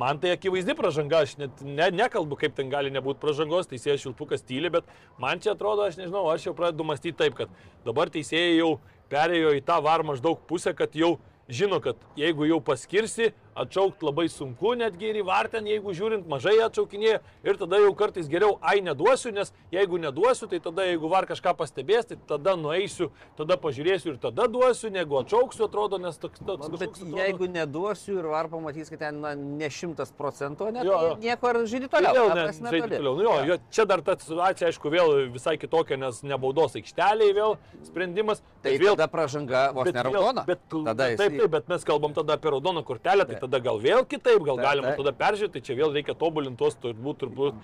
[0.00, 4.46] Man tai akivaizdi pažanga, aš net ne, nekalbu, kaip ten gali nebūti pažangos, teisėjas šilpukas
[4.46, 4.88] tyli, bet
[5.22, 7.52] man čia atrodo, aš nežinau, aš jau pradedu mąstyti taip, kad
[7.86, 8.72] dabar teisėjai jau
[9.12, 11.16] perėjo į tą var maždaug pusę, kad jau
[11.52, 16.54] žino, kad jeigu jau paskirsi, atšaukti labai sunku, netgi ir į varten, jeigu žiūrint mažai
[16.64, 21.26] atšaukinėja ir tada jau kartais geriau, ai neduosiu, nes jeigu neduosiu, tai tada jeigu var
[21.28, 26.40] kažką pastebės, tai tada nueisiu, tada pažiūrėsiu ir tada duosiu, negu atšauksiu, atrodo, nes toks
[26.40, 26.68] toks.
[26.72, 30.96] Bet atrodo- jeigu neduosiu ir var pamatys, kad ten na, ne šimtas procentų, ne, Jo,
[30.98, 31.16] tai jo.
[31.20, 32.14] nieko ar žaidži toliau.
[32.14, 32.96] Vėl ne, žaidži toli.
[32.96, 33.16] toliau.
[33.16, 37.56] Nu, jo, jo, čia dar ta situacija, aišku, vėl visai kitokia, nes nebaudos aikšteliai vėl
[37.84, 38.42] sprendimas.
[38.62, 40.44] Tai vėl, tada pražanga vos bet ne vėl- raudona.
[40.46, 43.40] Bet, Tada taip, jisai- taip, bet mes kalbam tada apie raudoną kortelę, tai Taip.
[43.42, 45.00] Tada gal vėl kitaip, gal Taip, galima taip.
[45.02, 47.58] tada peržiūrėti, tai čia vėl reikia tobulinti tos turbūt, turbūt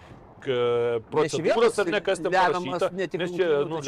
[1.42, 2.90] vėl ar ne kas ten parašyta.
[2.94, 3.80] ne tik čia, nu,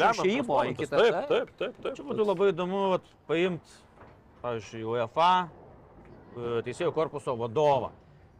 [0.79, 1.29] kitą, Taip, taip.
[1.31, 1.95] taip, taip, taip.
[1.97, 3.79] Čia būtų labai įdomu vat, paimti,
[4.43, 7.91] pavyzdžiui, UEFA e, teisėjų korpuso vadovą.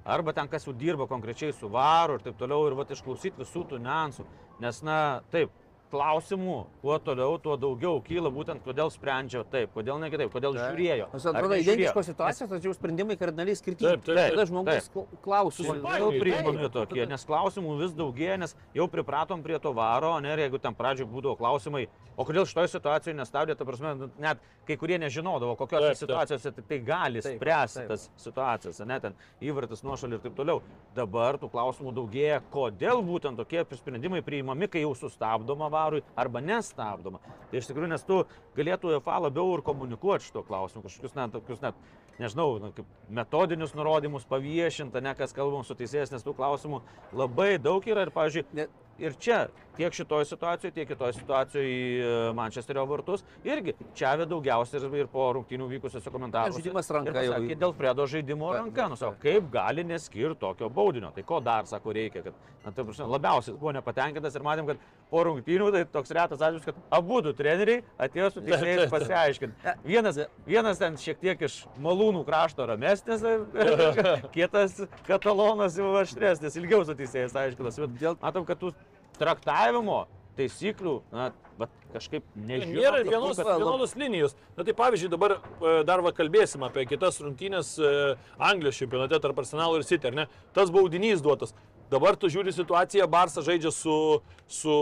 [0.02, 3.68] Arba ten, kas jau dirba konkrečiai su varu ir taip toliau, ir vat, išklausyti visų
[3.70, 4.26] tų niuansų.
[4.64, 4.98] Nes, na,
[5.34, 5.54] taip,
[5.92, 11.10] klausimų, kuo toliau, tuo daugiau kyla būtent, kodėl sprendžia taip, kodėl ne kitaip, kodėl žiūrėjo.
[11.12, 13.92] Nors ar atrodo, identiškos situacijos, tačiau sprendimai kardinaliai skirtingi.
[14.00, 14.36] Taip, taip, taip.
[14.36, 14.90] Tada žmogus
[15.26, 15.68] klausia.
[15.72, 16.78] Kodėl Taip, priimami taip.
[16.78, 20.76] tokie, nes klausimų vis daugėja, nes jau pripratom prie to varo, ne, ir jeigu ten
[20.78, 25.56] pradžioje būdavo klausimai, o kodėl šitoje situacijoje nestabdė, ta prasme, nu, net kai kurie nežinodavo,
[25.60, 26.02] kokiose Taip, taip.
[26.04, 27.92] situacijose tai, tai gali Taip, spręsti taip.
[27.92, 30.62] tas situacijas, ne, ten įvartis nuošalį ir taip toliau.
[30.96, 37.20] Dabar tų klausimų daugėja, kodėl būtent tokie sprendimai priimami, kai jau sustabdoma varui arba nestabdoma.
[37.52, 38.22] Tai iš tikrųjų, nes tu
[38.58, 41.76] galėtų UEFA labiau ir komunikuoti šito klausimu, kažkokius net tokius net
[42.22, 46.82] nežinau, na, kaip metodinius nurodymus paviešinta, ne kas kalbam su teisėjas, nes tų klausimų
[47.18, 48.68] labai daug yra ir, pavyzdžiui, Ne-
[49.02, 49.48] ir čia,
[49.80, 55.08] tiek šitoje situacijoje, tiek kitoje situacijoje į Mančesterio vartus, irgi čia avė daugiausiai ir, ir
[55.10, 56.60] po rungtynių vykusiuose komentaruose.
[56.62, 60.38] žaidimas ranka Ir jau- pasakė, Dėl Fredo žaidimo Ta- ranka, nu sako, kaip gali neskirti
[60.44, 62.34] tokio baudinio, tai ko dar, sako, reikia, kad,
[62.66, 64.78] na, tai prasme, labiausiai buvo nepatenkintas ir matėm, kad
[65.12, 69.76] po rungtynių, tai toks retas atvejis, kad abu du treneriai atėjo su teisėjais pasiaiškinti.
[69.84, 73.26] Vienas, vienas ten šiek tiek iš malūnų krašto ramesnis,
[74.38, 77.84] kitas katalonas jau aštresnis, ilgiau su teisėjais aiškinas.
[77.84, 78.72] Bet dėl, matom, kad tų
[79.20, 80.06] traktavimo
[80.38, 82.80] taisyklių, na, bet kažkaip nežinau.
[82.80, 84.36] Nėra vienos, vienodos linijos.
[84.58, 87.92] Na tai pavyzdžiui, dabar e, dar va kalbėsim apie kitas rungtynės e,
[88.40, 90.28] Anglijos čempionate tarp Arsenalo ir City, ar ne?
[90.56, 91.54] Tas baudinys duotas.
[91.92, 93.94] Dabar tu žiūri situaciją, Barsas žaidžia su,
[94.48, 94.76] su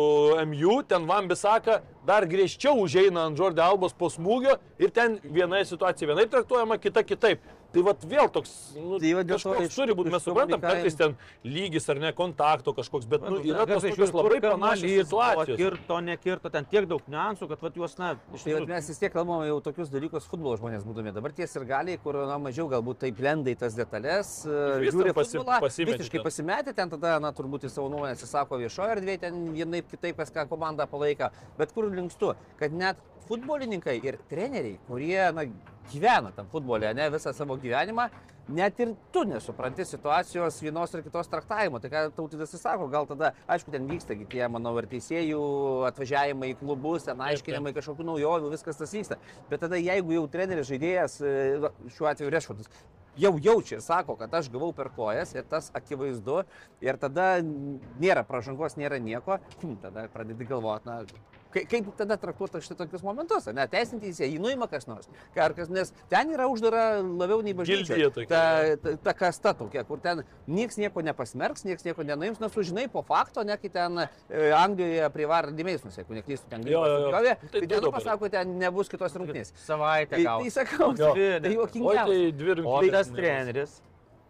[0.45, 5.63] MU, ten Van Bisaka dar griežčiau užeina ant Jordi Albos po smūgio ir ten viena
[5.65, 7.41] situacija vienaip traktuojama, kita kitaip.
[7.69, 8.51] Tai vad vėl toks,
[8.81, 11.11] nu, Tai va dėl to kažkoks iš- turi būti, mes suprantam, kartais ten
[11.45, 15.57] lygis ar ne kontakto kažkoks, bet nu, yra tos tokios labai panašios situacijos.
[15.59, 18.67] Kirto, nekirto, ten tiek daug niuansų, kad vat, juos, na, iš Tai vat tikrųjų.
[18.73, 21.13] mes vis tiek kalbame jau tokius dalykus futbolo žmonės būdami.
[21.13, 25.13] Dabar ties ir galiai, kur na, mažiau galbūt taip lenda į tas detalės, e, žiūri
[25.13, 26.25] pasi- pasimeti visiškai ten.
[26.25, 30.31] pasimetė, ten tada, na, turbūt į savo nuomonę atsisako viešoje erdvėje, ten vienaip kitaip, kas
[30.31, 31.29] ką komandą palaiko.
[31.55, 32.97] Bet kur linkstu, kad net
[33.29, 35.45] futbolininkai ir treneriai, kurie, na,
[35.89, 38.09] gyvena tam futbole, ne visą savo gyvenimą,
[38.49, 41.79] net ir tu nesupranti situacijos vienos ir kitos traktavimo.
[41.81, 45.41] Tai ką tautidas jis sako, gal tada, aišku, ten vyksta tie, manau, ir teisėjų
[45.91, 49.19] atvažiavimai į klubus, ten aiškinimai kažkokių naujovių, viskas tas vyksta.
[49.51, 52.71] Bet tada, jeigu jau treneris žaidėjas, e, šiuo atveju Rešvadas,
[53.19, 56.43] jau jaučia ir sako, kad aš gavau per kojas ir tas akivaizdu
[56.85, 61.01] ir tada nėra pažangos, nėra nieko, hm, tada pradedi galvoti, na,
[61.49, 63.47] Kaip, tada traktuoti štai tokius momentus?
[63.57, 65.07] Ne, teisintys jį nuima kas nors.
[65.33, 67.97] Ar kas, nes ten yra uždara labiau nei bažnyčia.
[68.29, 68.41] Ta,
[68.77, 73.01] ta, ta kasta tokia, kur ten niekas nieko nepasmerks, niekas nieko nenaims, nes sužinai po
[73.01, 74.05] fakto, ne kai ten e,
[74.53, 77.95] Anglijoje prie vardymės, jeigu neklystu, ten gavė, Tai tai ten dabar.
[77.97, 79.49] pasako, ten nebus kitos rungtynės.
[79.65, 81.09] Savaitę Tai, tai sakau, tai
[81.49, 82.05] Oi, juokingiausia.
[82.13, 82.93] tai dvi rungtynės.
[82.93, 83.17] tas nebus.
[83.23, 83.75] treneris,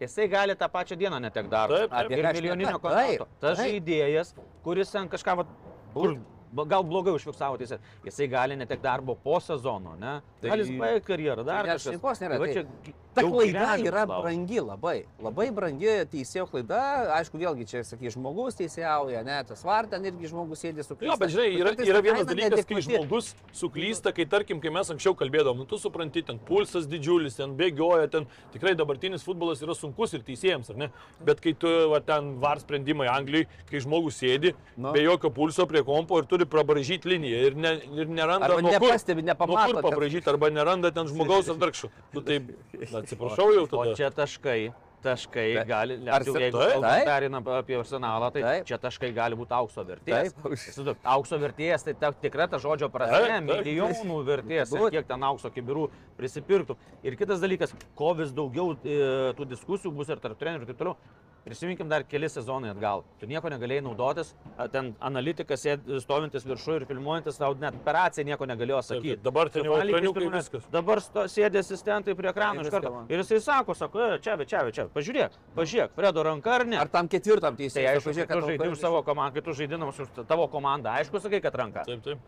[0.00, 1.84] jisai gali tą pačią dieną netek darbo.
[1.90, 3.28] Apie milijoninio kontrakto.
[3.44, 4.32] Tas žaidėjas,
[4.64, 5.56] kuris ten kažką, vat,
[5.92, 10.20] kur, ba- gal blogai užfiksavo teisė, jisai gali netek darbo po sezono, ne?
[10.40, 11.92] Tai- Gali jis baigti karjerą, dar Net kažkas.
[11.94, 14.22] šnekos nėra, Tai tai- čia Ta klaida yra laukia.
[14.22, 15.04] brangi labai.
[15.20, 17.10] Labai brangi teisėjo klaida.
[17.18, 21.16] Aišku, vėlgi čia, sakai, žmogus teisėjauja, ne, tas var ten irgi žmogus sėdi su Jo,
[21.18, 25.14] bet žinai, yra, yra ta vienas dalykas, kai žmogus suklysta, kai tarkim, kai mes anksčiau
[25.16, 30.14] kalbėdavom, nu tu supranti, ten pulsas didžiulis, ten bėgioja, ten tikrai dabartinis futbolas yra sunkus
[30.14, 30.90] ir teisėjams, ar ne?
[31.24, 34.92] Bet kai tu, va, ten var sprendimai Anglijai, kai žmogus sėdi Nu.
[34.92, 38.70] be jokio pulso prie kompo ir turi prabražyti liniją ir, ne, ir neranda Arba kur-
[38.72, 41.90] nepastebi, nepamato, kur kad- pabražyti, arba neranda ten žmogaus ar darkšų.
[42.14, 43.94] Nu tai, na, atsiprašau jau O tada.
[43.96, 44.72] čia taškai.
[45.00, 45.66] Taškai Taip.
[45.66, 46.60] gali, sa- jeigu
[47.08, 48.66] perinam apie arsenalą, tai Taip.
[48.68, 50.34] čia taškai gali būti aukso vertės.
[50.36, 50.98] Taip.
[51.08, 55.88] Aukso vertės, tai ta tikra ta žodžio prasme, milijonų vertės, kiek ten aukso kibirų
[56.18, 56.76] prisipirktų.
[57.02, 60.76] Ir kitas dalykas, ko vis daugiau e, tų diskusijų bus ir tarp trenerių ir taip
[60.84, 60.96] toliau.
[61.44, 63.02] Prisiminkim dar keli sezonai atgal.
[63.20, 64.34] Tu nieko negalėjai naudotis,
[64.72, 65.64] ten analitikas
[66.04, 69.14] stovintis viršų ir filmuojantis, tau net per aciją nieko negalėjo sakyti.
[69.16, 70.66] taip, dabar ten jau ekraniukai viskas.
[70.70, 73.06] Dabar sto, sėdė asistentai prie ekrano iš karto.
[73.08, 76.76] Ir jisai sako, sako, "E, čia, čia, čia, pažiūrėk, pažiūrėk, Fredo ranka ar ne?
[76.76, 77.88] Ar tam ketvirtam Tai teisėjui?
[77.96, 81.40] aišku, kai tu žaidži už savo komandą, kai tu žaidinamas už tavo komandą, aišku, sakai,
[81.40, 81.84] kad ranka.
[81.84, 82.18] Taip, taip.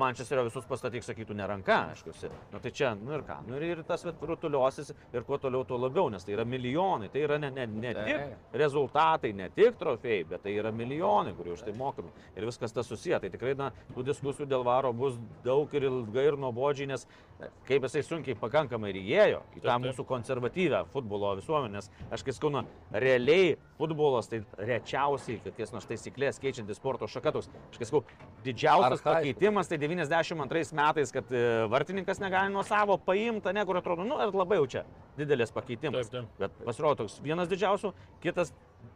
[0.00, 2.14] Mančesterio visus pastatyk, sakytų, ne ranka, aišku.
[2.52, 5.76] Nu tai čia, nu ir ką, nu ir, ir tas rutuliosis ir kuo toliau, tuo
[5.80, 8.06] labiau, nes tai yra milijonai, tai yra ne, ne, ne Taip.
[8.08, 12.08] tik rezultatai, ne tik trofėjai, bet tai yra milijonai, kurie už tai mokami.
[12.38, 13.20] Ir viskas tas susiję.
[13.20, 17.50] Tai tikrai, na, tų diskusijų dėl varo bus daug ir ilgai ir nuobodžiai, nes e,
[17.68, 21.80] kaip jisai sunkiai pakankamai ir įėjo į tą mūsų konservatyvę futbolo visuomenę.
[21.80, 22.64] Nes aš kai skau, na,
[22.96, 27.52] realiai futbolas tai rečiausiai, kokias nors taisyklės keičiantis sporto šaka toks.
[27.70, 28.04] Aš kai skau,
[28.44, 29.40] didžiausias Archajiškas.
[29.50, 34.18] Pakeitimas tai 92 metais, kad e, vartininkas negali nuo savo paimti, ne, kur atrodo, nu,
[34.22, 34.84] ir labai jau čia
[35.18, 36.08] didelis pakeitimas.
[36.08, 36.38] Taip, taip.
[36.38, 37.92] Bet pasirodo toks vienas didžiausių,
[38.22, 38.52] kitas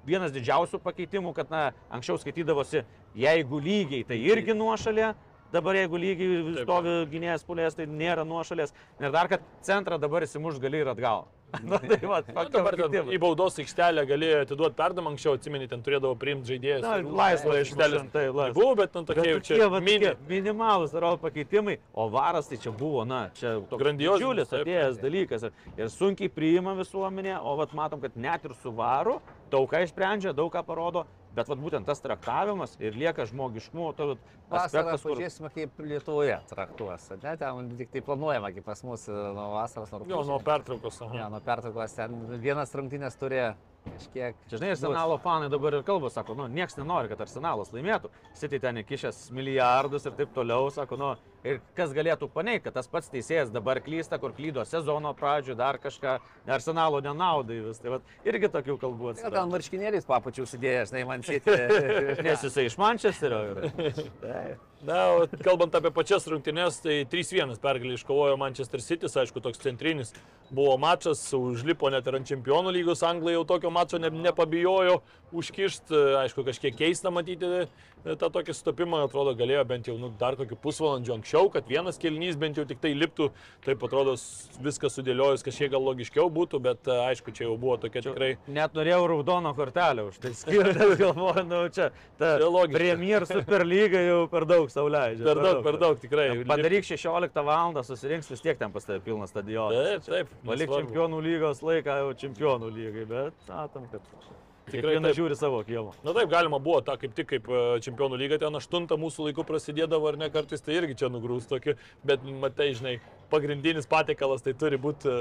[0.07, 2.85] vienas didžiausių pakeitimų, kad, na, anksčiau skaitydavosi,
[3.15, 5.15] jeigu lygiai, tai irgi nuošalė.
[5.55, 8.73] Dabar jeigu lygiai stovi gynėjas pulės, tai nėra nuošalės.
[8.99, 11.29] Ir dar, kad centrą dabar įsimuš gali ir atgal.
[11.71, 15.83] Na, tai va, faktas dabar ten į baudos aikštelę galėjo atiduoti perdamą, anksčiau atsimeni, ten
[15.85, 16.85] turėdavo priimti žaidėjas.
[16.85, 18.55] Na, laisvą išmušant, tai laisvą.
[18.59, 20.15] Buvo, bet nu tokie jau čia mini.
[20.29, 25.93] minimalus atrodo pakeitimai, o varas tai čia buvo, na, čia Grandiozinis, atėjęs dalykas ir, ir
[25.93, 29.21] sunkiai priima visuomenė, o vat matom, kad net ir su varu
[29.53, 34.65] daug ką išsprendžia, daug ką parodo, bet vat būtent tas traktavimas ir lieka žmogiškumo, Vasarą
[34.65, 35.15] aspektas, kur...
[35.15, 37.07] pažiūrėsime, kaip Lietuvoje traktuos.
[37.23, 40.27] Ne, ten tik tai planuojama, kaip pas mus e, nuo vasaros, nuo Jo, rugpjūčio.
[40.31, 41.01] nuo pertraukos.
[41.17, 43.41] Jo, nuo pertraukos ten vienas rungtynės turi
[43.87, 44.37] kažkiek.
[44.49, 48.11] Čia, žinai, arsenalo fanai dabar ir kalba, sako, nu, niekas nenori, kad arsenalas laimėtų.
[48.39, 51.11] City ten įkišęs milijardus ir taip toliau, sako, nu,
[51.47, 55.79] ir kas galėtų paneigti, kad tas pats teisėjas dabar klysta, kur klydo sezono pradžioje, dar
[55.83, 56.19] kažką,
[56.59, 57.81] arsenalo nenaudai vis.
[57.83, 59.41] Tai vat, irgi tokių kalbų Gal atsiranda.
[59.41, 61.59] ten marškinėliais papačių sudėjęs, žinai, man City.
[62.27, 63.75] Nes jisai iš Mančesterio yra.
[64.85, 70.13] Na, o kalbant apie pačias rungtynes, tai 3-1 pergalį iškovojo Manchester City, aišku, toks centrinis
[70.53, 74.99] buvo mačas, užlipo net ir ant čempionų lygos, Anglai jau tokio mačo ne, nepabijojo
[75.33, 77.65] užkišti, aišku, kažkiek keista matyti
[78.05, 82.39] tą tokį stopimą, atrodo, galėjo bent jau nu, dar kokį pusvalandžio anksčiau, kad vienas kelnys
[82.41, 83.31] bent jau tik tai liptų,
[83.67, 84.17] taip atrodo
[84.65, 88.31] viskas sudėliojus kažkiek gal logiškiau būtų, bet aišku, čia jau buvo tokia tikrai...
[88.47, 91.91] Net norėjau raudono kortelę už tai skirti, galvoju, nu čia
[92.21, 92.79] ta Čia.
[92.79, 95.25] Premier Superlyga jau per daug sauliaidžia.
[95.27, 96.29] Per daug, per daug, tikrai.
[96.49, 97.83] Padaryk 16 val.
[97.85, 100.05] susirinks vis tiek ten pas tave pilnas stadionas.
[100.05, 100.35] Taip, taip.
[100.47, 105.19] Palik čempionų lygos laiką jau čempionų lygai, bet matom, kad Tikrai kiekvienas taip.
[105.19, 105.93] žiūri savo kiemą.
[106.07, 109.45] Na taip, galima buvo tą kaip tik kaip e, čempionų lyga ten aštuntą mūsų laiku
[109.45, 111.75] prasidėdavo ar ne kartais, tai irgi čia nugrūs tokį,
[112.09, 112.95] bet matai, žinai,
[113.33, 115.19] pagrindinis patiekalas tai turi būti e,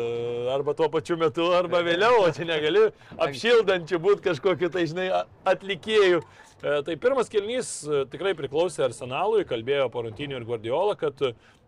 [0.54, 2.86] arba tuo pačiu metu, arba vėliau, o čia negali
[3.18, 5.10] apšildančių būti kažkokiu, tai žinai,
[5.52, 6.24] atlikėjų.
[6.24, 7.74] E, Tai pirmas kelnys
[8.14, 11.20] tikrai priklausė Arsenalui, kalbėjo po rungtynių ir Guardiola, kad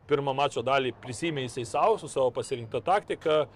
[0.10, 3.48] pirmą mačo dalį prisimė jisai savo su savo pasirinktą taktiką e,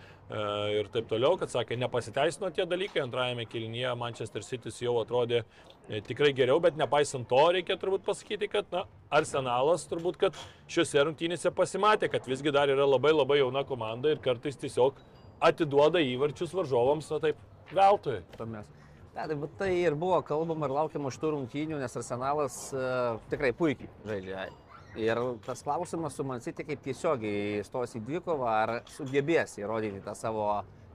[0.79, 3.03] ir taip toliau, kad sakė, nepasiteisino tie dalykai.
[3.03, 8.49] Antrajame kelnyje Manchester City jau atrodė e, tikrai geriau, bet nepaisant to reikia turbūt pasakyti,
[8.51, 10.41] kad na, Arsenalas turbūt, kad
[10.71, 14.99] šiuose rungtynėse pasimatė, kad visgi dar yra labai labai jauna komanda ir kartais tiesiog
[15.39, 17.39] atiduoda įvarčius varžovams, na taip,
[17.71, 18.19] veltui.
[18.37, 18.77] Tuomet.
[19.15, 23.89] Ne, tai, tai ir buvo kalbama ir laukiama šitų rungtynių, nes Arsenalas uh, tikrai puikiai
[24.07, 24.49] žaidžia.
[24.97, 30.47] Ir tas klausimas su Mansiti kaip tiesiogiai stos į dvikovą, ar sugebės įrodyti tą savo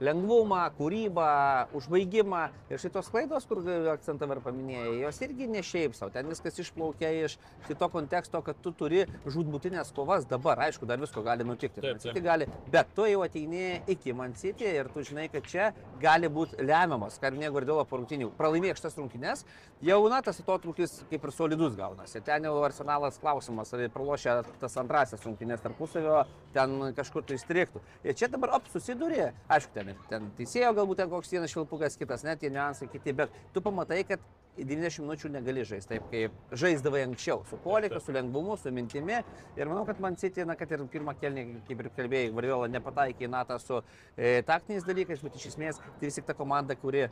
[0.03, 1.29] lengvumą, kūrybą,
[1.77, 2.43] užbaigimą.
[2.71, 3.61] Ir šitos klaidos, kur
[3.93, 6.11] akcentą ir paminėjai, jos irgi ne šiaip savo.
[6.15, 7.37] Ten viskas išplaukia iš
[7.67, 10.59] kito konteksto, kad tu turi žudbutinės kovas dabar.
[10.67, 11.83] Aišku, dar visko gali nutikti.
[11.83, 12.19] Taip, taip.
[12.25, 15.71] gali, bet tu jau ateini iki Man City ir tu žinai, kad čia
[16.01, 17.19] gali būti lemiamas,
[17.55, 18.31] Guardiola po rungtynių.
[18.37, 19.45] Pralaimėk šitas rungtynės,
[19.85, 22.21] jau na tas atotrukis kaip ir solidus gaunasi.
[22.25, 26.23] Ten jau arsenalas klausimas, ar pralošia tas antrasis rungtynės tarpusavio,
[26.55, 27.83] ten kažkur tai striktų.
[28.03, 29.21] Ir čia dabar op susiduri,
[29.51, 33.33] aišku, ten, ten teisėjo galbūt ten koks vienas šilpukas, kitas, net tie niuansai kiti, bet
[33.53, 34.23] tu pamatai, kad
[34.55, 39.17] 90 minučių negali žaisti taip, kaip žaisdavai anksčiau, su polika, su lengvumu, su mintimi.
[39.59, 43.27] Ir manau, kad man City, na, kad ir pirmą kelnį, kaip ir kalbėjai, Guardiola nepataikė
[43.27, 47.09] į natą su e, taktiniais dalykais, bet iš esmės tai vis tik ta komanda, kuri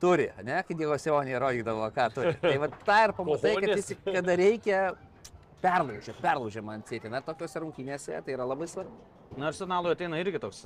[0.00, 2.36] turi, ne, kai Dievo Sionė rodydavo, ką turi.
[2.42, 4.80] Tai va tą ir pamatai, kad vis tik, kada reikia,
[5.64, 7.10] perlaužia, perlaužia man City.
[7.10, 8.94] Na, tokiuose rungtynėse tai yra labai svarbu.
[9.36, 10.62] Na, arsenalui ateina irgi toks,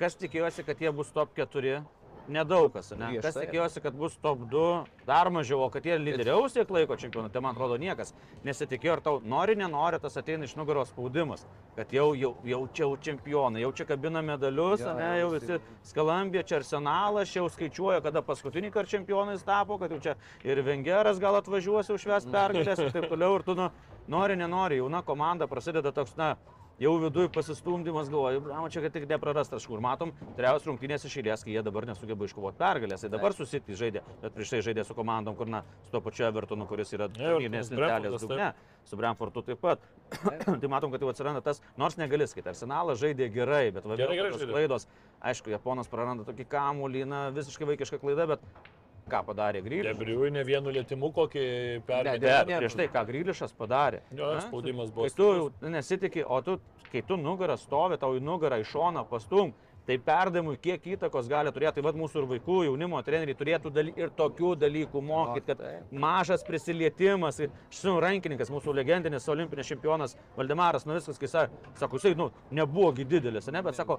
[0.00, 1.80] kas tikėjosi, kad jie bus top 4,
[2.28, 3.08] nedaug kas, ne?
[3.18, 3.46] Kas Griežtai.
[3.46, 4.64] tikėjosi, kad bus top 2,
[5.08, 8.12] dar mažiau, o kad jie lyderiaus tiek laiko čempionate, man atrodo, niekas
[8.44, 12.84] nesitikėjo, ar tau nori, nenori, tas ateina iš nugaros spaudimas, kad jau, jau, jau čia
[12.84, 15.58] jau čempionai, jau čia kabina medalius, Jo, ne, jau visi
[15.88, 20.16] skalambė, čia arsenalas, čia jau skaičiuoja, kada paskutinį kartą čempionais tapo, kad jau čia
[20.46, 23.72] ir Vengeras gal atvažiuos užves pergalės ir taip toliau, ir tu nu,
[24.08, 26.34] nori, nenori, jauna komanda prasideda toks, na,
[26.78, 29.78] jau viduje pasistumdymas, galvoju, blama, čia kad tik neprarast taškų.
[29.78, 33.02] Ir matom, trejos rungtynės iš eilės, kai jie dabar nesugeba iškovoti pergalės.
[33.04, 36.28] Tai dabar susitį žaidė, bet prieš tai žaidė su komandom, kur, na, su to pačiu
[36.28, 38.52] Evertonu, kuris yra turnyrinės lentelės dugne,
[38.86, 39.84] su Brentfordu taip pat.
[40.62, 44.20] tai matom, kad jau atsiranda tas, nors negali skaityti, Arsenalas žaidė gerai, bet va, Gerai,
[44.22, 44.86] gerai klaidos.
[45.18, 48.44] Aišku, Japonas praranda tokį kamuolį, na, visiškai vaikiška klaida, bet
[49.08, 49.96] ką padarė Grįžas?
[49.96, 52.18] Debriui ne vienu lėtimu kokį Ne, perėmė.
[52.20, 54.00] de- Bet prieš tai, ką Grįlišas padarė.
[54.14, 56.60] Jo, Na, spaudimas buvo Kai tu jau nesitikė, o tu,
[56.92, 59.52] kai tu nugarą stovi, tau į nugarą iš šoną pastum,
[59.88, 63.94] tai perdavimui kiek įtakos gali turėti, tai vad mūsų ir vaikų, jaunimo treneriai turėtų daly,
[63.96, 70.84] ir tokių dalykų mokyti, kad mažas prisilietimas, ir šis rankininkas, mūsų legendinis olimpinis čempionas Valdemaras
[70.84, 73.98] Novickas, kai sa- sako, jisai, nu, nebuvo gi didelis, ne, bet sako,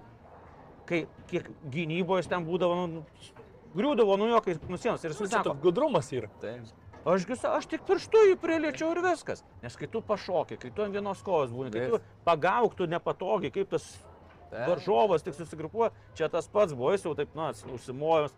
[0.85, 3.03] kai kiek gynyboje jis ten būdavo, nu,
[3.75, 5.03] griūdavo nuo jo, kai nusienos.
[5.05, 6.29] Ir sako, toks gudrumas yra.
[7.05, 9.43] Aš, gi sa- aš tik pirštu jį priliečiau ir viskas.
[9.63, 12.07] Nes kai tu pašoki, kai tu ant vienos kojos būni, kai tu Taip.
[12.27, 13.85] pagauk, tu nepatogiai, kaip tas
[14.51, 14.67] Taip.
[14.67, 18.33] varžovas tik susigrupuoja, čia tas pats buvo, jis jau taip, na, užsimojęs.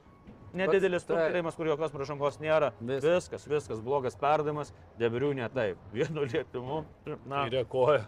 [0.53, 1.15] Nedidelis taip.
[1.17, 2.71] truputėjimas, kur jokios pražangos nėra.
[2.81, 3.03] Viskas.
[3.03, 5.77] Viskas, viskas, blogas perdavimas, debrių ne taip.
[5.93, 6.85] Vienu lietimu.
[7.25, 8.05] Na, Ir koja.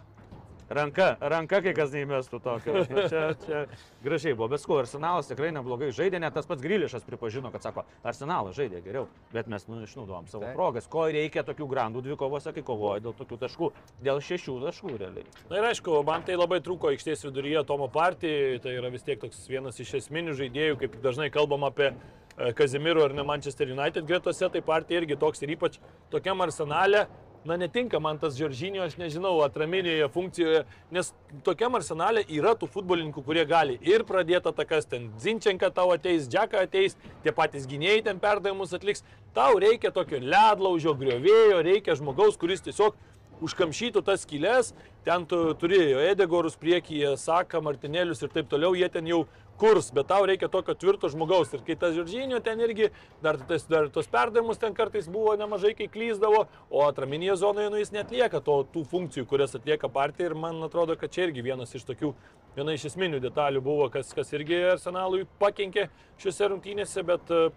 [0.68, 2.74] Ranka, ranka kai kas neįmestų tokio.
[2.74, 3.60] Nu, Čia, čia
[4.04, 4.48] gražiai buvo.
[4.52, 8.80] Bet skuo, Arsenalas tikrai neblogai žaidė, net tas pats Grilišas pripažino, kad sako, Arsenalas žaidė
[8.84, 10.54] geriau, bet mes nu, išnaudojom savo Taip.
[10.56, 10.88] progas.
[10.90, 13.70] Ko reikia tokių grandų dvikovose, kai kovoja dėl tokių taškų,
[14.04, 15.26] dėl šešių taškų realiai.
[15.50, 19.20] Na ir aišku, man tai labai trūko aikštės viduryje Tomo partijai, tai yra vis tiek
[19.20, 24.06] toks vienas iš esminių žaidėjų, kaip dažnai kalbam apie e, Kazimiro ar ne Manchester United
[24.08, 25.80] gretose, tai partija irgi toks ir ypač
[26.12, 27.06] tokiam arsenale,
[27.44, 30.62] na netinka man tas Džoržinio, aš nežinau, atraminėje funkcijoje,
[30.94, 31.10] nes
[31.46, 36.64] tokiam arsenalė yra tų futbolininkų, kurie gali ir pradėti atakas, ten Zinčenka tau ateis, Džeka
[36.64, 39.04] ateis, tie patys gynėjai ten perdavimus atliks.
[39.34, 42.94] Tau reikia tokio ledlaužio, griovėjo, reikia žmogaus, kuris tiesiog
[43.42, 44.72] užkamšytų tas skylės,
[45.06, 49.24] ten tu turėjo Edegorus priekyje, Saka, Martinėlius ir taip toliau, jie ten jau
[49.58, 51.52] kurs, bet tau reikia tokio tvirto žmogaus.
[51.54, 52.90] Ir kai tas Žoržinio ten irgi,
[53.22, 57.80] dar, tas, dar tos perdavimus ten kartais buvo nemažai, kai klyzdavo, o atraminėje zonoje nu,
[57.82, 61.74] jis netlieka to, tų funkcijų, kurias atlieka partija ir man atrodo, kad čia irgi vienas
[61.74, 62.14] iš tokių,
[62.56, 65.88] viena iš esminių detalių buvo, kas, kas irgi arsenalui pakenkė
[66.22, 67.48] šiuose rungtynėse, bet uh,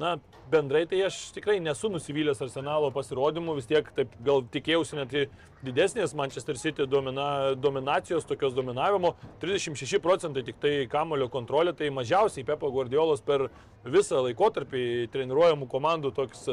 [0.00, 0.16] na,
[0.50, 5.14] bendrai tai aš tikrai nesu nusivylęs Arsenalo pasirodymu, vis tiek taip gal tikėjausi net
[5.64, 9.12] didesnės Manchester City domina, dominacijos, tokios dominavimo.
[9.42, 13.50] 36 procentai tik tai kamulio kontrolė, tai mažiausiai Pepo Guardiolos per
[13.84, 16.44] visą laikotarpį treniruojamų komandų toks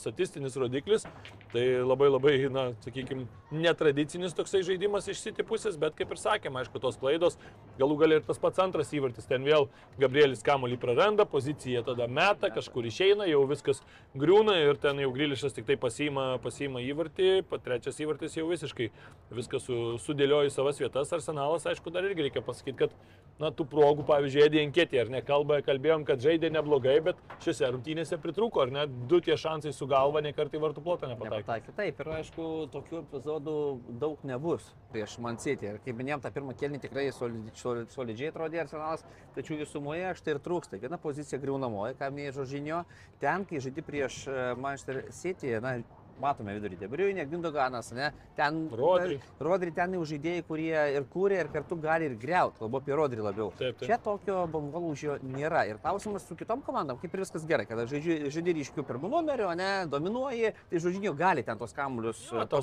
[0.00, 1.06] statistinis rodiklis.
[1.54, 6.58] Tai labai labai, na, sakykime, netradicinis toksai žaidimas iš City pusės, bet kaip ir sakėme,
[6.58, 7.38] aišku, tos klaidos,
[7.78, 9.68] galų gali ir tas pats antras įvartis, ten vėl
[10.00, 13.84] Gabrielis kamulį praranda, pozicija tada meta, kažkur išeina, jau viskas
[14.18, 18.90] griūna ir ten jau Grilišas tik tai pasiima, pasiima įvartį, trečias įvartis jau visiškai
[19.38, 21.14] viskas su, sudėlioja į savas vietas.
[21.14, 22.98] Arsenalas, aišku, dar irgi reikia pasakyti, kad,
[23.38, 27.70] na, tų progų, pavyzdžiui, Edė Enketė, ar ne, kalbą, kalbėjom, kad žaidė neblogai, bet šiuose
[27.74, 31.74] rungtynėse pritruko, ar ne, du tie šansai su galva, ne kartai vartų plotą nepataikė.
[31.76, 33.56] Taip, ir aišku, tokių epizodų
[34.02, 35.70] daug nebus prieš Mancitį.
[35.72, 39.04] Ir kaip minėjom, tą pirmą kelnį tikrai solidžiai, solidžiai atrodė Arsenalas,
[39.36, 40.80] tačiau visumoje štai ir trūksta.
[40.82, 42.84] Viena pozicija griaunamoji, ką minėjo Žožinio,
[43.22, 45.78] ten, kai žaidži prieš e, Manchester City, na,
[46.22, 49.18] matome vidurį Debriuinė, Gündoganas, ne, ten Rodri.
[49.42, 53.24] Rodri ten jau žaidėjai, kurie ir kūrė, ir kartu gali ir greuti, kalbu apie Rodri
[53.24, 53.50] labiau.
[53.58, 53.88] Taip, taip.
[53.88, 55.64] Čia tokio bangolūžio nėra.
[55.70, 59.70] Ir klausimas su kitom komandom, kaip ir viskas gerai, kada žaidži, ryškių pirmų numerių, ne,
[59.90, 61.74] dominuoji, tai žodžiu, gali ten tos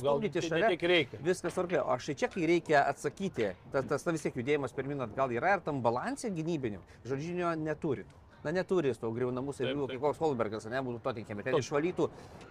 [0.03, 1.21] gal pastumdyti tai ne tiek reikia.
[1.25, 1.83] Viskas tvarkoja.
[1.85, 5.33] O štai čia, kai reikia atsakyti, tas, tas ta vis tiek judėjimas per minutę gal
[5.33, 8.05] yra ir tam balansė gynybiniu, žodžinio neturi.
[8.43, 9.91] Na neturi jis to griaunamų savybių, taip.
[9.99, 11.43] kaip koks Holbergas, ne, būtų to tinkami.
[11.45, 12.07] Ten išvalytų.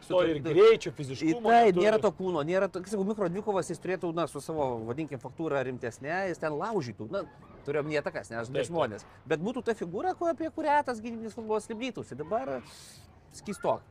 [0.07, 1.49] To ir greičio, Į fiziškumo.
[1.51, 1.85] tai neturi.
[1.85, 6.29] nėra to kūno, nėra to, sakau, mikrodvikovas jis turėtų, na, su savo, vadinkim, faktūra rimtesnė,
[6.31, 7.25] jis ten laužytų, na,
[7.67, 9.07] turiu minėti takas, nes Taip, ne žmonės.
[9.27, 12.15] Bet būtų ta figūra, apie kurią tas gynybinis futbolas libdytųsi.
[12.15, 12.61] Dabar
[13.35, 13.83] skistok.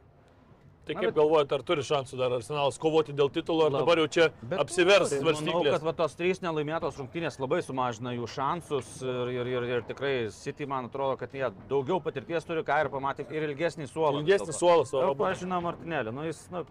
[0.89, 3.97] Tai kaip bet- galvojate, ar turi šansų dar Arsenalas kovoti dėl titulo, ar Lab- dabar
[4.01, 5.71] jau čia Bet apsivers turi, Manau, svarstyklės?
[5.77, 10.13] kad va, tos trys nelaimėtos rungtynės labai sumažina jų šansus ir, ir, ir, ir tikrai
[10.33, 14.23] City, man atrodo, kad jie daugiau patirties turi, ką ir pamatėm, ir ilgesnį suolą.
[14.23, 16.65] Ilgesnis suolas, o O abu- pažinau Martinėlį, nu jis nu,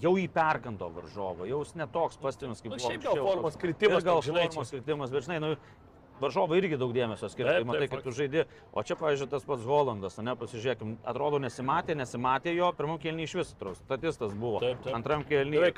[0.00, 2.90] jau jį perkanto varžovą, jau jis netoks pastimis kaip Nu, buvo.
[2.90, 5.56] šiaip gal formos kritimas gal žinai, formos kritimas, bet žinai, nu,
[6.20, 9.64] varžovai irgi daug dėmesio skiria, tai matai, kad tu žaidži, o čia, pavyzdžiui, tas pats
[9.66, 14.94] Holandas, ne, pasižiūrėkim, atrodo nesimatė, nesimatė jo, pirmam kelniui iš vis, statistas buvo, Taip, taip.
[14.98, 15.72] antram kelniui,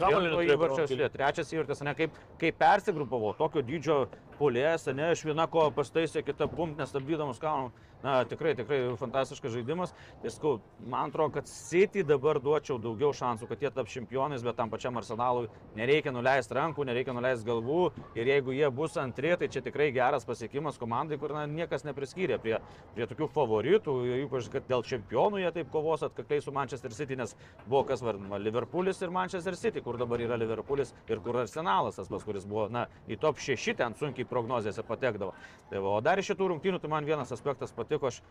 [0.56, 4.02] įvarčias, trečias įvartis, ne, kaip, kaip persigrupavo, tokio dydžio
[4.38, 7.72] polės, ne, iš viena ko pastaisė, kita pumpt, nestabdydamas kalną.
[8.02, 9.92] Na, tikrai, tikrai fantastiškas žaidimas.
[10.26, 10.56] Ir skau,
[10.90, 14.98] man atrodo, kad City dabar duočiau daugiau šansų, kad jie taps čempionais, bet tam pačiam
[14.98, 15.46] arsenalui
[15.78, 17.84] nereikia nuleisti rankų, nereikia nuleisti galvų.
[18.18, 22.40] Ir jeigu jie bus antri, tai čia tikrai geras pasiekimas komandai, kur na, niekas nepriskyrė
[22.42, 22.58] prie,
[22.96, 23.94] prie tokių favoritų,
[24.24, 27.36] ypač kad dėl čempionų jie taip kovos atkakliai su Manchester City, nes
[27.68, 32.10] buvo kas vardinama Liverpoolis ir Manchester City, kur dabar yra Liverpoolis ir kur Arsenalas, tas
[32.10, 35.36] pas, kuris buvo na, į top 6 ten sunkiai prognozėse patekdavo.
[35.70, 38.22] Tai va, o dar iš šitų rungtynių, tai man vienas aspektas patiko, aš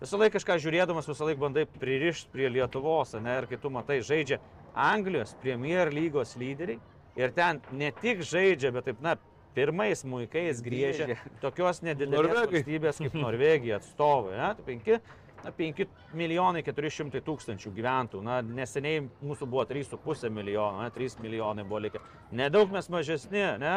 [0.00, 4.00] visą laiką kažką žiūrėdamas, visą laiką bandai pririšti prie Lietuvos, ne, ir kai tu matai,
[4.06, 4.38] žaidžia
[4.74, 6.78] Anglijos Premier lygos lyderiai
[7.18, 9.16] ir ten ne tik žaidžia, bet taip, na,
[9.54, 12.60] pirmais muikais griežia tokios nedidelės Norvegai.
[12.60, 14.36] valstybės kaip Norvegija atstovai.
[14.38, 15.00] Ne, tai penki,
[15.44, 15.86] na, 5
[16.16, 18.22] milijonai 400 tūkstančių gyventojų.
[18.26, 22.02] Na, neseniai mūsų buvo 3,5 milijono, ne, 3 milijonai buvo likę.
[22.36, 23.74] Nedaug mes mažesni, ne,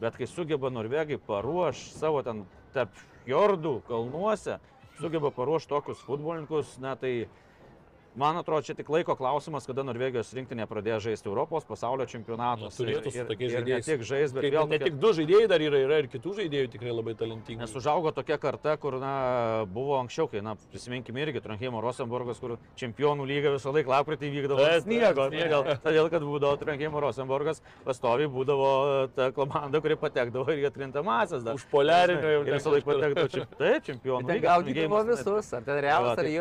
[0.00, 2.44] bet kai sugeba Norvegai paruoš savo ten
[2.76, 2.94] tarp
[3.26, 4.60] fjordų kalnuose,
[5.00, 7.28] sugeba paruošti tokius futbolininkus, na tai
[8.16, 12.64] Man atrodo, čia tik laiko klausimas, kada Norvegijos rinktinė pradėjo žaisti Europos pasaulio čempionatus.
[12.64, 13.84] Na, turėtų su tokiais ir ne žaidėjais.
[13.90, 16.70] tik žais, bet vėl ne tokia- tik du žaidėjai dar yra, yra ir kitų žaidėjų
[16.72, 17.58] tikrai labai talentingų.
[17.60, 22.56] Nes užaugo tokia karta, kur na, buvo anksčiau, kai, na, prisiminkime irgi, Trankimo Rosenborgas, kur
[22.80, 25.28] čempionų lyga visą laiką lapkritį vykdavo Taip, sniego.
[25.28, 31.44] taip, Todėl, kad būdavo Trankimo Rosenborgas, pastoviai būdavo ta komanda, kuri patekdavo ir jie atrintamasias.
[31.44, 31.52] dar.
[31.60, 33.44] Užpoliarinio jau Ir visą laiką patekdavo čia.
[33.60, 34.56] Taip, čempionų lyga.
[34.56, 36.32] gaudydavo visus, ar ten realas, Tai va, ar tai-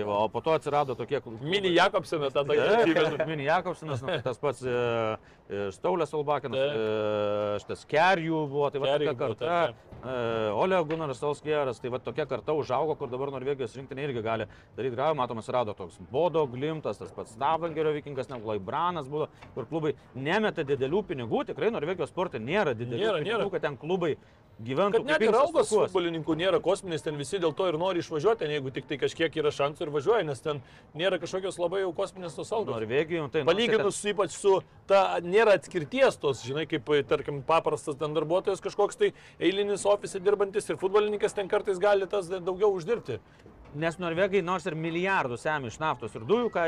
[0.00, 4.38] jau Va, o po to atsirado tokie Mini Jakobseną tada taip, Mini Jakobsinas, nu, tas
[4.38, 4.76] pats e,
[5.50, 9.58] e, Staulės Albakinas, e, šitas Kerjų buvo, tai va buvo, karta.
[10.06, 14.46] E, Ole Gunaras Solskieras, tai va tokia karta užaugo, kur dabar Norvegijos rinktinė irgi gali
[14.76, 19.66] daryti gravą, matomas rado toks Bodo Glimtas, tas pats Stavangerio vikingas, ne Laibranas buvo, kur
[19.70, 23.50] klubai nemeta didelių pinigų, tikrai Norvegijos sporte nėra didelių Nėra, pinigų, nėra.
[23.56, 24.16] kad ten klubai
[24.56, 25.02] gyventų.
[25.02, 28.54] Kad net ir algos futbolininkų nėra kosminės, ten visi dėl to ir nori išvažiuoti, ten,
[28.54, 30.62] jeigu tik tai kažkiek yra šansų ir važiuoja, nes ten
[30.96, 32.72] nėra kažkokios labai jau kosminės tos algos.
[32.78, 34.54] Norvegijoje, tai nors jie ten- Palyginus su ypač su
[34.88, 40.70] ta nėra atskirties tos, žinai, kaip, tarkim, paprastas ten darbuotojas kažkoks tai eilinis ofise dirbantis
[40.70, 43.20] ir futbolininkas ten kartais gali tas daugiau uždirbti.
[43.76, 46.62] Nes norvegai nors ir milijardus semia iš naftos ir dujų, ką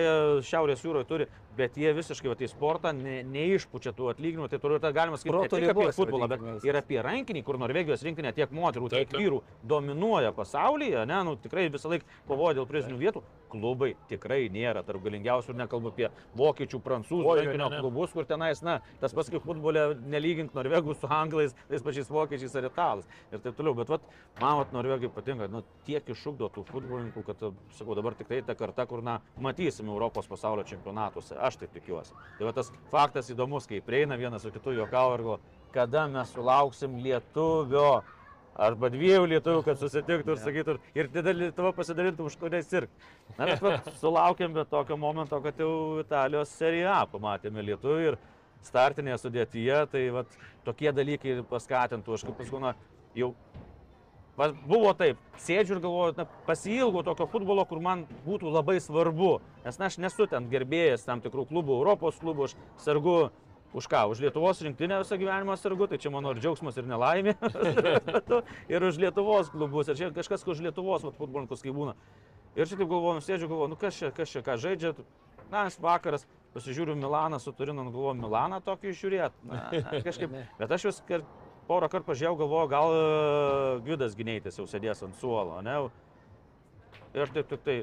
[0.44, 1.26] Šiaurės jūroje turi,
[1.56, 4.48] bet jie visiškai vat, į sportą ne, neišpučia tų atlyginimų.
[4.52, 8.04] Tai turiu, tai galima sakyti, ne tik apie futbolą, bet ir apie rankinį, kur Norvegijos
[8.04, 13.00] rinkinė tiek moterų, tiek vyrų dominuoja pasaulyje, ne, nu, tikrai visą laiką kovoja dėl prizinių
[13.00, 13.24] vietų.
[13.52, 19.14] Klubai tikrai nėra tarp galingiausių nekalbu apie vokiečių, prancūzų rankinio klubus, kur tenais, na, tas
[19.16, 23.76] pats kaip futbole, nelygink norvegų su anglais, tais pačiais vokiečiais ar italais ir taip toliau.
[23.78, 27.46] Bet vat, man vat, norvegai patinka, nu, tiek iššūkdo tų futbolininkų, kad,
[27.78, 31.38] sakau, dabar tikrai ta karta, kur, na, matysim Europos pasaulio čempionatuose.
[31.38, 32.16] Aš taip tikiuosi.
[32.38, 35.40] Tai va tas faktas įdomus, kai prieina vienas su kitu juokau ir galvo,
[35.72, 38.02] kada mes sulauksim lietuvio.
[38.58, 42.90] Arba dviejų lietuvių, kad susitiktų ir sakytų, ir tada Lietuva pasidalintų už kuriais sirg.
[43.36, 48.18] Na, vat, sulaukėm bet tokio momento, kad jau Italijos seriją pamatėme lietuvių ir
[48.66, 50.34] startinėje sudėtyje, tai vat,
[50.66, 52.18] tokie dalykai paskatintų.
[52.18, 52.74] Aš kaip paskui, na,
[53.14, 53.30] jau
[54.38, 59.36] va, buvo taip, sėdžiu ir galvoju, na, pasilgau tokio futbolo, kur man būtų labai svarbu.
[59.62, 63.20] Nes na, aš nesu ten gerbėjas tam tikrų klubų, Europos klubų, aš sargu
[63.74, 64.08] už ką?
[64.12, 67.34] Už Lietuvos rinktinę visą gyvenimą sargu, tai čia mano ir džiaugsmas ir nelaimė.
[68.72, 69.90] ir už Lietuvos klubus.
[69.92, 71.94] Ir čia kažkas už Lietuvos futbolininkus, kai būna.
[72.56, 74.94] Ir čia taip galvoju, sėdžiu, galvoju, nu kas čia, kas čia, ką žaidžia.
[75.52, 76.24] Na, aš vakaras
[76.56, 79.44] pasižiūriu Milaną su Turinu, nu, galvoju, Milaną tokį žiūrėti.
[79.52, 79.68] Na,
[80.04, 80.32] kažkaip.
[80.58, 81.24] Bet aš vis kar,
[81.68, 83.04] porą kartų pažiūrėjau, galvoju, gal e,
[83.84, 85.76] Gvidas Gineitis jau sėdės ant suolo, ne?
[87.16, 87.76] Ir taip, taip, tai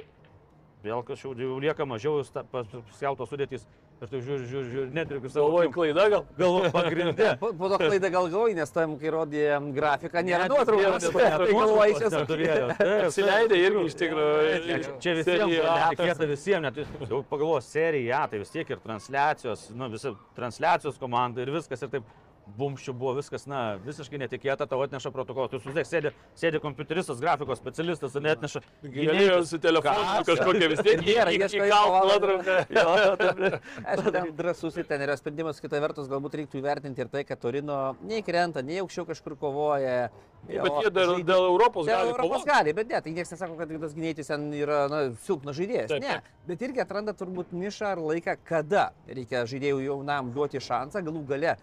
[0.86, 3.66] vėl kažkaip lieka mažiau skeltos sudėtys.
[4.04, 6.24] Ir taip žiūriu, žiūriu, žiūriu, net ir kaip savo Galvoju, klaida gal.
[6.36, 7.30] galvoju pagrindė.
[7.42, 9.46] Po, po to klaidą gal galvoji, nes tam, kai rodė
[9.78, 11.08] grafiką, nėra nuotraukos.
[11.16, 12.66] Tai neturėjo.
[12.76, 13.06] Taip, taip.
[13.08, 14.82] Apsileidė irgi iš tikrųjų.
[15.06, 20.12] Čia visiems netikėta visiems, net jau pagalvoju, serija, tai vis tiek ir transliacijos, nu, visi
[20.36, 22.12] transliacijos komanda ir viskas ir taip
[22.58, 25.50] bumščių buvo viskas, na, visiškai netikėta, tau atneša protokolą.
[25.52, 28.62] Tu susidėk, sėdi, sėdi kompiuteristas, grafikos specialistas ir net neša.
[28.86, 33.60] Galėjo su telefonu kažkokia vis tiek Nėra, įkalt įkalt nuotrauką.
[33.82, 37.42] Aišku, ten drasus ir ten yra sprendimas, kita vertus galbūt reiktų įvertinti ir tai, kad
[37.42, 40.10] Torino nei krenta, nei aukščiau kažkur kovoja.
[40.46, 42.50] Bet jie dar dėl Europos Dėl gali Europos kovoti.
[42.52, 45.90] gali, bet ne, tai niekas nesako, kad tas gynėjas ten yra na, silpnas žaidėjas.
[45.90, 46.44] Taip, ne, taip.
[46.52, 51.56] bet irgi atranda turbūt nišą ar laiką, kada reikia žaidėjų jaunam duoti šansą, galų gale.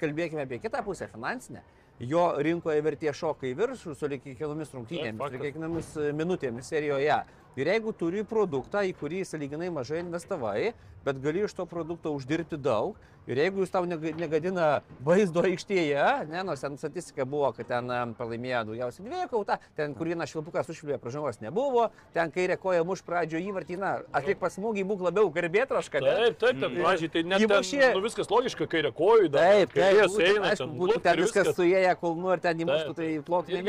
[0.00, 1.62] Kalbėkime apie kitą pusę, finansinę.
[2.02, 7.20] Jo rinkoje vertė šoka į viršų su kiekvienomis rungtynėmis, su kiekvienomis e, minutėmis serijoje.
[7.54, 10.72] Ir jeigu turi produktą, į kurį saliginai mažai investavai,
[11.04, 12.96] bet gali iš to produkto uždirbti daug,
[13.26, 17.88] ir jeigu jūs tau nega- negadina vaizdo aikštėje, ne, nors ten statistika buvo, kad ten
[18.18, 23.00] pralaimėjo daugiausiai dviejų kautą, ten kur vienas švilpukas užšvilpė, pražangos nebuvo, ten kairė koja muš
[23.06, 26.02] pradžio įvartį, na, atlik pas smūgį, būk labiau garbėtraška.
[26.04, 29.40] Taip, taip, taip, mažiai, tai net ten, Įmušė- nu, viskas logiška, kairė kojų, dar.
[29.54, 33.48] Taip, kairės eina, aišku, ten būtų ten viskas suėję kulnu ir ten įmuštų, tai plotų
[33.56, 33.64] taip.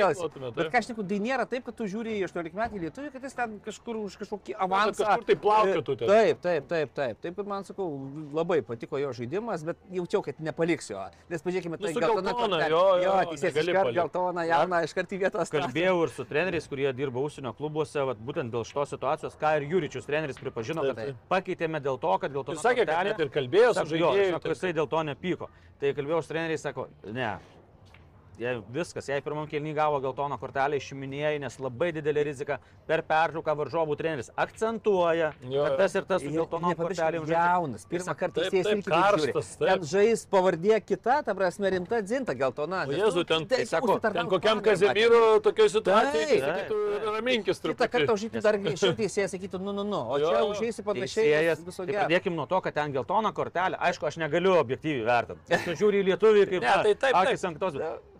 [0.55, 3.59] Bet neku, tai nėra taip, kad tu žiūri į 18 metį lietuvį, kad jis ten
[3.63, 4.99] kažkur už kažkokį avansą.
[5.05, 6.07] kažkur tai plaukiotų ten.
[6.11, 7.21] Taip, taip, taip, taip.
[7.25, 7.87] Taip, ir man sakau,
[8.37, 10.99] labai patiko jo žaidimas, bet jaučiau, kad nepaliks jo.
[11.31, 15.19] Nes pažiūrėkime, Nu, tai su geltona geltona, jo, jo, teisės iškart geltona, jauna, iškart į
[15.23, 15.45] vietą.
[15.55, 19.65] Kalbėjau ir su treneriais, kurie dirba užsienio klubuose, vat, būtent dėl šitos situacijos, ką ir
[19.71, 21.25] Jūričius treneris pripažino, Taip, kad taip.
[21.33, 22.53] pakeitėme dėl to, kad dėl to...
[22.53, 24.33] Jis sakė, kad net ir kalbėjo su žaidėjais.
[24.37, 25.49] sako, jisai dėl to nepyko.
[25.81, 27.33] Tai kalbėjau su treneriais, sako, ne.
[28.39, 32.57] Jei viskas, jei pirmam kelnį gavo geltoną kortelę išiminėjai, nes labai didelė rizika
[32.87, 37.85] per pertrauką varžovų treneris akcentuoja, Jo, kad tas ir tas su geltonom Nepamirškime, kortelėm jaunas.
[37.87, 39.69] Pirmą kartą taip, irgi karštas, taip.
[39.69, 42.83] Ten žais pavardė kita, ta prasme rimta dzinta geltona.
[42.83, 44.61] O nes, Jėzu, nu, ten- tai tai sako, Ten kokiam.
[44.65, 46.79] Kazemiro tokio situacijai, sakytų,
[47.15, 47.89] raminkis truputį.
[47.95, 51.55] kartą užžyti dar greičiau teisėjas sakytų, nu, nu, nu, o čia užžeisi panašiai.
[51.55, 55.61] Tai pradėkim nuo to, kad ten geltona kortelė, aišku, aš negaliu objektyviai vertinti.
[55.65, 57.15] Tu žiūri į lietuvį kaip Ne, tai taip, taip.
[57.21, 57.75] akis ant tos.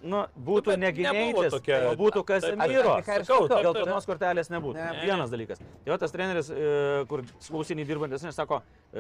[0.06, 3.62] Nu, būtų bet ne nebuvo Gineitis, tokia- o būtų Taip, taip, taip.
[3.66, 4.76] Geltonos kortelės nebūtų.
[4.78, 5.02] Ne.
[5.02, 5.58] Vienas dalykas.
[5.58, 8.62] Tai jo tas treneris, e, kur klausinį dirbantis, jis sako,
[8.94, 9.00] e,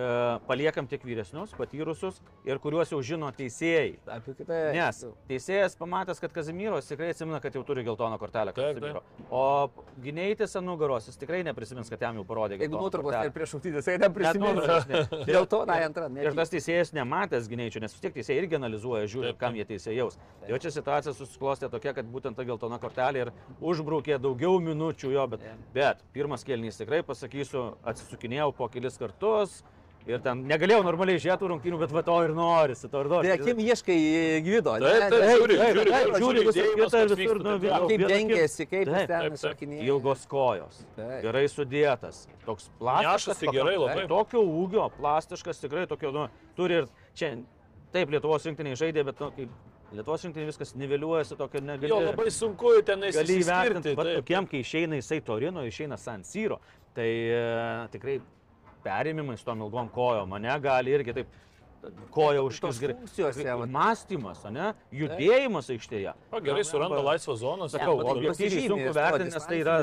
[0.49, 3.95] paliekam tik vyresnius, patyrusius ir kuriuos jau žino teisėjai.
[4.07, 4.73] Apie kitą.
[4.73, 8.53] Nes teisėjas pamatęs, kad Kazimiros tikrai atsimena, kad jau turi geltoną kortelę.
[8.55, 9.03] Taip, Kazimiero.
[9.29, 9.69] O
[10.01, 12.57] Gineitis ant nugaros, jis tikrai neprisimins, kad jam jau parodė.
[12.57, 14.55] Jeigu nuotraukos ir prieš šauktinės, tai Net neprisimenu.
[14.57, 15.25] nuotraukos ne.
[15.29, 16.09] Dėl to, na, antrą.
[16.17, 19.65] Ir tas teisėjas nematęs gynėjų, nes vis tiek teisėjai irgi analizuoja, žiūri, Taip, kam jie
[19.69, 20.17] teisėjaus.
[20.41, 23.31] Tai čia situacija situacija susiklostė tokia, kad būtent ta geltona kortelė ir
[23.61, 25.41] užbraukė daugiau minučių jo, bet,
[25.75, 29.63] bet pirmas kelnys tikrai pasakysiu, atsisukinėjau po kelis kartus.
[30.05, 33.31] Ir ten negalėjau normaliai žiūrėti rungtynių, bet va to ir norisi, to ir Tai norisi.
[33.41, 33.95] akim ieškai
[34.45, 34.75] gyvido.
[34.83, 37.87] Taip, taip, žiūri, žiūri, žiūri, žiūri visur toks visur, nu, taip.
[37.89, 39.87] Kaip dengiasi, kaip ten sakinėja.
[39.89, 41.23] Ilgos kojos, Taip.
[41.25, 43.31] gerai sudėtas, toks plastiškas.
[43.33, 44.05] Nešasi gerai labai.
[44.13, 47.33] Tokio ūgio, plastiškas, tikrai tokio, nu, turi ir čia,
[47.95, 51.91] taip, Lietuvos rinktiniai žaidė, bet, nu, kaip Lietuvos rinktinai viskas niveliuojasi, tokio negali.
[51.91, 56.57] Jo, labai sunku ten gali įvertinti, bet tokiem, kai išeina jisai Torino, išeina San Siro,
[56.97, 57.43] tai e,
[57.93, 58.17] tikrai
[58.85, 61.37] perimimai su tom ilgom kojom mane gali irgi taip
[62.11, 62.95] koja užkis gerai.
[62.99, 63.69] funkcijose, vat.
[63.69, 64.73] Mąstymas, ne?
[64.93, 66.13] Judėjimas aikštėje.
[66.31, 69.75] O gerai, suranda laisvą zoną, Sakau, sakau, objektyviai sunku vertinti, nes tai yra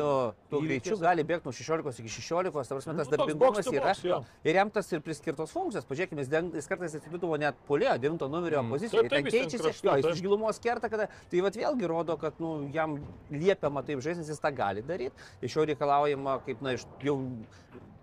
[0.53, 3.94] Tų greičių gali bėgti nuo 16 iki 16, ta prasme, tas Nu, darbingumas yra.
[4.44, 5.86] Ir jam tas ir priskirtos funkcijos.
[5.88, 6.24] Pažiūrėkime,
[6.55, 8.70] jis, kartais atsidūdavo net polėjo, 9 numerio Mm.
[8.74, 9.09] pozicijoje.
[9.09, 11.09] Ten taip, jis ten keičiasi, jo, jis iš gilumos kerta, kada.
[11.30, 12.98] Tai vad vėlgi rodo, kad nu, jam
[13.30, 15.12] liepiama taip žaisti, jis tą gali daryti.
[15.42, 17.16] Iš jo reikalaujama, kaip, na, iš jau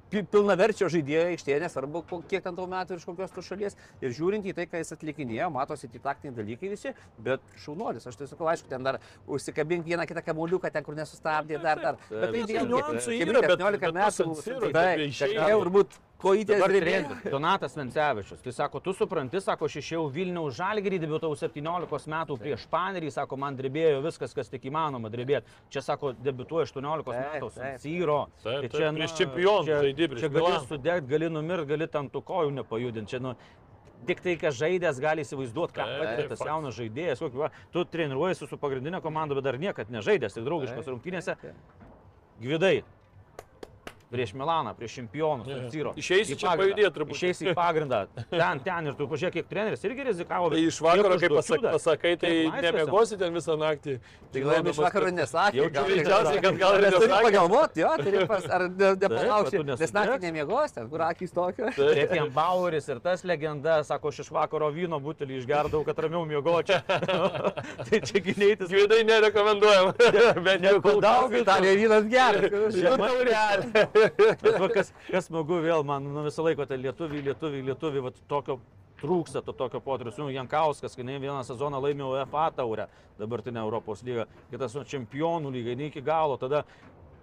[0.10, 3.78] pilnaverčio žaidėjo aikštėje, nesvarbu, kiek ten tau metų ir iš kokios tu šalies.
[4.02, 6.94] Ir žiūrint į tai, ką jis atlikinėjo, matosi tie taktiniai dalykai visi,
[7.26, 8.08] bet šaunuolis.
[8.10, 12.02] Aš tai sakau, aišku, ten dar užsikabink vieną kitą kamuoliuką, ten kur nesustabdė, dar, dar.
[12.10, 17.18] Bet tai niuansų yra, bet- 17 bet metų, tai, tai turbūt kojytės drebėjo.
[17.32, 18.42] Donatas Vencevičius.
[18.44, 23.40] Tai sako, tu supranti, sako, aš išėjau Vilniaus žalgerį, debiutavau 17 metų prieš Panerį, sako,
[23.40, 25.50] man drebėjo viskas, kas tik įmanoma drebėti.
[25.74, 27.80] Čia, sako, debiutuoju 18 Taip, metų taip.
[27.86, 28.20] Syro.
[28.44, 32.54] Taip, taip, prieš čempionų žaidi, prieš Čia gali sudegti, gali numirti, gali tam tų kojų
[32.60, 33.16] nepajudinti.
[33.16, 33.36] Čia, nu,
[34.08, 37.20] Tik tai, kad žaidėjas gali įsivaizduoti, ką patiria tas jaunas žaidėjas.
[37.20, 41.36] Kokį, va, tu treniruojasi su pagrindinė komanda, bet dar niekad nežaidęs, tik draugiškos rungtynėse.
[42.40, 42.78] Gvidai.
[44.10, 45.46] Prieš Milaną, prieš čempionus.
[45.46, 45.92] San Siro.
[45.94, 46.74] Išeisi Į čia pagrindą.
[46.74, 47.18] pajudėt truputį.
[47.20, 47.98] Išeisi į pagrindą.
[48.32, 50.48] Ten, ten ir tu pažiūrėk, kiek treneris irgi rizikavo.
[50.50, 51.76] Tai iš vakaro, kiek kai užduočių pasak, dar.
[51.78, 52.32] pasakai, tai
[52.66, 53.94] nemiegosi ten visą naktį.
[54.34, 55.60] Tai gal jam iš vakaro nesakė.
[55.60, 59.62] Jau greičiausiai, kad gal ir turi pagalvoti, jo, turi pas, ar ne- bet tu nepalaukti,
[59.70, 61.78] nes naktį nemiegos, ten kur akys tokios.
[61.78, 66.26] Taip, jam Baueris ir tas legenda, sako, aš iš vakaro vyno butelį išgerdavau, kad ramiau
[66.26, 66.82] miegočiau.
[67.86, 68.74] tai čia gynėtis.
[68.74, 69.94] Gvidai nerekomenduojam.
[70.50, 71.30] Bet ne kol daug.
[71.44, 72.50] Italija vynas geras.
[74.44, 78.14] Bet va, kas, kas smagu vėl, man nu, visą laiką tai lietuviai, lietuviai, lietuviai, va,
[78.32, 78.60] tokio
[79.00, 80.14] trūksta to tokio potyrio.
[80.20, 82.88] Nu, Jankauskas, kai ne vieną sezoną laimėjo UEFA taurę,
[83.20, 86.64] dabartinę Europos lygą, kitas nu, čempionų lygą, ne iki galo, tada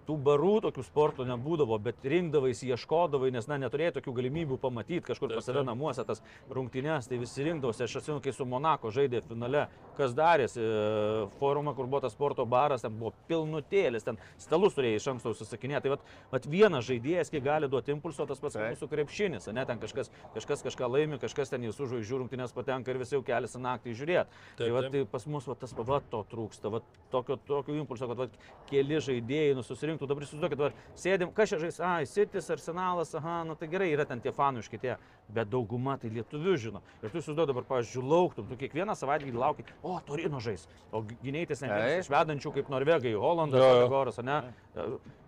[0.07, 5.35] tų barų tokių sportų nebūdavo, bet rinkdavaisi, ieškodavai, nes, na, neturėjai tokių galimybių pamatyti kažkur
[5.35, 7.85] pas save namuose tas rungtynės, tai visi rinkdavosi.
[7.87, 9.67] Aš atsimenu, kai su Monako žaidė finale,
[9.99, 15.01] kas darėsi, e, forumą, kur buvo tas sporto baras, ten buvo pilnutėlis, ten stalus turėjai
[15.01, 15.87] iš anksto užsisakinėti.
[15.87, 19.81] Tai vat, vat vienas žaidėjas, kiek gali duoti impulso, tas pats mūsų krepšinis, ne, ten
[19.83, 23.97] kažkas, kažkas kažką laimi, kažkas ten į sužaidžių rungtynės patenka ir visi jau keliasi naktį
[23.99, 24.43] žiūrėti.
[24.61, 26.83] Tai, vat, tai pas mus va, tas va, to trūksta, va,
[27.13, 28.29] tokio, tokio impulso, kad va,
[28.71, 29.65] keli žaidėjai nu,
[29.97, 30.09] susirinktų.
[30.09, 34.05] Dabar įsivaizduokit, va, sėdim, kas čia žais, ai, Sitis, Arsenalas, aha, nu tai gerai, yra
[34.07, 34.97] ten tie fanuški tie,
[35.33, 36.83] bet dauguma tai lietuvių žino.
[37.03, 41.63] Ir tu įsivaizduoji dabar, pavyzdžiui, lauktum, tu kiekvieną savaitę lauki, o, Torino žais, o gynėtis
[41.65, 43.89] ne iš vedančių kaip Norvegai, Holandas.
[43.89, 44.43] Goras, ne?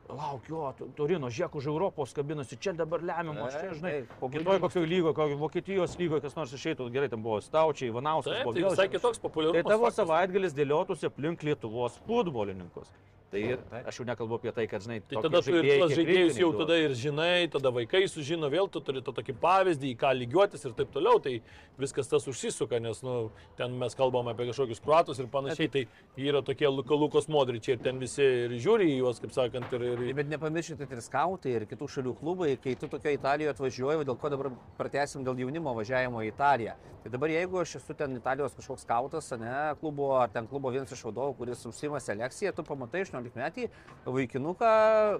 [0.08, 4.30] Lauk jo, Tu- Torino, žiūrėk už Europos kabinasi, čia dabar lemiamo, aš čia, žinai, po
[4.32, 8.54] kitoj kokio lygo, kokio Vokietijos lygo, kas nors išeitų, gerai, ten buvo Staučiai, Ivanauskas, buvo
[8.56, 9.68] tai visai kitoks Tai populiarumas.
[9.68, 12.88] tavo savaitgalis dėliotųsi aplink Lietuvos futbolininkus.
[13.28, 16.38] Tai ir, aš jau nekalbu apie tai, kad, žinai, tai tada tu ir tuos žaidėjus
[16.40, 20.12] jau tada ir žinai, tada vaikai sužino, vėl tu turi to tokį pavyzdį, į ką
[20.16, 21.34] lygiuotis ir taip toliau, tai
[21.76, 23.28] viskas tas užsisuka, nes, nu,
[23.60, 25.84] ten mes kalbam apie kažkokius kruatus ir panašiai, tai
[26.24, 29.84] yra tokie Lukos modričiai ir ten visi ir žiūri į juos, kaip sakant, ir...
[30.08, 30.16] ir...
[30.16, 34.32] Bet nepamirškite ir skautai, ir kitų šalių klubai, kai tu tokio Italijoje atvažiuoji, dėl ko
[34.32, 36.80] dabar pratęsim dėl jaunimo važiavimo į Italiją.
[37.04, 40.90] Tai dabar jeigu aš esu ten Italijos kažkoks skautas, ne, klubo, ar ten klubo vienas
[40.92, 43.68] iš vadovų, kuris užsima selekciją, tu pamatai iš 18-metį
[44.06, 44.70] vaikinuką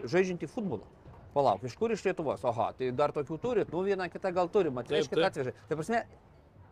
[0.07, 0.87] žaidžiantį futbolą.
[1.35, 2.43] Palauk, iš kur iš Lietuvos?
[2.49, 5.53] Oha, tai dar tokių turi, nu vieną kitą gal turi, matai, iš kitą atvežė.
[5.69, 6.01] Tai prasme,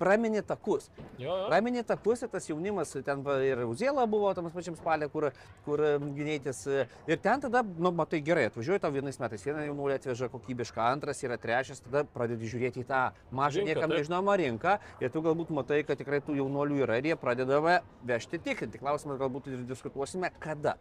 [0.01, 0.89] praminė takus.
[1.17, 1.37] Jo, jo.
[1.51, 5.29] Praminė takus ir tas jaunimas, ten ir Uzėla buvo, tam pačiam spalė, kur,
[5.67, 5.83] kur
[6.17, 6.63] gynėtis.
[6.69, 10.89] E, ir ten tada, nu, matai, gerai, atvažiuoji tau vienais metais, vieną jaunuolį atveža kokybišką,
[10.97, 15.25] antras yra trečias, tada pradedi žiūrėti į tą mažą, rinką, niekam nežinomą rinką ir tu
[15.25, 18.83] galbūt matai, kad tikrai tų jaunuolių yra ir jie pradedama vežti tikrinti.
[18.83, 20.77] Klausimas galbūt ir diskutuosime, kada.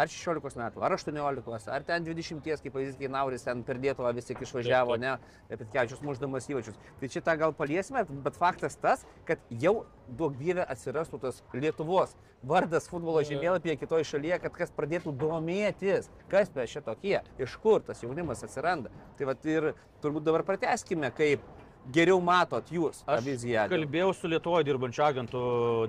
[0.00, 4.14] Ar 16 metų, ar 18, ar ten 20, kaip pavyzdys, kai Nauris ten per Lietuvą
[4.16, 5.16] vis tiek išvažiavo, ne,
[5.50, 6.78] Petkevičius muždamas įvačius.
[7.00, 12.88] Tai šitą gal paliesime, bet faktas tas, kad jau duok dievė atsirastų tas Lietuvos vardas
[12.88, 18.44] futbolo žemėlapyje kitoje šalyje, kad kas pradėtų domėtis, kas mes šitokie, iš kur tas jaunimas
[18.46, 18.92] atsiranda.
[19.18, 21.44] Tai vat ir turbūt dabar prateskime, kaip
[21.88, 23.64] geriau matot jūs tą Aš viziją?
[23.70, 25.40] kalbėjau su Lietuvoje dirbančiu agentu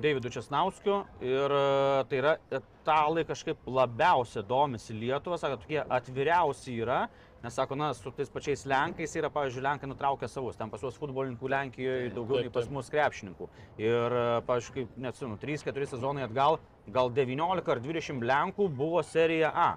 [0.02, 7.02] Davidu Česnauskiu ir e, tai yra italai kažkaip labiausiai domisi Lietuvą, sako, tokie atviriausi yra,
[7.44, 10.98] nes sako, na, su tais pačiais Lenkais yra, pavyzdžiui, Lenkai nutraukia savus, ten pas juos
[11.02, 12.76] futbolininkų Lenkijoje daugiau Taip, nei pas taip.
[12.78, 13.50] mus krepšininkų.
[13.82, 19.52] Ir, e, pavyzdžiui, kaip neatsinu, 3-4 sezonai atgal, gal 19 ar 20 Lenkų buvo serija
[19.54, 19.72] A.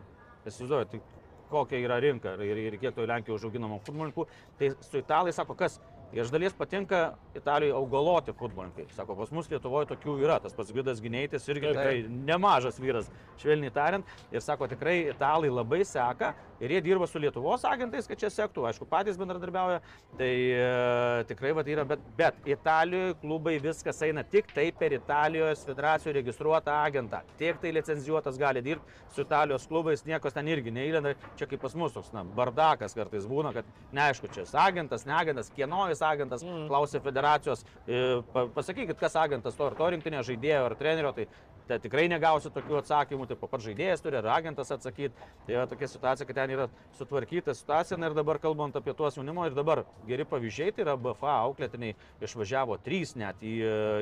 [0.45, 1.01] Įsivaizduoju, tai
[1.49, 4.27] kokia yra rinka ir, ir kiek to Lenkijoje užauginama futbolininkų.
[4.61, 5.79] Tai su italai sako, kas
[6.23, 8.87] iš dalies patinka Italijoje augaloti futbolininkai.
[8.95, 10.39] Sako, pas mus Lietuvoje tokių yra.
[10.43, 13.11] Tas pats Gvidas Gineitis irgi tikrai nemažas vyras,
[13.43, 14.13] švelniai tariant.
[14.31, 18.69] Ir sako, tikrai italai labai seka ir jie dirba su Lietuvos agentais, kad čia sektų.
[18.69, 19.81] Aišku, patys bendradarbiauja.
[20.19, 25.67] Tai e, tikrai va, yra, bet, bet Italijoje klubai viskas eina tik tai per Italijos
[25.67, 27.25] federacijų registruotą agentą.
[27.41, 31.17] Tik tai licenzijuotas gali dirbti su Italijos klubais, niekas ten irgi neįlenda.
[31.39, 35.51] Čia kaip pas mus toks, na, bardakas kartais būna, kad neaišku, čia agentas, ne agentas,
[35.55, 36.67] kieno jis agentas, mm.
[36.71, 41.29] klausia federacijos, e, pa- pasakykit, kas agentas to ar to rinktinio žaidėjo ar trenerio, tai
[41.69, 45.15] tai tikrai negausi tokių atsakymų, tai pats žaidėjas turi ar agentas atsakyti.
[45.47, 49.17] Tai yra tokia situacija, kad ten yra sutvarkyta situacija na ir dabar kalbant apie tuos
[49.19, 53.55] jaunimo ir dabar geri pavyzdžiai, tai yra BFA auklėtiniai išvažiavo trys net į,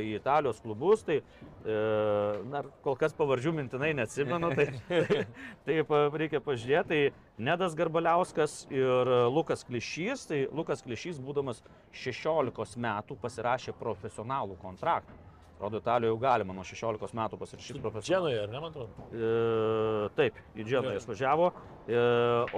[0.03, 1.25] į Italijos klubus, tai e,
[2.51, 4.69] na, kol kas pavardžių mintinai neatsimenu, tai,
[5.67, 6.81] tai, tai reikia pažiūrėti.
[6.93, 11.63] Tai Nedas Garbaliauskas ir Lukas Klišys, tai Lukas Klišys būdamas
[12.05, 15.22] 16 metų pasirašė profesionalų kontraktą.
[15.63, 18.09] Rodo, Italijoje jau galima nuo 16 metų pasirašyti profesionalų.
[18.33, 19.05] Dženoje, ar ne, man atrodo?
[19.15, 20.99] E, taip, į Dženą Gerai.
[20.99, 21.51] išvažiavo,
[21.87, 22.01] e,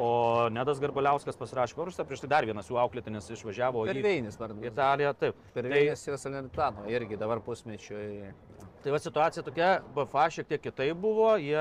[0.01, 0.09] o
[0.55, 4.65] Nedas Garbaliauskas pasirašė paruoštą, prieš tai dar vienas jų auklėtinis išvažiavo Per į Veinis vardu.
[4.65, 5.13] Italiją.
[5.21, 5.37] Taip.
[5.53, 8.01] Per Tai- Veinis ir Salernitano irgi dabar pusmečio.
[8.85, 11.61] Tai va situacija tokia, BFA šiek tiek kitaip buvo, jie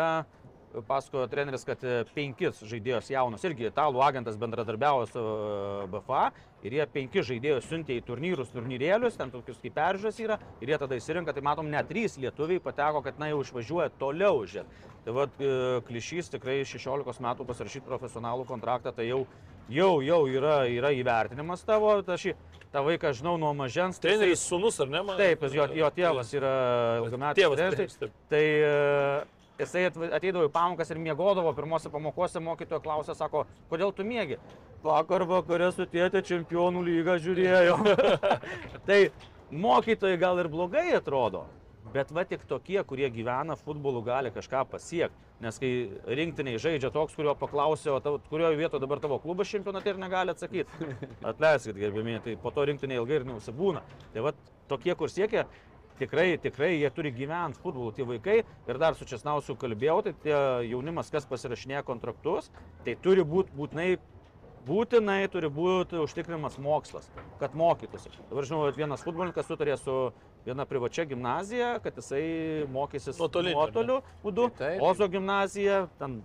[0.88, 6.24] pasakojo treneris, kad e, penkis žaidėjus jaunus, irgi italų agentas bendradarbiavo su e, BFA
[6.63, 10.80] ir jie penkis žaidėjus siuntė į turnyrus, turnyrėlius, ten tokius kaip peržiūros yra ir jie
[10.82, 14.89] tada įsirinka, tai matom, net trys lietuviai pateko, kad na jau išvažiuoja toliau žiūrėt.
[15.03, 15.34] Tai vad
[15.89, 19.26] klišys tikrai 16 metų pasirašyti profesionalų kontraktą, tai jau,
[19.67, 22.36] jau, jau yra, yra įvertinimas tavo, tai aš jį-
[22.74, 23.99] tą vaiką žinau nuo mažens.
[23.99, 25.03] tai Treneris sunus, ar ne?
[25.03, 26.53] man- Taip, jo, jo tėvas yra
[27.03, 28.15] ilgametis Tėvas, treneris, taip, taip.
[28.32, 29.26] Tai e,
[29.62, 34.39] jisai ateidavo į pamokas ir miegodavo, pirmose pamokose mokytojo klausė, sako, kodėl tu mėgi?
[34.84, 37.78] Vakar vakarė su tėtė čempionų lygą žiūrėjau.
[38.88, 38.99] tai
[39.54, 41.45] mokytojai gal ir blogai atrodo,
[41.93, 45.30] bet va tik tokie, kurie gyvena futbolu, gali kažką pasiekti.
[45.43, 45.70] Nes kai
[46.08, 47.97] rinktiniai žaidžia toks, kurio paklausė,
[48.30, 50.88] kurioje vietoje dabar tavo klubas čempionate ir negali atsakyti.
[51.32, 53.84] Atleiskit, gerbėmiai, tai po to rinktiniai ilgai ir neusibūna.
[54.14, 54.32] Tai va
[54.72, 55.43] tokie, kur siekia,
[56.00, 58.39] tikrai, tikrai jie turi gyventi futbolu, tie vaikai.
[58.70, 60.36] Ir dar su Česnausiu kalbėjau, tai tie
[60.72, 62.52] jaunimas, kas pasirašinėja kontraktus,
[62.86, 63.89] tai turi būti būtinai
[64.64, 67.10] būtinai turi būti užtikrinamas mokslas,
[67.41, 68.14] kad mokytųsi.
[68.30, 69.96] Dabar žinau, kad vienas futbolininkas sutarė su
[70.46, 72.24] viena privačia gimnazija, kad jisai
[72.72, 74.48] mokysis nuotoliu būdu.
[74.88, 76.22] Ozo gimnazija, ten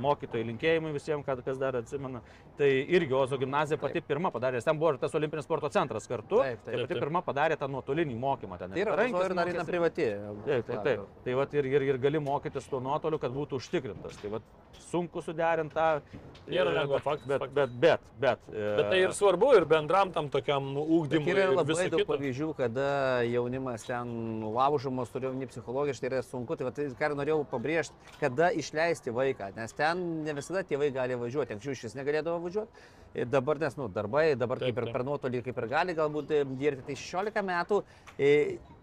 [0.00, 2.20] mokytojai linkėjimai visiems, kad kas dar atsimena.
[2.56, 6.38] Tai irgi Ozo gimnazija pati pirma padarė, ten buvo ir tas olimpinis sporto centras kartu.
[6.40, 6.64] Taip, taip.
[6.64, 7.02] Tai pati Taip, taip.
[7.04, 8.72] pirma padarė tą nuotolinį mokymą ten.
[8.72, 9.66] Tai yra Rankis ir mokėsi.
[9.68, 10.06] privati.
[10.46, 11.02] Taip, taip, taip.
[11.26, 14.16] Tai vat, ir, ir, ir gali mokytis tuo nuotoliu, kad būtų užtikrintas.
[14.22, 14.46] Tai vat,
[14.88, 16.00] sunku suderinti tą.
[16.48, 18.48] Nėra e, lengva, bet- faktas, Bet, bet, bet, bet.
[18.48, 21.34] Bet tai ir svarbu, ir bendram tam tokiam ūkdymui.
[21.34, 22.88] yra labai daug pavyzdžių, kada
[23.28, 26.56] jaunimas ten laužomas, turiu ne psichologiškai, tai yra sunku.
[26.56, 27.92] Tai, va, tai ką ir norėjau pabrėžti,
[28.22, 31.52] kada išleisti vaiką, nes ten ne visada tėvai gali važiuoti.
[31.58, 32.45] Anksčiau iš vis negalėdavo važiuoti.
[32.46, 32.66] Ir
[33.24, 34.96] dabar, nes, nu, darbai, dabar Taip, kaip ir taip.
[34.96, 36.86] per nuotolį, kaip ir gali galbūt e, dirbti.
[36.90, 37.82] Tai 16 metų
[38.18, 38.32] e,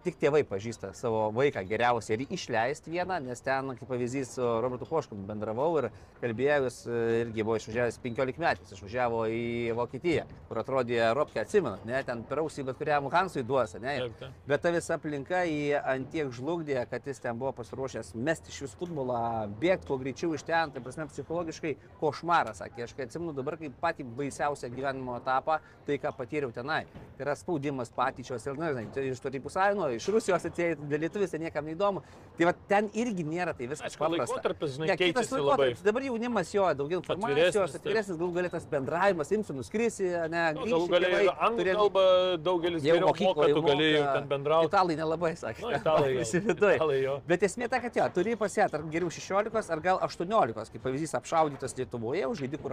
[0.04, 4.88] tik tėvai pažįsta savo vaiką geriausiai ir išleisti vieną, nes ten, kaip pavyzdys, su Robertu
[4.90, 5.88] Poškum bendravau ir
[6.20, 9.46] kalbėjau, jis e, irgi buvo išvažiavęs 15 metais, išvažiavo į
[9.78, 13.96] Vokietiją, kur atrodė Ropkė, atsimena, ne, ten per ausį bet kuriam Hansui duosi, ne.
[14.04, 14.44] Taip, taip.
[14.50, 18.76] Bet ta visa aplinka jį antiek žlugdė, kad jis ten buvo pasiruošęs mesti iš vis
[18.80, 19.22] futbolą,
[19.62, 23.80] bėgti kuo greičiau iš ten, tai prasme psichologiškai košmaras, sakė, aš kai atsimenu dabar kaip
[23.84, 26.84] patį baisiausią gyvenimo etapą, tai ką patyriau tenai.
[27.18, 30.78] Tai yra spaudimas, patyčios ir, na, žinai, tai iš to tipų sąjungo, iš Rusijos atėjai,
[30.90, 32.02] dėl lietuvės ten niekam neįdomu.
[32.38, 34.34] Tai va ten irgi nėra tai viskas Aišku, paprasta.
[34.34, 35.44] laikotarpis, žinai, Ne, kitas keičiasi labai.
[35.50, 35.84] laikotarpis.
[35.86, 41.22] Dabar jaunimas jo, daugiau informacijos, Atviresnis, galų galėtas bendravimas, imsi, nuskrisi, ne, Nu, grįši, Galų
[41.24, 42.04] ir anglų turės- kalbą
[42.48, 44.14] daugelis Jau moka, tu moka.
[44.18, 44.68] ten bendrauti.
[44.72, 45.62] Italai nelabai sakė.
[45.62, 46.18] Nu, italai.
[46.18, 47.22] Visi viduje.
[47.28, 51.14] Bet esmė ta, kad jo, turi pasėti ar geriau 16, ar gal 18, kaip pavyzdys
[51.20, 52.24] apšaudytas Lietuvoje,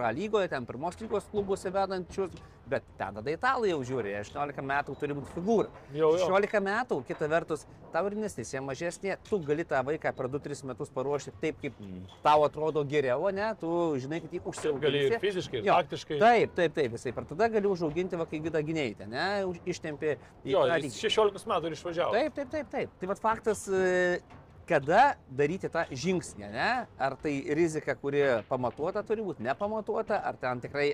[0.01, 1.40] A lygoje, ten pirmos lygos klubas.
[1.41, 2.31] Klubuose vedančius,
[2.69, 5.71] bet ten tada italai jau žiūri, 18 metų turi būti figūra.
[5.97, 6.27] Jau, jau.
[6.29, 10.93] 16 metų, kita vertus, tau ir investicija mažesnė, tu gali tą vaiką per 2-3 metus
[10.93, 11.79] paruošti taip, kaip
[12.23, 14.85] tau atrodo geriau, ne, tu žinai, kad jį užsiauginti.
[14.85, 16.19] Gali ir fiziškai, ir taktiškai.
[16.21, 17.15] Taip, taip, taip, visai.
[17.15, 19.27] Ir tada gali užauginti va, kai gyda gynėjai, ne,
[19.65, 20.13] ištempi
[20.45, 21.09] Jo, tą jis lygį.
[21.09, 22.15] 16 metų ir išvažiavo.
[22.15, 22.95] Taip, taip, taip, taip.
[23.01, 24.21] Tai vad faktas, e,
[24.69, 26.71] kada daryti tą žingsnį, ne?
[27.01, 30.93] Ar tai rizika, kuri pamatuota turi būti, nepamatuota, ar ten tikrai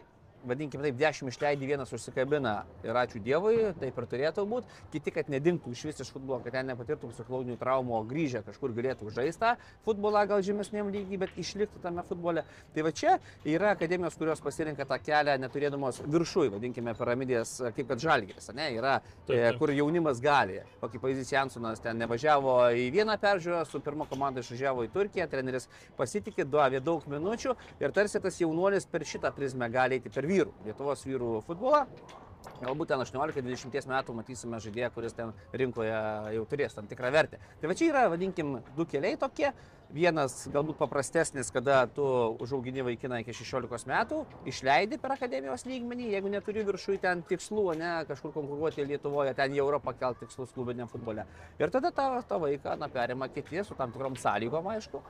[0.50, 2.54] vadinkime taip, 10 išleidži, vienas užsikabina
[2.86, 6.56] ir ačiū Dievui, taip ir turėtų būti, kiti, kad nedingtų iš vis iš futbolo, kad
[6.58, 9.54] ten nepatirtų psichologinių traumų, o grįžę kažkur galėtų žaisti
[9.86, 12.44] futbolą gal žemesniam lygiai, bet išliktų tame futbole.
[12.76, 13.18] Tai va čia
[13.48, 18.98] yra akademijos, kurios pasirinka tą kelią neturėdamos viršui, vadinkime piramidės, kaip kad žalgeris, ne, yra,
[19.28, 19.60] Taip, e, taip.
[19.60, 20.62] kur jaunimas gali.
[20.82, 25.28] O kaip pavyzdys Jansonas ten nevažiavo į vieną peržiūrą, su pirmo komanda išvažiavo į Turkiją,
[25.32, 25.68] treneris
[25.98, 30.56] pasitikė, davė daug minučių ir tarsi tas jaunuolis per šitą prizmę gali eiti per vyrų,
[30.70, 31.86] Lietuvos vyrų futbolą.
[32.58, 35.98] Galbūt ten 18-20 metų matysime žaidėją, kuris ten rinkoje
[36.34, 37.40] jau turės tam tikrą vertę.
[37.62, 39.52] Tai va čia yra, vadinkim, du keliai tokie.
[39.94, 42.04] Vienas galbūt paprastesnis, kada tu
[42.44, 47.94] užaugini vaikiną iki 16 metų, išleidi per akademijos lygmenį, jeigu neturi viršui ten tikslų, ne
[48.10, 51.24] kažkur konkuruoti Lietuvoje, ten į Europą kelti tikslus klubiniam futbole.
[51.62, 55.04] Ir tada tą, tą vaiką, na, perima kiti su tam tikrom sąlygom, aišku.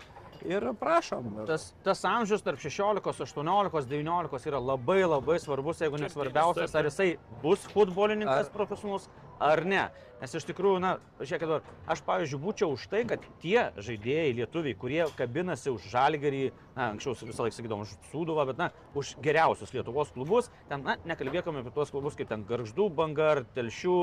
[0.45, 1.29] Ir prašom.
[1.47, 6.89] Tas, tas amžius tarp 16, 18, 19 yra labai labai svarbus, jeigu ne svarbiausias, ar
[6.89, 9.09] jisai bus futbolininkas Ar- profesionalus
[9.39, 9.87] ar ne.
[10.17, 15.03] Nes iš tikrųjų, na, žiūrėkit, aš, pavyzdžiui, būčiau už tai, kad tie žaidėjai lietuviai, kurie
[15.17, 16.39] kabinasi už žalgerį,
[16.73, 20.97] na, anksčiau visą laiką sakydom už Sūduvą, bet, na, už geriausius Lietuvos klubus, ten, na,
[21.05, 23.99] nekalbėkime apie tuos klubus kaip ten Garždų banga ar Telšių,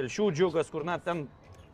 [0.00, 1.26] Telšių džiugas, kur, na, ten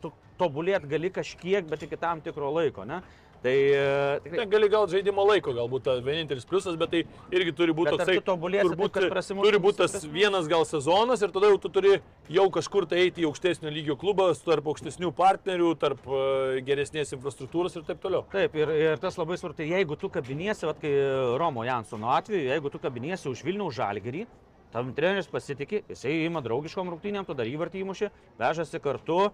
[0.03, 2.99] tu tobulėt gali kažkiek, bet iki tam tikro laiko, ne?
[3.43, 7.03] Tai e, tikrai Ten gali gal žaidimo laiko, galbūt ta vienintelis pliusas, bet tai
[7.35, 8.17] irgi turi būti toksai...
[8.17, 11.99] taip, turbūt prasimuštum turi būti tas vienas gal sezonas ir tada jau tu turi
[12.33, 17.77] jau kažkur tai eiti į aukštesnio lygio klubą, tarp aukštesnių partnerių, tarp e, geresnės infrastruktūros
[17.77, 18.25] ir taip toliau.
[18.33, 20.91] Taip, ir, ir tas labai svarbu, tai jeigu tu kabiniesi, vat, kai
[21.37, 24.25] Romo Jansono atveju, jeigu tu kabiniesi už Vilniaus žalgerį,
[24.73, 28.11] tam treneris pasitikė, jisai įima draugiškom rungtynėm, tada įvartį įmušė,
[28.41, 29.27] vežasi kartu,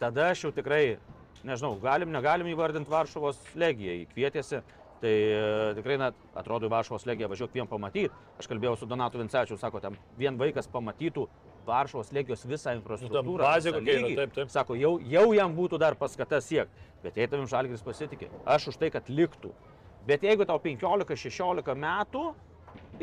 [0.00, 0.98] tada aš jau tikrai,
[1.46, 4.62] nežinau, galim, negalim įvardinti Varšuvos legiją, įkvietėsi.
[4.98, 5.42] Tai e,
[5.76, 6.08] tikrai, na,
[6.38, 8.10] atrodo, Varšuvos legiją važiuok vien pamatyti.
[8.40, 11.28] Aš kalbėjau su Donatu Vincečiu, sako, ten vien vaikas pamatytų
[11.68, 13.44] Varšuvos legijos visą infrastruktūrą.
[13.44, 14.50] bazė visą kokia yra, taip, taip.
[14.50, 16.86] Sako, jau, jau jam būtų dar paskata siekti.
[17.04, 19.52] Bet jei tavim žalgris pasitikė, aš už tai, kad liktų.
[20.08, 22.24] Bet jeigu tau 15-16 metų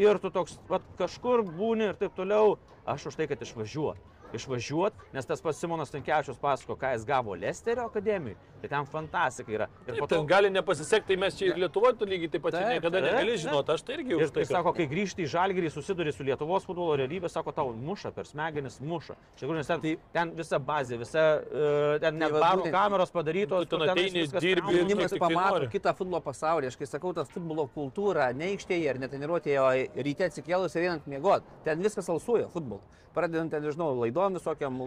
[0.01, 2.57] ir tu toks vat, kažkur būni ir taip toliau,
[2.89, 4.01] aš už tai, kad išvažiuot.
[4.35, 9.51] Išvažiuot, nes tas pats Simonas Tankievičius pasako, ką jis gavo Lesterio akademijai, tai ten fantastika
[9.55, 9.67] yra.
[9.85, 12.57] Ir Taip, po to gali nepasisekti, tai mes čia ir Lietuvoje tu lygiai taip pat
[12.57, 14.49] Taip, niekada taip, negali žinoti, aš tai irgi Ir už tai tai.
[14.55, 18.79] sako, kai grįžti į žalgerį, susiduri su Lietuvos futbolo realybė, sako, tau muša per smegenis,
[18.81, 19.15] muša.
[19.35, 23.11] Iš tikrųjų, nes ten, Tai- ten visa bazė, visa, uh, ten net va baro kameros
[23.11, 24.75] padarytos, Tu ten kur ateini, dirbi.
[24.79, 26.67] Jaunimas tai pamato kitą futbolo pasaulį.
[26.67, 31.07] Aš kai sakau, tas futbolo kultūra, ne aikštėje ar netaniruotėje, o ryte atsikėlus ir einant
[31.07, 31.45] miegoti.
[31.63, 32.81] Ten viskas alsuoja futbolu.
[33.15, 33.93] Pradedant, ten, nežinau,
[34.25, 34.79] laidom visokiam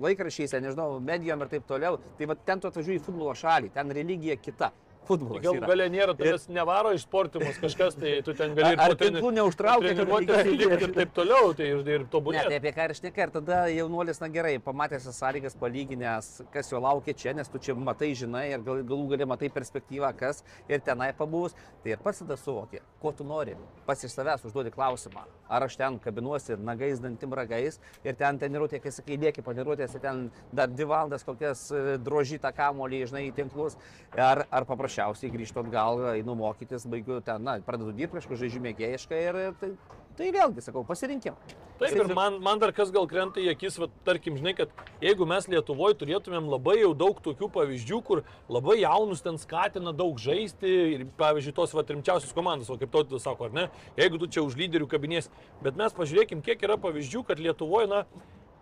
[0.00, 1.98] laikrašiais, nežinau, medijom ir taip toliau.
[2.18, 4.70] Tai va ten tu atvažiuoji į futbolo šalį, ten religija kita.
[5.08, 5.42] Futbolas.
[5.42, 9.32] Gal galia nėra, tavęs nevaro iš sportimus kažkas, tai tu ten gali ir Ar tinklų
[9.38, 12.46] neužtraukia, kad ir taip toliau, tai ir, ir Ne, tobulėti.
[12.52, 16.78] tai apie ką ir šneka, ir tada jaunuolis, na gerai, pamatęs sąlygas, palyginęs, kas jo
[16.84, 20.84] laukia čia, nes tu čia matai, žinai, ir gal, galų gali matai perspektyvą, kas ir
[20.86, 23.56] tenai pabuvus, tai ir pats tada suvoki, ko tu nori.
[23.88, 28.78] Pats iš savęs užduodi klausimą, ar aš ten kabinuosi nagais, dantim ragais ir ten treniruotė,
[28.84, 33.76] kai sakai, dėki paniruotės, ten dar dvi valandas kokias e, drožytą kamolį, žinai, į tinklus,
[34.14, 34.68] ar, ar
[35.00, 39.44] paprasčiausiai grįžtu atgal, einu mokytis, baigiu ten, na, pradedu dirbti kažkur žaidžiu mėgėjiškai ir e,
[39.60, 39.70] tai,
[40.18, 41.34] tai vėlgi, sakau, pasirinkim.
[41.80, 45.24] Taip, ir man, man dar kas gal krenta į akis, va, tarkim, žinai, kad jeigu
[45.28, 48.22] mes Lietuvoje turėtumėm labai jau daug tokių pavyzdžių, kur
[48.52, 53.24] labai jaunus ten skatina daug žaisti ir, pavyzdžiui, tos va, rimčiausios komandos, o kaip tautas
[53.24, 55.30] sako, ar ne, jeigu tu čia už lyderių kabinės,
[55.64, 58.04] bet mes pažiūrėkim, kiek yra pavyzdžių, kad Lietuvoje, na,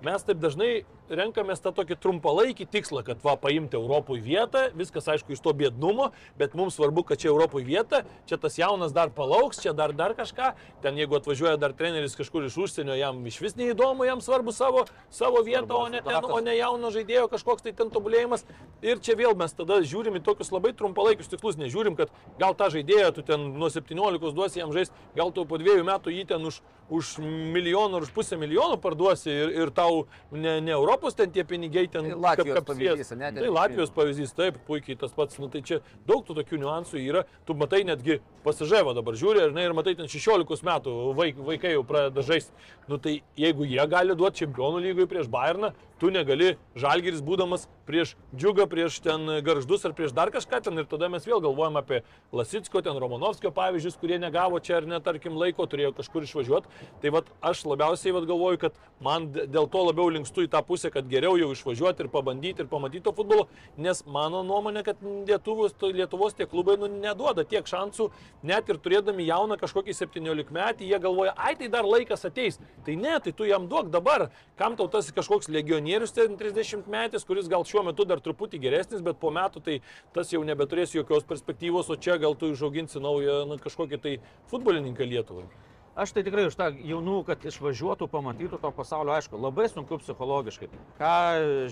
[0.04, 5.32] mes taip dažnai renkamės tą tokį trumpalaikį tikslą, kad va paimti Europoje vietą, viskas aišku
[5.34, 9.62] iš to bėdnumo, bet mums svarbu, kad čia Europoje vieta, čia tas jaunas dar palauks,
[9.64, 10.52] čia dar dar kažką,
[10.84, 14.84] ten jeigu atvažiuoja dar treneris kažkur iš užsienio, jam iš vis neįdomu, jam svarbu savo,
[15.10, 18.44] savo vietą, o ne, ten, o ne jauno žaidėjo kažkoks tai ten tobulėjimas.
[18.84, 22.68] Ir čia vėl mes tada žiūrim į tokius labai trumpalaikius tikslus, nežiūrim, kad gal tą
[22.76, 26.44] žaidėją tu ten nuo 17 duosi jam žaisti, gal tu po dviejų metų jį ten
[26.46, 26.60] už,
[26.94, 31.30] už milijoną ar už pusę milijono parduosi ir, ir tau tau ne, ne Europos ten
[31.32, 32.78] tie pinigai, ten Tai Latvijos kap- kapsės.
[32.78, 35.38] pavyzdys, ten Tai Latvijos pavyzdys, taip, puikiai tas pats.
[35.40, 37.24] Nu, tai čia daug tų tokių niuansų yra.
[37.46, 41.72] Tu matai netgi pasižėvo dabar žiūri ir, na, ir matai ten 16 metų vaik, vaikai
[41.76, 42.52] jau pradeda žaisti.
[42.88, 48.14] Nu, tai jeigu jie gali duoti čempionų lygui prieš Bayerną, tu negali Žalgiris būdamas prieš
[48.36, 52.02] Džiugą, prieš ten Garždus ar prieš dar kažką ten ir tada mes vėl galvojam apie
[52.36, 56.68] Lasitsko, ten Romanovskio pavyzdžius, kurie negavo čia ar net, tarkim, laiko, turėjo kažkur išvažiuoti.
[57.02, 60.92] Tai vad aš labiausiai vad galvoju, kad man dėl to labiau linkstu į tą pusę,
[60.92, 63.48] kad geriau jau išvažiuoti ir pabandyti ir pamatyti to futbolo,
[63.80, 68.10] nes mano nuomonė, kad Lietuvos, Lietuvos tie klubai nu, neduoda tiek šansų,
[68.46, 72.60] net ir turėdami jauną kažkokį 17 metį, jie galvoja, ai tai dar laikas ateis.
[72.84, 74.28] Tai ne, tai tu jam duok dabar,
[74.60, 75.48] kam tau tas kažkoks
[75.88, 79.80] legionierius, ten 30 metis, kuris gal šiuo metu dar truputį geresnis, bet po metų tai
[80.12, 84.18] tas jau nebeturės jokios perspektyvos, o čia gal tu išauginsi naują na, kažkokį tai
[84.50, 85.46] futbolininką Lietuvai.
[85.98, 90.68] Aš tai tikrai už tą jaunų, kad išvažiuotų, pamatytų to pasaulio, aišku, labai sunku psichologiškai.
[90.94, 91.14] Ką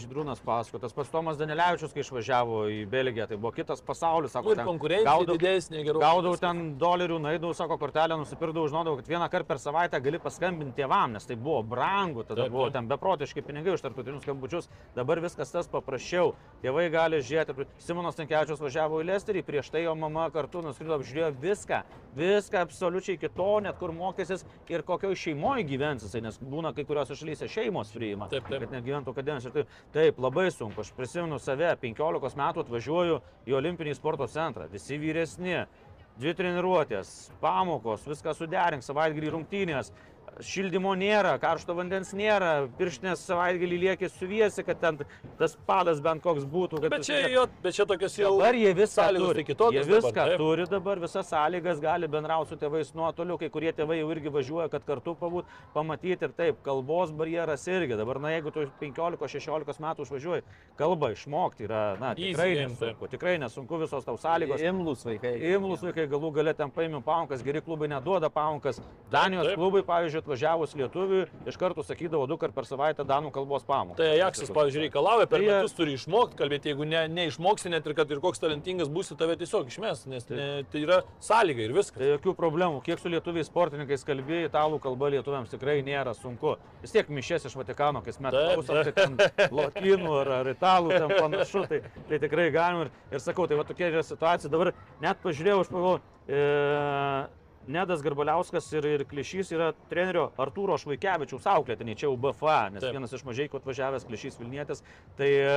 [0.02, 4.50] Židrūnas pasako, tas pats Tomas Danilevičius, kai išvažiavo į Belgiją, tai buvo kitas pasaulis, sako,
[4.50, 6.02] Nu, ten konkurencija gaudau- didesnė, geriau.
[6.02, 10.74] Gaudavau ten dolerių, naidau, sako, kortelę nusipirkdavau, žinodavau, kad vieną kartą per savaitę gali paskambinti
[10.82, 12.72] tėvam, nes tai buvo brangu, tada Taip, buvo taip.
[12.80, 14.66] ten beprotiški pinigai už tarptautinius skambučius,
[14.96, 16.34] dabar viskas tas paprasčiau,
[16.64, 17.68] tėvai gali žiūrėti.
[17.78, 21.82] Simonas Tankievičius važiavo į Lesterį, prieš tai jo mama kartu nuskrido, apžiūrėjo viską,
[22.18, 26.84] viską absoliučiai iki to, net kur mokysis ir kokioje šeimoje gyvens jisai, nes būna kai
[26.88, 28.64] kuriuose šalyse šeimos priima, Taip, taip.
[28.64, 29.74] kad negyventų kadenas ir taip.
[29.92, 35.66] Taip, labai sunku, aš prisimenu save, 15 metų atvažiuoju į Olimpinį sporto centrą, visi vyresni,
[36.16, 39.92] dvi treniruotės, pamokos, viską suderink, savaitgalį rungtynės,
[40.44, 44.98] šildymo nėra, karšto vandens nėra, pirštinės savaitgalį liekė suviesi, kad ten
[45.38, 46.80] tas padas bent koks būtų.
[46.82, 48.34] kad Bet čia, tiek- jo, bet čia tokios jau...
[48.38, 49.34] Dabar jie sąlygos turi.
[49.40, 50.36] tai kitokios jie dabar, viską taip.
[50.42, 54.68] turi dabar, visas sąlygas gali bendrauti su tėvais nuotoliu, kai kurie tėvai jau irgi važiuoja,
[54.70, 57.96] kad kartu pabūt, pamatyti ir taip, kalbos barjeras irgi.
[57.96, 60.44] Dabar, na, jeigu tu 15-16 metų išvažiuoji,
[60.76, 62.70] kalbą išmokti yra, na, Easy tikrai taip.
[62.70, 64.60] nesunku, tikrai nesunku visos tau sąlygos.
[64.60, 65.34] Imlus vaikai.
[65.54, 68.80] Imlus vaikai galų galę ten paėmė pamokas, geri klubai neduoda pamokas.
[69.10, 69.56] Danijos taip.
[69.60, 74.00] klubai, pavyzdžiui, atvažiavus lietuviui, iš karto sakydavo du kart per savaitę danų kalbos pamokas.
[74.00, 77.86] Tai Ajaxas, pavyzdžiui, reikalauja, per Tai jie- metus turi išmokti kalbėti, jeigu ne, neišmoksi net
[77.86, 81.72] ir kad ir koks talentingas būsi, tave tiesiog išmes, nes ne, tai yra sąlyga ir
[81.76, 81.96] viskas.
[82.02, 82.82] Tai jokių problemų.
[82.84, 86.56] Kiek su lietuviais sportininkais kalbėjai, italų kalba lietuviams tikrai nėra sunku.
[86.82, 89.16] Vis tiek mišės iš Vatikano, kas klausom, tai ten
[89.54, 91.80] lotynų ar, ar italų ten panašu, tai,
[92.10, 92.86] tai tikrai galima.
[92.88, 94.50] Ir, ir sakau, tai va tokia yra situacija.
[94.50, 94.72] Dabar
[95.02, 96.40] net pažiūrėjau, aš pagalvojau, e,
[97.66, 102.94] Nedas Garbaliauskas ir, ir Klišys yra trenerio Artūro Švaikevičiaus auklėtiniai, čia jau BFA, nes Taip.
[102.94, 104.84] Vienas iš mažai atvažiavęs Klišys Vilnietis.
[105.18, 105.56] Tai e,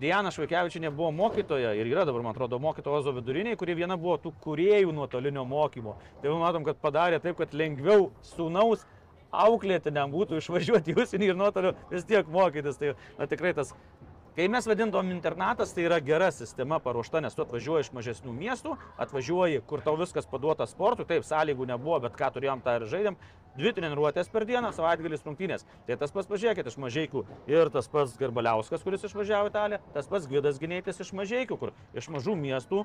[0.00, 4.16] Diana Švaikevičinė buvo mokytoja ir yra dabar, man atrodo, mokytoja Ozo viduriniai, kurie viena buvo
[4.22, 5.98] tų kuriejų nuotolinio mokymo.
[6.22, 8.86] Tai matom, kad padarė taip, kad lengviau sūnaus
[9.30, 12.80] auklėtiniam būtų išvažiuoti į užsienį ir nuotoliu vis tiek mokytis.
[12.80, 13.74] Tai na, tikrai tas
[14.36, 18.76] Kai mes vadintom internatas, tai yra gera sistema paruošta, nes tu atvažiuoji iš mažesnių miestų,
[19.02, 23.18] atvažiuoji, kur tau viskas paduota sportui, taip, sąlygų nebuvo, bet ką turėjom, tą ir žaidėm.
[23.58, 25.66] Dvi treniruotės per dieną, savaitgalis rungtynės.
[25.88, 27.24] Tai tas pats pažiūrėkit iš mažiekių.
[27.50, 31.74] Ir tas pats Garbaliauskas, kuris išvažiavo į Italiją, tas pats Gvidas Ginėtis iš mažiekių, kur
[31.98, 32.84] iš mažų miestų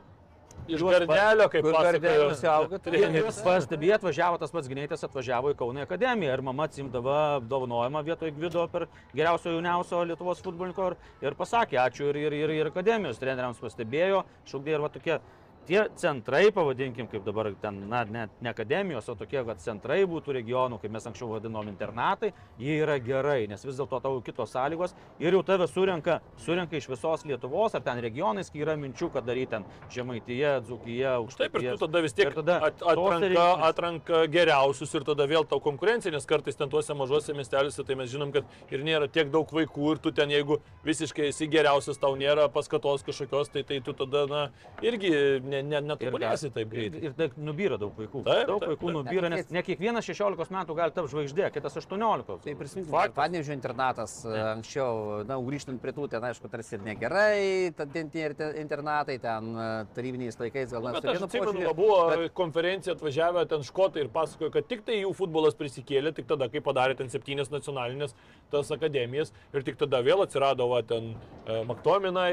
[0.66, 5.84] Iš gardelio, kaip Kur Gardelis auga, Jūs pastebėjot, atvažiavo tas pats Ginėtis, atvažiavo į Kauno
[5.86, 11.80] akademiją ir mama atsimdavo apdovanojimą vietoj Gvido per geriausio jauniausio Lietuvos futbolininko ir, ir pasakė
[11.86, 15.20] ačiū ir, ir, ir, ir akademijos treneriams pastebėjo, šaukdė ir va tokie.
[15.66, 20.36] Tie centrai, pavadinkim, kaip dabar ten, na, ne, ne akademijos, o tokie va, centrai būtų
[20.38, 22.30] regionų, kaip mes anksčiau vadinom internatai,
[22.62, 26.86] jie yra gerai, nes vis dėlto tavo kitos sąlygos ir jau tave surenka, surenka iš
[26.92, 29.66] visos Lietuvos ar ten regionais, kai yra minčių, kad daryti ten
[29.96, 31.50] Žemaityje, Dzukyje, Aukštaitije.
[31.56, 35.50] Taip, ir tu tada vis tiek tada at, atranka, rinktinėse- atranka geriausius ir tada vėl
[35.50, 39.34] tau konkurencija, nes kartais ten tuose mažose miesteliuose, tai mes žinom, kad ir nėra tiek
[39.34, 43.82] daug vaikų ir tu ten, jeigu visiškai esi geriausias, tau nėra paskatos kažkokios, tai, tai
[43.82, 44.46] tu tada, na,
[44.86, 45.10] irgi
[45.42, 47.02] ne, ne, netobulėsi taip Ir, greitai.
[47.08, 48.24] ir taip nubyra daug vaikų.
[48.26, 48.96] Taip, daug taip, vaikų taip.
[48.98, 52.40] nubyra, nes ne kiekvienas 16 metų gali tapti žvaigždė, kitas 18.
[52.44, 53.16] Tai prisiminkime, Faktas.
[53.16, 58.26] Panevėžio internatas e, anksčiau, na, grįžtant prie tų, ten aišku, tarsi ir negerai, ten tie
[58.30, 62.34] ir te- internatai, ten e, tarybiniais laikais gal net Bet aš vienu atsimenu, buvo bet-
[62.34, 66.60] konferencija atvažiavę ten škotai ir pasakojo, kad tik tai jų futbolas prisikėlė, tik tada, kai
[66.62, 68.16] padarė ten septynės nacionalinės
[68.52, 71.14] tas akademijas ir tik tada vėl atsirado va, ten
[71.46, 72.32] e, Maktominai,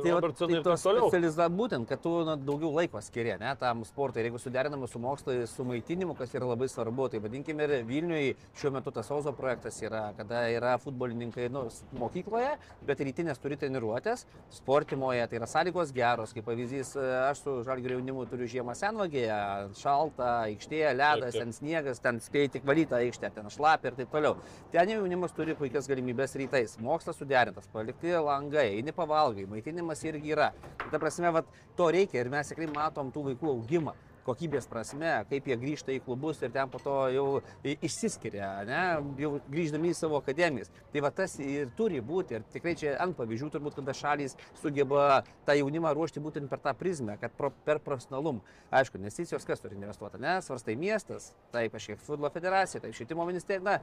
[0.00, 1.50] tai, va, Robertsonai tai ir taip toliau.
[1.50, 4.22] būtent, kad tu nu, daugiau laiko skiria, ne, tam sportui.
[4.22, 8.34] Ir jeigu suderinama su mokslu, su maitinimu, kas yra labai svarbu, tai vadinkime ir Vilniui
[8.58, 11.66] šiuo metu tas Ozo projektas yra, kada yra futbolininkai nu,
[11.98, 12.52] mokykloje,
[12.86, 16.34] bet rytinės turi treniruotės, sportimoje, tai yra sąlygos geros.
[16.36, 19.40] Kaip pavyzdys, e, aš su žalgių jaunimu turiu žiemą senvagėje,
[19.80, 24.36] šalta, aikštėje, ledas, ten sniegas, ten spėjai tik valytą aikštę, ten šlapia ir taip toliau.
[24.74, 26.76] Ten jau jaunimas turi puikias galimybės rytais.
[26.82, 30.50] Mokslas suderintas, palikti langai, eini pavalgai, maitinimas irgi yra.
[30.90, 31.48] Ta prasme, vat,
[31.78, 33.94] to reikia ir mes tikrai matom tų vaikų augimą
[34.26, 37.26] kokybės prasme, kaip jie grįžta į klubus ir ten po to jau
[37.64, 38.82] išsiskiria, ne,
[39.20, 40.72] jau grįždami į savo akademijas.
[40.92, 45.22] Tai va tas ir turi būti ir tikrai čia ant pavyzdžių turbūt, kada šalys sugeba
[45.48, 48.44] tą jaunimą ruošti būtent per tą prizmę, kad pro, per profesionalumą.
[48.70, 53.62] Aišku, investicijos kas turi investuoti, ne, svarstai miestas, taip kažkiek futbolo federacija, taip švietimo ministerija,
[53.64, 53.78] na,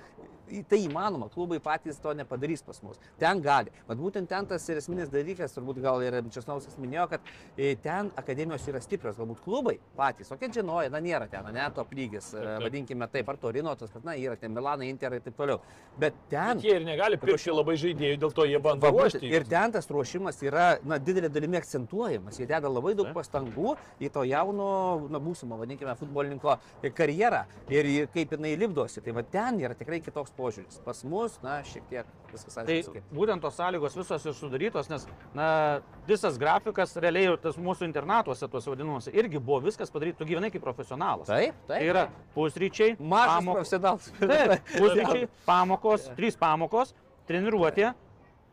[0.70, 3.00] tai įmanoma, klubai patys to nepadarys pas mus.
[3.20, 3.74] Ten gali.
[3.88, 8.12] Bet būtent ten tas ir esminis dalykas, turbūt gal ir Česnauskas minėjo, kad e, ten
[8.20, 12.42] akademijos yra stiprios, galbūt klubai patys, o Kedžinoje, na, nėra ten, ne, top lygis, e,
[12.42, 12.66] taip.
[12.68, 15.62] vadinkime taip, ar Torino, tas, kad, na, yra ten Milanai, Interai ir taip toliau.
[16.00, 16.58] Bet ten...
[16.58, 19.32] Bet Jie ir negali pirkti labai žaidėjų, dėl to jie bando ruošti.
[19.34, 22.38] Ir ten tas ruošimas yra, na, didelė dalimi akcentuojamas.
[22.40, 24.70] Jie deda labai daug pastangų į to jauno,
[25.12, 26.58] na, būsimo, vadinkime, futbolininko
[26.98, 27.44] karjerą
[27.74, 29.02] ir kaip jinai lipdosi.
[29.06, 30.82] Tai va ten yra tikrai kitoks požiūris.
[30.86, 32.94] Pas mus, na, šiek tiek viskas Tai aišku.
[32.98, 33.10] kaip.
[33.14, 35.06] būtent tos sąlygos visos ir sudarytos, nes
[35.38, 40.26] na, visas grafikas realiai ir tas mūsų internatuose, tuose vadinamuose, irgi buvo viskas padaryta, tu
[40.26, 41.28] gyvenai kaip profesionalas.
[41.30, 41.90] Taip, Tai taip.
[41.92, 44.12] yra pusryčiai, Mažas pamok- profesionalas.
[44.20, 46.94] Taip, pusryčiai, pamokos, trys pamokos,
[47.30, 47.94] treniruotė,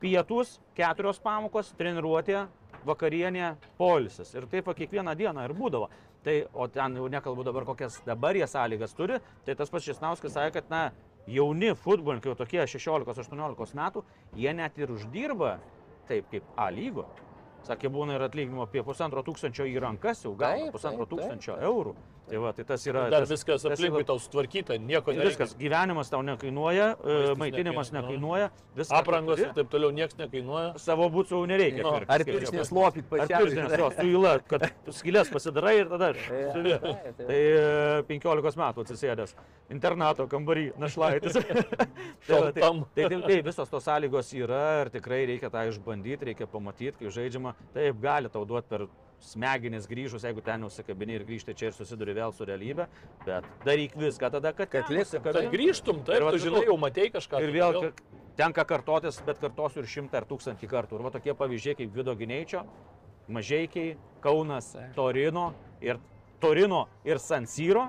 [0.03, 2.47] pietus, keturios pamokos, treniruotė,
[2.85, 4.35] vakarienė, polisis.
[4.37, 5.89] Ir taip kiekvieną dieną ir būdavo.
[6.25, 10.33] Tai, o ten jau nekalbu dabar, kokias dabar jie sąlygas turi, tai tas pats Šisnauskas
[10.33, 10.83] sakė, kad, na,
[11.29, 14.03] jauni futbolininkai, tokie 16-18 metų,
[14.37, 15.59] jie net ir uždirba
[16.09, 17.05] taip kaip A lygo.
[17.65, 21.65] Sakė, būna ir atlyginimo apie pusantro tūkstančio į rankas, jau Taip, pusantro tūkstančio taip.
[21.71, 21.95] eurų.
[22.25, 23.03] Tai va, tai tas yra...
[23.13, 25.45] Dar tas- viskas tas aplinkui yra- tau sutvarkyta, nieko Tai nereikia.
[25.45, 28.47] Viskas, gyvenimas tau nekainuoja, e, Maistas maitinimas nekainuoja.
[28.49, 28.95] nekainuoja, viskas.
[28.99, 30.71] Aprangos ir taip toliau niekas nekainuoja.
[30.81, 31.85] Savo būtų nereikia.
[31.85, 32.73] Pirkti, Ar pirštinės
[33.45, 36.13] pirštinės, jo, su įla, kad skilės pasidarai ir tada.
[36.17, 36.75] siuvi.
[36.81, 37.23] Taip, taip.
[37.29, 39.37] Tai e, 15 metų atsisėdęs
[39.77, 41.37] internato kambarį, našlaitis.
[42.27, 46.33] tai, va, tai, tai, tai, tai visos tos sąlygos yra ir tikrai reikia tą išbandyti,
[46.33, 47.53] reikia pamatyti, kaip žaidžiama.
[47.77, 48.87] Taip gali tau duoti per
[49.25, 52.87] smegenis grįžus, jeigu ten nusikabini ir grįžti čia ir susiduri vėl su realybė,
[53.25, 55.23] bet daryk viską tada, kad, Kad liktų.
[55.25, 57.41] Kad grįžtum, taip, Ir va, žinai, jau matei kažką.
[57.43, 60.99] Ir tai vėl ka- tenka kartotis, bet kartosiu ir šimtą ar tūkstantį kartų.
[61.01, 62.65] Ir va tokie pavyzdžiai kaip Vido Gineičio,
[63.29, 65.97] Mažiekiai, Kaunas, Torino ir
[66.41, 67.87] Torino ir Sansyro.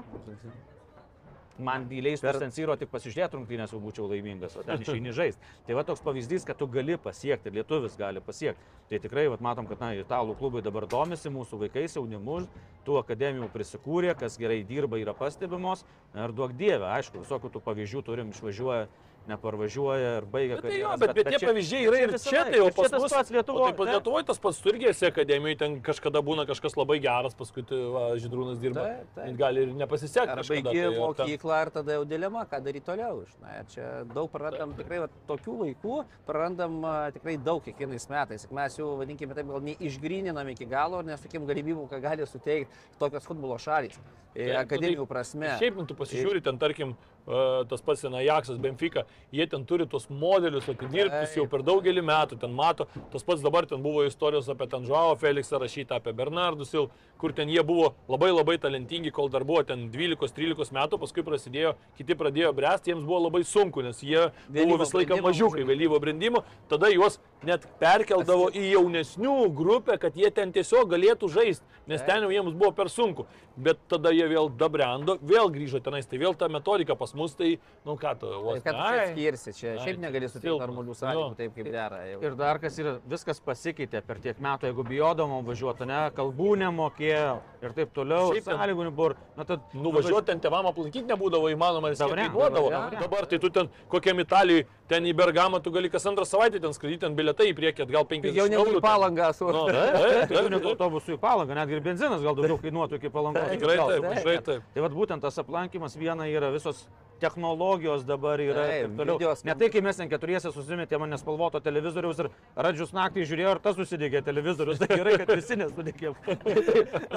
[1.58, 5.40] Man įleis per Sansyro tik pasižiūrėti rungtynės, jau būčiau laimingas, o ten išeini žaisti.
[5.64, 8.74] Tai va toks pavyzdys, kad tu gali pasiekti, lietuvis gali pasiekti.
[8.90, 12.42] Tai tikrai vat, matom, kad na, italų klubai dabar domisi mūsų vaikais, jaunimu,
[12.84, 15.86] tų akademijų prisikūrė, kas gerai dirba, yra pastebimos.
[16.12, 18.90] Ir duok dievę, aišku, visokių tų pavyzdžių turim, išvažiuoja,
[19.30, 22.30] neparvažiuoja ir baigia Bet, tai jo, karjeras, bet, bet tie čia- pavyzdžiai yra ir visada,
[22.30, 23.14] čia, tai jau čia pas tas mus.
[23.16, 23.72] pats Lietuvoje.
[23.76, 27.64] Taip, Lietuvoje tas pats tu irgi esi akademijoje, ten kažkada būna kažkas labai geras, paskui
[27.94, 28.84] va, Židrūnas dirba.
[28.86, 29.38] Taip, taip.
[29.38, 30.30] Gali ir nepasisekti.
[30.30, 33.24] Ar kažkada, baigi tai mokyklą, ar tada jau dilema, ką daryti toliau.
[33.42, 36.82] Na, čia daug prarandam, tikrai va, tokių vaikų prarandam
[37.14, 38.46] tikrai daug kiekvienais metais.
[38.46, 42.72] Ir Mes jau, vadinkime taip, gal neišgrininam iki galo ir nesukim galimybių, ką gali suteikti
[43.00, 43.98] tokios futbolo šalys.
[44.36, 45.52] Nu Akademijų tai prasme.
[45.60, 46.96] Šiaip, nu, tu pasižiūri, ten, tarkim,
[47.26, 52.54] tas pats Ajaxas, Benfica, jie ten turi tos modelius atidirbtus jau per daugelį metų, ten
[52.54, 56.90] mato, tas pats dabar ten buvo istorijos apie ten Žuavo Felixą rašyta, apie Bernardus, Sil,
[57.18, 61.76] kur ten jie buvo labai labai talentingi, kol dar buvo ten 12-13 metų, paskui prasidėjo,
[61.98, 65.66] kiti pradėjo bręsti, jiems buvo labai sunku, nes jie Vėlyvo buvo visą laiką mažiukai.
[65.66, 71.66] vėlyvo brendimo, tada juos net perkeldavo į jaunesnių grupę, kad jie ten tiesiog galėtų žaisti,
[71.88, 73.26] nes ten jau jiems buvo per sunku.
[73.56, 77.58] Bet tada jie vėl dabrendo, vėl grįžo tenais, tai vėl ta metodika pas mus, tai,
[77.86, 78.62] nu ką tu, vos.
[78.62, 80.68] Tai kad skirsi, čia Ai, šiaip negali silpnas.
[80.68, 80.98] normalių Jo.
[81.02, 82.00] sąlygų, taip kaip dera.
[82.12, 82.20] jau.
[82.24, 87.40] Ir dar kas yra, viskas pasikeitė per tiek metų, jeigu bijodavom važiuoti, ne, kalbų nemokėjo
[87.64, 89.16] ir taip toliau, Šiaip ten- sąlygų nebuvo.
[89.38, 93.00] Na, tad Nuvažiuoti ten tėvam aplankyti nebūdavo įmanoma, nes Dabar ne, ne.
[93.00, 96.76] Dabar tai tu ten kokiam Italijai, ten į Bergamą, tu gali kas antrą savaitę ten
[96.76, 99.50] skraidyti, ten bilietai į priekį, gal 50 Pigiau negu eurų į palangą su...
[99.56, 100.70] Nu, net taip.
[100.74, 103.50] autobusų į palangą, netgi ir benzinas gal daugiau kainuotų iki palangos.
[103.56, 104.70] Tikrai taip, tikrai taip.
[104.76, 106.86] Tai vad būtent tas aplankymas viena yra visos
[107.20, 109.18] technologijos dabar yra ir toliau.
[109.18, 112.30] video Ne tai, kai mes ten keturiese susimetėme ant nespalvoto televizoriaus ir
[112.68, 114.82] radžius naktį žiūrėjo, ar tas susidegė televizorius.
[114.82, 116.18] Tai gerai, kad visi nesudegėm.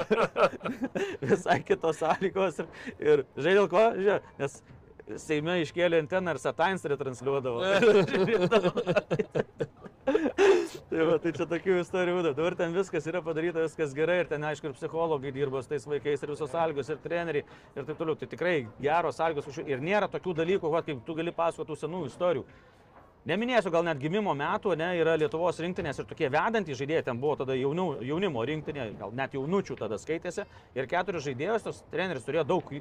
[1.32, 2.62] Visai kitos sąlygos.
[2.62, 2.69] Ir,
[3.03, 3.86] ir žinai dėl ko?
[3.99, 4.61] Žiūrėk, nes
[5.16, 7.62] Seime iškėlė anteną ir Satains retransliuodavo.
[10.89, 12.30] Tai, va, tai čia tokių istorijų būna.
[12.36, 15.85] Dabar ten viskas yra padaryta, viskas gerai ir ten, aišku, ir psichologai dirba su tais
[15.89, 17.44] vaikais, ir visos sąlygos, ir treneriai,
[17.76, 18.16] ir taip toliau.
[18.16, 19.60] Tai tikrai geros sąlygos.
[19.68, 22.47] Ir nėra tokių dalykų, va, kaip tu gali pasakoti tų senų istorijų.
[23.28, 27.34] Neminėsiu, gal net gimimo metų, ne, yra Lietuvos rinktinės ir tokie vedantys žaidėjai, ten buvo
[27.36, 30.46] tada jaunių, jaunimo rinktinė, gal net jaunučių tada skaitėsi.
[30.78, 32.72] Ir keturis žaidėjus, tas treneris turėjo daug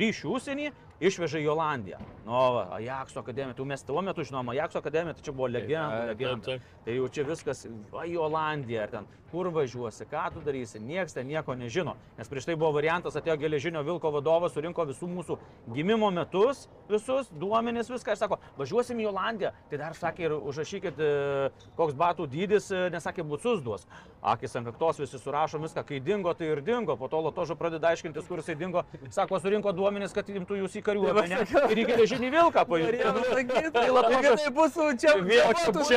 [0.00, 0.70] ryšių užsienį,
[1.04, 2.00] išvežė į Olandiją.
[2.24, 6.02] Nu, va, Ajaxo akademija, tu mes tuo metu žinom, Ajaxo akademija, tai čia buvo legenda,
[6.14, 6.58] legenda.
[6.84, 11.14] Tai jau čia viskas, va į Olandiją, ar ten, kur važiuosi, ką tu darysi, niekas
[11.16, 11.96] ten nieko nežino.
[12.18, 15.38] Nes prieš tai buvo variantas, atėjo geležinio Vilko vadovas, surinko visų mūsų
[15.74, 19.54] gimimo metus, visus duomenis, viską ir sako, važiuosim į Olandiją.
[19.70, 23.86] Tai dar sakė ir užrašykit, e, koks batų dydis, e, nesakė, bucus duos.
[24.20, 26.96] Akis ant kaktos visi surašo viską, kai dingo, tai ir dingo.
[27.00, 28.84] Po to Lotožo pradeda aiškintis, kur jisai dingo.
[29.08, 31.40] Sako, surinko duomenis, kad imtų jūs į kariuomenę
[31.72, 33.72] ir į geležinį Vilką paimtų.
[33.72, 35.14] Tai Latožas Tai bus čia.
[35.22, 35.88] Vėl čia buvo.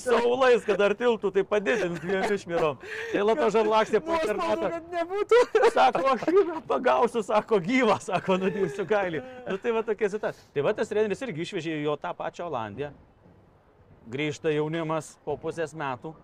[0.00, 2.78] Saulais, kad ar tiltų, tai padidint dviem išmirom.
[3.12, 4.70] Tai lato žarlakstė po internetą.
[5.74, 9.22] Sako, aš jį pagausiu, sako, gyvą, sako, nudėsiu kailį.
[9.48, 10.49] Nu, tai va tokia situacija.
[10.54, 12.90] Tai va tas treneris irgi išvežė jo tą pačią Olandiją.
[14.10, 16.16] Grįžta jaunimas po pusės metų.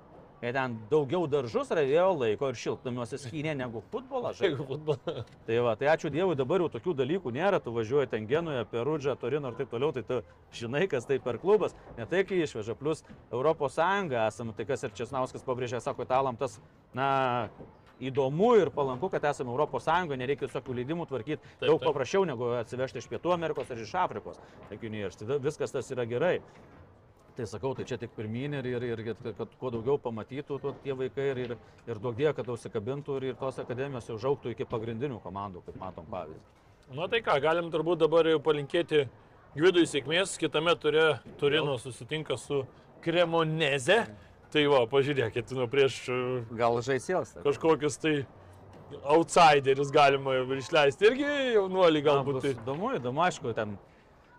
[0.43, 4.35] Jie ten daugiau daržus ravėjo laiko ir šiltnamiuose skynė negu futbolą.
[4.37, 5.23] Jeigu futbolą.
[5.47, 9.15] Tai va, tai ačiū Dievui, dabar jau tokių dalykų nėra, tu važiuoji ten Genują, Perudžą,
[9.23, 10.21] Torino ir taip toliau, tai tu
[10.59, 14.93] žinai, kas tai per klubas, ne tai, kai išveža, plus Sąjunga esame, tai kas ir
[14.99, 16.61] Česnauskas pabrėžė, sako, italam tas,
[16.93, 17.49] na,
[18.01, 21.89] įdomu ir palanku, kad esame Europos Sąjungoje, nereikia visokių leidimų tvarkyti, Taip, daug taip.
[21.91, 24.41] paprasčiau negu atsivežti iš Pietų Amerikos ar iš Afrikos.
[24.71, 24.91] Taigi,
[25.21, 26.41] tai viskas tas yra gerai.
[27.37, 30.71] Tai sakau, tai čia tik pirmin ir, ir, ir, ir kad kuo daugiau pamatytų tuo,
[30.85, 34.55] tie vaikai ir, ir, ir daug die, kad užsikabintų ir, ir tos akademijos jau žauktų
[34.55, 36.41] iki pagrindinių komandų, kaip matom pavyzdį.
[36.97, 39.05] Na tai ką, galim turbūt dabar jau palinkėti
[39.57, 42.63] Gvidui sėkmės, kitame turė Turino susitinka su
[43.05, 44.03] Kremoneze.
[44.55, 46.19] Tai va, pažiūrėkit, nu prieš e,
[46.57, 47.35] Gal žaisėls.
[47.45, 48.15] kažkokius tai
[49.03, 51.09] outsiderius galima išleisti.
[51.11, 52.39] Irgi jaunuolį galbūt.
[52.39, 52.53] bus Tai.
[52.55, 53.75] įdomu, įdomu, aišku, ten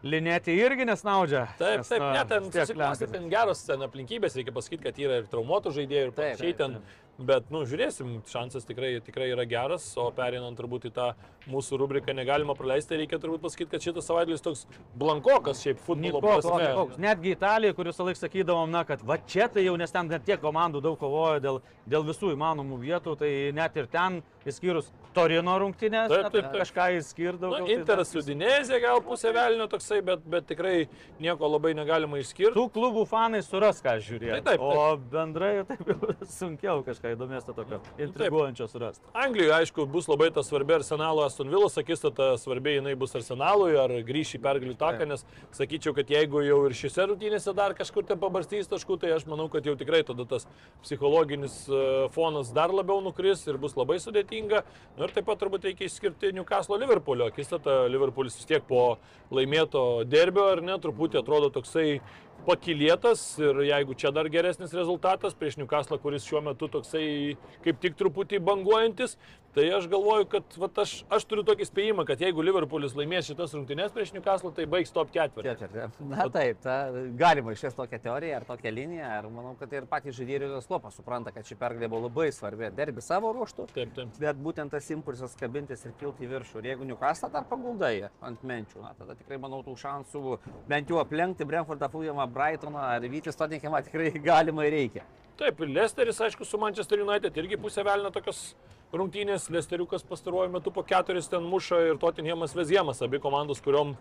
[0.07, 1.47] linėti irgi nesnaudžia.
[1.59, 3.03] Taip, nes, taip, na, ne, ten Lenkas.
[3.11, 6.57] ten geros ten aplinkybės, reikia pasakyti, kad yra ir traumuotų žaidėjų ir Taip, panašiai taip,
[6.61, 6.79] ten.
[7.17, 11.07] Bet, nu, žiūrėsim, šansas tikrai, tikrai yra geras, o perinant turbūt į tą
[11.49, 14.65] mūsų rubriką negalima praleisti, reikia turbūt pasakyti, kad šitas savaitgalis toks
[15.01, 16.59] blankokas šiaip futbolo prasme.
[16.61, 16.99] nikoks.
[17.01, 20.41] Netgi Italija, kuris laiką sakydavom, na, kad va čia tai jau, nes ten net tiek
[20.43, 26.11] komandų daug kovojo dėl, dėl visų įmanomų vietų, tai net ir ten, išskyrus Torino rungtynės,
[26.11, 26.59] Taip, taip, taip.
[26.61, 27.57] kažką išskirdavo.
[27.63, 30.75] Na, Interas su Dinezė gal pusė velnio toksai, bet, bet tikrai
[31.23, 32.53] nieko labai negalima išskirti.
[32.53, 34.37] Tų klubų fanai suras, ką žiūrėjo.
[34.37, 34.77] Tai taip, taip.
[34.77, 39.03] O bendrai taip jau sunkiau kažką įdomesnio tokio intriguojančio surasti.
[39.17, 43.91] Anglijoje, aišku, bus labai ta svarbi Arsenalo Aston Villa, akistata svarbi jinai bus Arsenalui, ar
[44.07, 45.25] grįš į pergalių taką, nes
[45.55, 49.47] sakyčiau, kad jeigu jau ir šiose rungtynėse dar kažkur ten pabarstys taškų, tai aš manau,
[49.53, 50.47] kad jau tikrai tada tas
[50.85, 51.81] psichologinis e,
[52.15, 54.63] fonas dar labiau nukris ir bus labai sudėtinga.
[54.97, 57.83] Na ir taip pat turbūt reikia išskirti Newcastle Liverpoolio akistata.
[57.91, 58.97] Liverpoolis vis tiek po
[59.33, 61.99] laimėto derbio, ar ne, truputį atrodo toksai
[62.47, 67.97] pakilėtas ir jeigu čia dar geresnis rezultatas prieš Newcastle, kuris šiuo metu toksai kaip tik
[67.99, 69.17] truputį banguojantis,
[69.57, 73.55] tai aš galvoju, kad vat, aš, aš turiu tokį spėjimą, kad jeigu Liverpoolis laimės šitas
[73.57, 75.53] rungtynes prieš Newcastle, tai baigs top ketvirtį.
[75.63, 76.09] Ketvirtį.
[76.11, 76.75] Na taip, ta,
[77.17, 79.09] galima išės tokią teoriją ar tokią liniją.
[79.17, 82.69] Ir manau, kad ir patys žaidėjai ir Slopas supranta, kad ši pergalė buvo labai svarbi.
[82.77, 83.67] Derbi savo ruoštų.
[83.73, 84.13] Taip, taip.
[84.21, 86.61] Bet būtent tas impulsas kabintis ir kilti į viršų.
[86.61, 90.37] Ir jeigu Newcastle dar paguldai ant menčių, na, tada tikrai manau tų šansų
[90.69, 95.09] bent jau aplenkti Brentfordą, Fulhamą, Brightoną ar Vytis Tottenhamą tikrai galima ir reikia.
[95.37, 98.55] Taip, ir Lesteris, aišku, su Manchester United irgi pusė velnio tokios
[98.95, 99.49] rungtynės.
[99.53, 103.95] Lesteriukas pastaruoju metu po keturis ten muša ir Tottenhamas Veziemas, abi komandos, kuriuom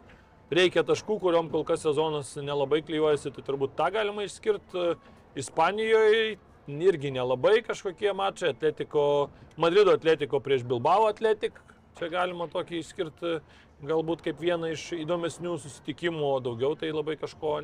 [0.52, 4.94] reikia taškų, kuriuom kol kas sezonas nelabai klyjuojasi, tai turbūt tą galima išskirti.
[5.36, 8.54] Ispanijoje irgi nelabai kažkokie mačai.
[8.54, 9.28] Atletiko,
[9.60, 11.58] Madrido Atletiko prieš Bilbao Atletik.
[11.96, 13.38] Čia galima tokį išskirti
[13.84, 17.58] galbūt kaip vieną iš įdomesnių susitikimų, o daugiau tai labai kažko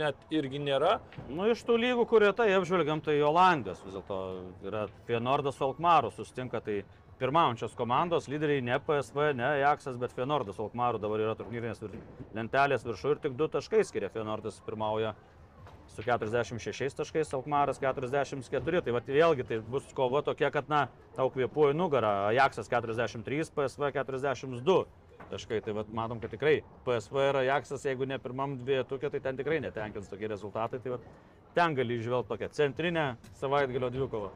[0.00, 0.96] net irgi nėra.
[1.30, 4.18] Nu, iš tų lygų, kurie tai apžvelgiam, tai Olandijos vis dėlto
[4.66, 6.80] yra Fienordas Alkmaru sustinka, tai
[7.22, 11.94] pirmaujančios komandos, lyderiai ne PSV, ne Ajaxas, bet Fienordas Alkmaru dabar yra turnyrinės vir...
[12.34, 14.10] lentelės viršų ir tik du taškai skiria.
[14.10, 15.14] Fienordas pirmauja
[15.92, 18.82] su 46 taškais, Alkmaras 44.
[18.82, 22.12] Tai vat, vėlgi tai bus kova tokia, kad, na, tau kvėpuoja nugarą.
[22.32, 24.82] Ajaxas 43, PSV 42
[25.32, 25.60] taškai.
[25.64, 29.60] Tai vat, matom, kad tikrai PSV ir Ajaxas, jeigu ne pirmam dvietukė, tai ten tikrai
[29.64, 30.80] netenkins tokie rezultatai.
[30.84, 31.12] Tai vat,
[31.56, 33.06] ten gali išvelgti tokią centrinę
[33.40, 34.32] savaitgalio dvikovą.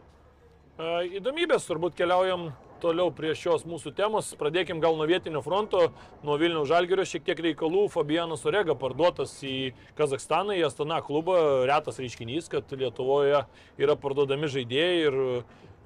[0.77, 0.89] E,
[1.21, 2.51] Įdomybės turbūt keliaujam
[2.83, 4.33] toliau prie šios mūsų temos.
[4.37, 5.87] Pradėkim gal nuo vietinio fronto,
[6.27, 7.87] nuo Vilniaus Žalgirio šiek tiek reikalų.
[7.93, 11.39] Fabianas Orega parduotas į Kazakstaną, į Astana klubą.
[11.69, 13.47] Retas reiškinys, kad Lietuvoje
[13.81, 15.19] yra parduodami žaidėjai ir,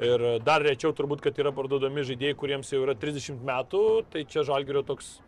[0.04, 3.82] ir dar rečiau turbūt, kad yra parduodami žaidėjai, kuriems jau yra 30 metų.
[4.12, 5.18] Tai čia Žalgirio toks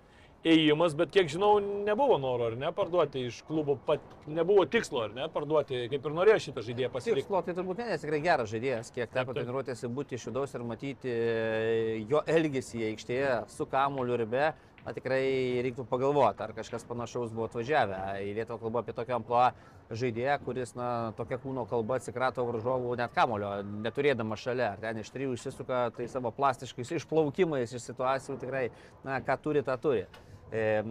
[0.42, 1.52] ėjimas, bet kiek žinau,
[1.86, 6.16] nebuvo noro, ar ne, parduoti iš klubo, pat, nebuvo tikslo, ar ne, parduoti, kaip ir
[6.16, 7.22] norėjo šitą žaidėją pasilikti.
[7.22, 10.66] Tikslo tai turbūt ne, nes tikrai geras žaidėjas, kiek teko treniruotėsi būti iš vidaus ir
[10.66, 14.52] matyti e, jo elgesį aikštėje su kamuoliu ir be.
[14.82, 18.00] Na, tikrai reiktų pagalvoti, ar kažkas panašaus buvo atvažiavę.
[18.26, 19.52] Į Lietuvą kalbu apie tokią amploą
[19.98, 20.88] žaidėją, kuris, na,
[21.18, 23.54] tokia kūno kalba atsikrato varžovų net kamulio,
[23.84, 24.72] neturėdamas šalia.
[24.74, 28.66] Ar ten iš trijų išsisuka tai savo plastiškais išplaukimais iš situacijų tikrai,
[29.06, 30.06] na, ką turi, tą turi.
[30.52, 30.82] E,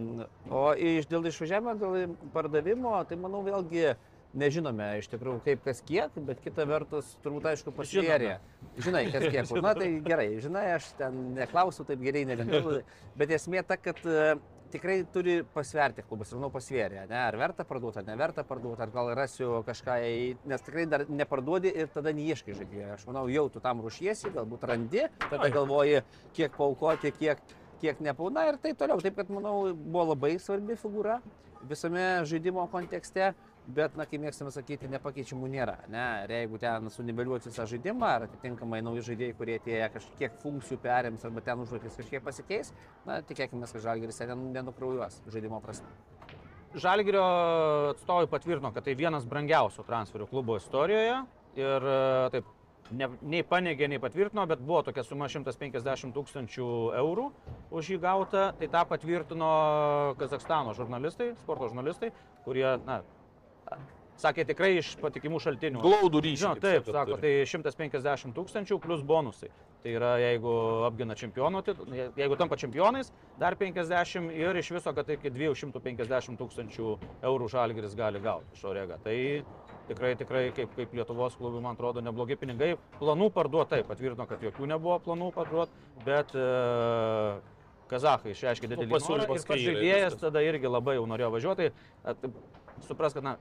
[0.50, 3.92] o iš, dėl išvažiavimo, dėl pardavimo, tai manau vėlgi
[4.38, 8.38] nežinome iš tikrųjų kaip kas kiek, bet kita vertus turbūt aišku pasvėrė.
[8.80, 9.52] Žinai, kas kiek.
[9.64, 12.78] Na tai gerai, žinai, aš ten neklausiu taip gerai, nelendau,
[13.18, 14.00] bet esmė ta, kad
[14.72, 18.92] tikrai turi pasverti klubas ir manau pasvėrė, ne, ar verta parduoti, ar neverta parduoti, ar
[18.94, 19.98] gal rasiu kažką,
[20.48, 22.88] nes tikrai dar neparduodi ir tada neieškai žaidėjo.
[22.96, 26.02] Aš manau, jau tu tam rušiesi, galbūt randi, tada galvoji,
[26.36, 27.42] kiek paukoti, kiek,
[27.82, 29.02] kiek nepauna ir tai toliau.
[29.04, 31.20] Taip kad, manau, buvo labai svarbi figūra
[31.68, 33.32] visame žaidimo kontekste.
[33.62, 35.76] Bet, na, kaip mėgstame sakyti, nepakeičiamų nėra.
[35.92, 36.04] Ne?
[36.24, 41.22] Ir jeigu ten suniveliuoti visą žaidimą, ar atitinkamai nauji žaidėjai, kurie atėję kažkiek funkcijų perims,
[41.28, 42.72] arba ten užduotis kažkiek pasikeis,
[43.06, 45.94] na, tikėkime, kad žalgeris ten nenukraujuos žaidimo prasme.
[46.74, 47.22] Žalgirio
[47.92, 51.22] atstovai patvirtino, kad tai vienas brangiausių transferų klubo istorijoje.
[51.60, 51.88] Ir
[52.34, 52.50] taip,
[52.96, 56.68] ne, nei paneigė, nei patvirtino, bet buvo tokia suma 150 tūkstančių
[56.98, 57.30] eurų
[57.70, 58.50] už jį gauta.
[58.58, 59.56] Tai tą patvirtino
[60.18, 62.10] Kazakstano žurnalistai, sporto žurnalistai,
[62.46, 63.02] kurie, na,
[64.20, 65.82] sakė tikrai iš patikimų šaltinių.
[65.82, 66.46] Glaudų ryšį.
[66.46, 69.50] Kaip taip, sakot, sako, tai 150 tūkstančių plus bonusai.
[69.82, 70.52] Tai yra, jeigu
[70.86, 71.62] apgina čempionų,
[72.18, 73.10] jeigu tampa čempionais,
[73.40, 76.92] dar 50 ir iš viso, kad iki 250 tūkstančių
[77.26, 79.00] eurų žalgeris gali gauti iš Orega.
[79.02, 79.16] Tai
[79.88, 82.76] tikrai, tikrai kaip, kaip Lietuvos klubui, man atrodo, neblogi pinigai.
[83.00, 86.46] Planų parduoti, taip, patvirtino, kad jokių nebuvo planų parduoti, bet e,
[87.90, 91.72] Kazahai išreiškė didelį norą pasiūlymas ir pats žaidėjas tada irgi labai jau norėjo važiuoti.
[92.06, 92.30] Tai,
[92.86, 93.34] supras, kad na,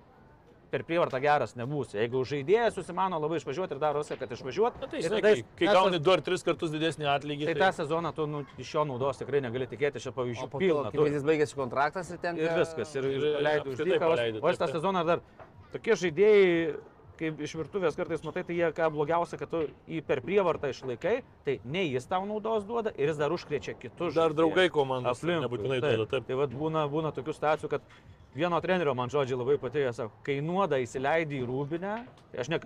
[0.72, 1.98] per prievartą geras nebūsi.
[2.00, 5.46] Jeigu žaidėjas susimano labai išvažiuoti ir daro viską, kad išvažiuoti, Na, tai tada kai, jis-
[5.60, 7.46] kai tas- gauni 2 ar 3 kartus didesnį atlygį.
[7.52, 10.58] Tai tą sezoną tu nu, iš jo naudos tikrai negali tikėti, čia O pavyzdžių po
[10.60, 10.92] to, pilna.
[10.96, 12.38] kai jis baigėsi kontraktas ir ten...
[12.40, 14.06] Ir viskas, ir, ir ir paleidai už apskritai dyką.
[14.06, 15.20] o- paleidai, O aš tą sezoną dar
[15.74, 16.76] tokie žaidėjai,
[17.22, 21.22] kaip iš virtuvės kartais matai, tai jie ką blogiausia, kad tu jį per prievartą išlaikai,
[21.46, 24.16] tai nei jis tau naudos duoda ir jis dar užkrečia kitus.
[24.16, 25.44] Dar draugai komandos Aplink.
[25.46, 26.08] nebūtinai duoda.
[26.10, 26.26] Taip.
[26.26, 27.82] Tai vat būna, būna tokių situacijų, kad
[28.36, 31.94] vieno trenerio man žodžiai labai patėjo, sako, kai nuoda įsileidai į rūbinę,
[32.32, 32.60] tai aš ne,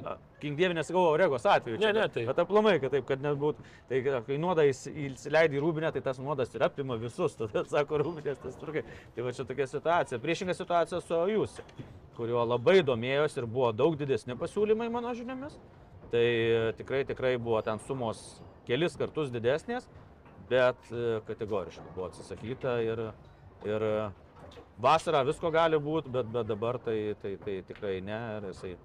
[0.43, 1.79] kingdievė nesakau Oregos atveju.
[1.81, 3.63] čia, Ne, ne, tai- Bet aplamai, kad taip, kad nebūtų.
[3.89, 7.97] Tai kai nuoda įs- įsileidai į rūbinę, tai tas nuodas ir apima visus, tada sako
[8.03, 8.83] rūbinės tas turkai.
[9.15, 10.19] Tai va čia tokia situacija.
[10.19, 11.59] Priešinga situacija su jūs,
[12.15, 15.57] kuriuo labai domėjosi ir buvo daug didesni pasiūlymai mano žiniomis.
[16.11, 19.87] Tai e, tikrai, tikrai buvo ten sumos kelis kartus didesnės,
[20.47, 23.01] bet e, kategoriškai buvo atsisakyta ir,
[23.65, 23.81] ir
[24.81, 28.75] vasarą visko gali būti, bet, bet dabar tai, tai, tai tikrai ne ir jisai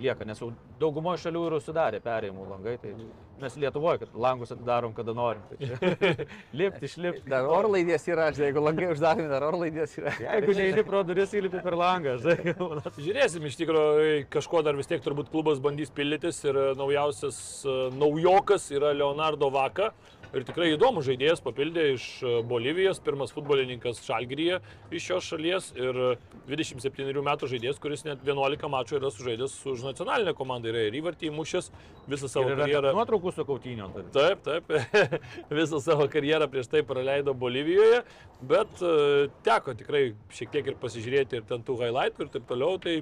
[0.00, 0.50] lieka, nes jau
[0.80, 2.94] daugumoje šalių ir užsidarė perėjimų langai, tai
[3.40, 5.42] mes Lietuvoje, kad langus atidarom, kada norim.
[5.50, 6.10] Tai
[6.60, 7.24] lipti, išlipti.
[7.30, 10.14] Dar orlaidės yra, žinai, jeigu langai uždaromi, dar orlaidės yra.
[10.20, 12.54] Jeigu neįži pro duris, įlipi per langą, žinai.
[13.06, 17.76] Žiūrėsim, iš tikrųjų, kažko dar vis tiek turbūt klubas bandys pildytis ir e, naujausias e,
[17.96, 19.92] naujokas yra Leonardo Vaka.
[20.30, 24.60] Ir tikrai įdomus žaidėjas papildė iš e, Bolivijos, pirmas futbolininkas Šalgiryje
[24.94, 26.10] iš šios šalies ir e,
[26.46, 31.32] 27 metų žaidėjas, kuris net 11 mačų yra sužaidęs už nacionalinę komandą, yra ir įvartį
[31.32, 31.72] įmušęs
[32.10, 32.94] visą savo karjerą.
[32.94, 33.90] nuotraukų su kautinio.
[33.96, 34.06] Tai.
[34.14, 34.70] Taip, taip.
[35.60, 38.04] Visą savo karjerą prieš tai praleido Bolivijoje,
[38.52, 40.04] bet e, teko tikrai
[40.36, 42.78] šiek tiek ir pasižiūrėti ir ten tų highlightų ir taip toliau.
[42.82, 43.00] Tai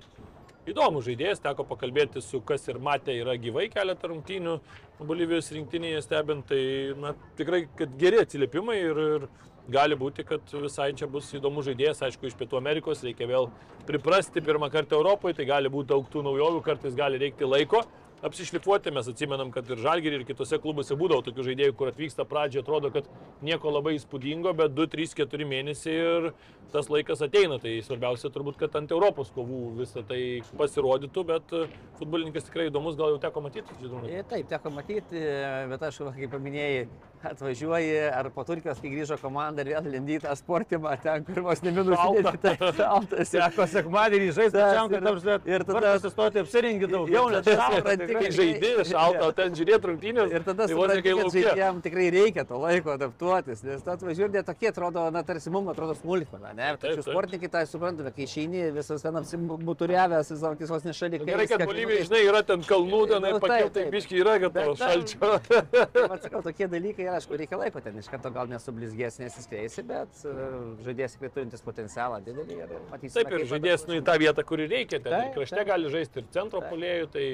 [0.72, 4.56] įdomus žaidėjas, teko pakalbėti su kas ir matė yra gyvai keletą rungtynių
[5.00, 6.46] Bolivijos rinktinėje stebint.
[6.48, 6.62] Tai
[7.02, 9.28] na, tikrai, kad geri atsiliepimai ir, ir
[9.72, 12.02] gali būti, kad visai čia bus įdomus žaidėjas.
[12.08, 13.50] Aišku, iš Pietų Amerikos reikia vėl
[13.88, 17.84] priprasti pirmą kartą Europoje, tai gali būti daug tų naujovių, kartais gali reikti laiko
[18.22, 18.90] apsišlifuoti.
[18.94, 22.90] Mes atsimenam, kad ir Žalgirį, ir kitose klubuose būdavo tokių žaidėjų, kur atvyksta pradžioje, atrodo,
[22.94, 23.08] kad
[23.44, 26.30] nieko labai įspūdingo, bet 2, 3, 4 mėnesiai ir
[26.72, 27.60] tas laikas ateina.
[27.62, 30.20] Tai svarbiausia turbūt, kad ant Europos kovų visą tai
[30.58, 31.64] pasirodytų, bet e,
[32.00, 34.10] futbolininkas tikrai įdomus, gal jau teko matyti, žinoma.
[34.10, 35.22] E, Taip, teko matyti,
[35.70, 36.88] bet aš, kaip paminėjai,
[37.24, 41.62] atvažiuoji, ar po Turkijos, kai grįžo komanda ir vėl lindy tą sportimą, ten, kur vos
[41.62, 42.52] neminus Šalta.
[42.78, 43.32] Šaltas.
[43.32, 45.38] Seko sekmadienį žaisti, pačiam, ir- kad tam žinai.
[45.54, 48.08] ir tada- pasistoti apsirengi daugiau, nes supranti.
[48.12, 50.32] Kai žaidži šalta, o ten žiūrėti rungtynės.
[50.38, 54.70] Ir tada tai supranti, kad žaidėjams tikrai reikia to laiko adaptuotis, nes tu atvažiuoji tokie
[54.72, 56.70] atrodo, na, tarsi mums atrodo smulkmena, ne?
[56.80, 61.22] Tačiau sportininkai tai supranta, bet kai išeini visas ten apsimuturiavęs, visą kisos nešalį.
[61.28, 65.32] Gerai, kad Bolivija, žinai, yra ten kalnų, ten Nu, pakiltai biški yra, kad to šalčio.
[66.14, 70.74] Atsakau, tokie dalykai, ir, aišku, reikia laiko ten, iš karto gal nesublizgės, nesiskleisi, bet uh,
[70.86, 73.16] žaidėjas tikrai turintis potencialą didelį ir matysime.
[73.18, 75.70] Taip, ir žaidėjas nu, į tą vietą, kur ir reikia, ten ir Taip, krašte taip.
[75.72, 77.26] gali žaisti ir centro polėjų, tai,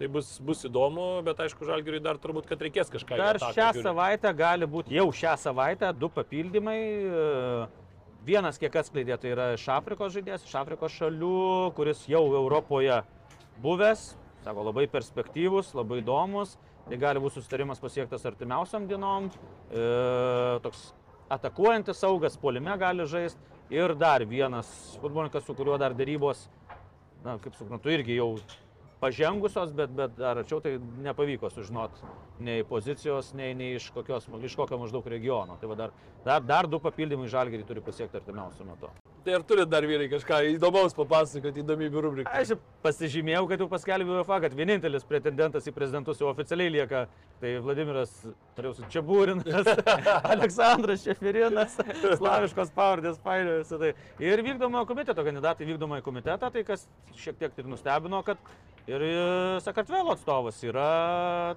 [0.00, 3.18] tai bus, bus įdomu, bet aišku, žalgiriui dar turbūt, kad reikės kažką.
[3.20, 3.88] Dar ataką šią žiūrint.
[3.90, 6.80] savaitę gali būti, jau šią savaitę, du papildymai.
[7.08, 7.68] e,
[8.28, 12.98] Vienas, kiek atskleidė, tai yra iš Afrikos žaidėjas, iš Afrikos šalių, kuris jau Europoje
[13.62, 14.02] buvęs,
[14.44, 16.58] sako, labai perspektyvus, labai įdomus.
[16.88, 19.28] Tai gali būti susitarimas pasiektas artimiausiam dienom.
[19.68, 19.82] E,
[20.64, 20.86] toks
[21.32, 23.56] atakuojantis saugas, polime gali žaisti.
[23.74, 24.68] Ir dar vienas
[25.02, 26.46] futbolininkas, su kuriuo dar darybos,
[27.20, 28.30] na, kaip suprantu, irgi jau
[29.00, 32.08] pažengusios, bet, bet dar arčiau tai nepavyko sužinoti
[32.44, 35.58] nei pozicijos, nei, nei iš, kokios, iš kokio maždaug regiono.
[35.60, 35.94] Tai va dar,
[36.24, 38.90] dar, dar du papildymai žalgerį turi pasiekti artimiausiu metu.
[39.24, 42.34] Tai ar turi dar vyrai kažką įdomaus papasakoti, įdomybių rubriką?
[42.38, 47.02] Aš jau pasižymėjau, kad jau paskelbė UEFA, kad vienintelis pretendentas į prezidentus jau oficialiai lieka.
[47.42, 48.14] Tai Vladimiras,
[48.56, 49.68] turėjau Čiabūrinas,
[50.32, 51.76] Aleksandras Šefirinas,
[52.22, 53.82] slaviškos pavardės painiojasi.
[53.82, 53.92] Tai.
[54.22, 56.88] Ir vykdomojo komiteto kandidatai vykdomojo komitetą, tai kas
[57.18, 58.42] šiek tiek ir nustebino, kad
[58.88, 59.14] ir e,
[59.64, 60.88] Sakartvelo atstovas yra,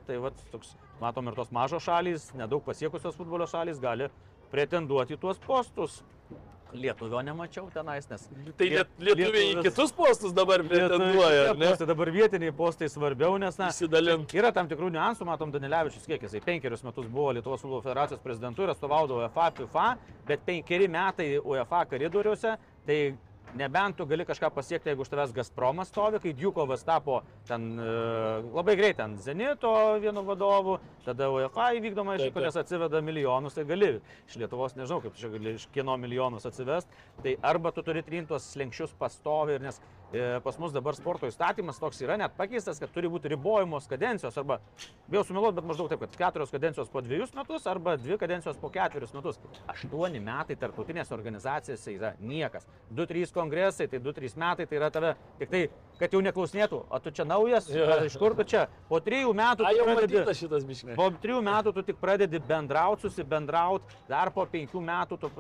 [0.07, 4.11] tai va, toks, matom ir tos mažos šalys, nedaug pasiekusios futbolio šalys gali
[4.51, 6.01] pretenduoti tuos postus.
[6.71, 8.21] Lietuvio nemačiau tenais, nes
[8.55, 11.67] Tai liet, lietuviai į kitus postus dabar pretenduoja, ne?
[11.67, 14.31] Postai dabar vietiniai postai svarbiau, nes na, Įsidalint.
[14.39, 18.63] yra tam tikrų niuansų, matom, Danilevičius kiek jisai penkerius metus buvo Lietuvos futbolo federacijos prezidentu
[18.63, 19.89] ir atstovaudavo UEFA, FIFA,
[20.31, 22.55] bet penkeri metai UEFA koridoriuose,
[22.87, 23.01] tai
[23.55, 27.85] nebent tu gali kažką pasiekti, jeigu už tavęs Gazpromas stovi, kai Djukovas tapo ten e,
[28.53, 29.71] labai greit ten Zenito
[30.01, 33.93] vienu vadovu, tada UEFA įvykdoma iš kurias atsiveda milijonus, tai gali
[34.27, 36.89] iš Lietuvos, nežinau, kaip čia gali iš kieno milijonus atsivest,
[37.23, 39.81] tai arba tu turi trinti tuos slengščius pastovi, ir nes
[40.43, 44.59] pas mus dabar sporto įstatymas toks yra net pakeistas, kad turi būti ribojamos kadencijos, arba,
[45.11, 48.71] bijau sumiluoti, bet maždaug taip, kad keturios kadencijos po dviejus metus, arba dvi kadencijos po
[48.73, 49.39] ketverius metus.
[49.71, 52.67] Aštuoni metai tarptautinėse organizacijose yra niekas.
[52.89, 55.63] Du, trys kongresai, tai du, trys metai, tai yra tave tik tai,
[56.01, 59.67] kad jau neklausnėtų, o tu čia naujas, ar iš kur tu čia, po trijų metų...
[59.67, 60.97] A, jau matytas šitas biškiai.
[60.99, 65.31] Po trijų metų tu tik pradedi bendrauti, susibendrauti, dar po penkių metų tu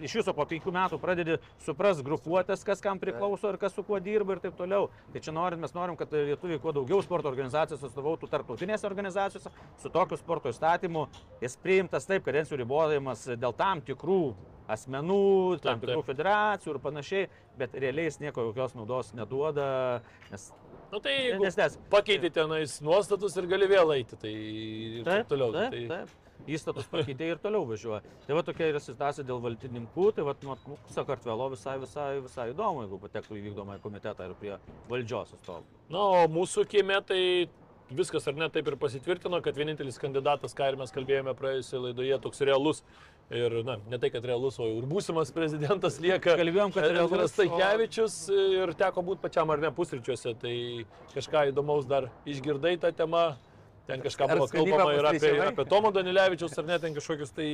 [0.00, 3.98] iš viso po penkių metų pradedi supras grupuotės, kas kam priklauso ir kas su kuo
[4.02, 4.90] dirba ir taip toliau.
[5.12, 9.52] Tai čia norim, mes norim, kad lietuviai kuo daugiau sporto organizacijos atstovautų tarptautinėse organizacijose,
[9.82, 11.08] su tokiu sporto įstatymu
[11.42, 14.22] jis priimtas taip, kadencijų ribojimas dėl tam tikrų
[14.68, 19.68] asmenų, tam tikrų federacijų ir panašiai, bet realiai jis nieko jokios naudos neduoda,
[20.32, 20.50] nes
[20.88, 24.32] Nu tai Nes nes- pakeiti tenais nuostatus ir gali vėl eiti, tai
[25.04, 25.52] taip toliau.
[25.52, 25.82] Taip, tai...
[25.90, 26.27] taip.
[26.48, 28.00] Įstatus pakeitė ir toliau važiuoja.
[28.24, 32.86] Tai va tokia yra situacija dėl valdininkų, tai va nu, Sakartvelo visai, visai, visai įdomu,
[32.86, 34.54] jeigu patektų į vykdomąjį komitetą ir prie
[34.88, 35.66] valdžios atstovų.
[35.92, 37.22] Na, o mūsų kieme tai
[37.90, 42.18] viskas ar ne taip ir pasitvirtino, kad vienintelis kandidatas, ką ir mes kalbėjome praėjusioje laidoje,
[42.24, 42.82] toks realus
[43.32, 46.36] ir, na, ne tai, kad realus, o ir būsimas prezidentas lieka.
[46.38, 50.54] Kalbėjom, kad realus, Taikevičius ir teko būti pačiam ar ne pusryčiuose, tai
[51.14, 53.26] kažką įdomaus dar išgirdai tą temą.
[53.88, 57.46] Ten kažką buvo kalbama ir apie, apie Tomo Danilevičius, ar ne, ten kažkokius tai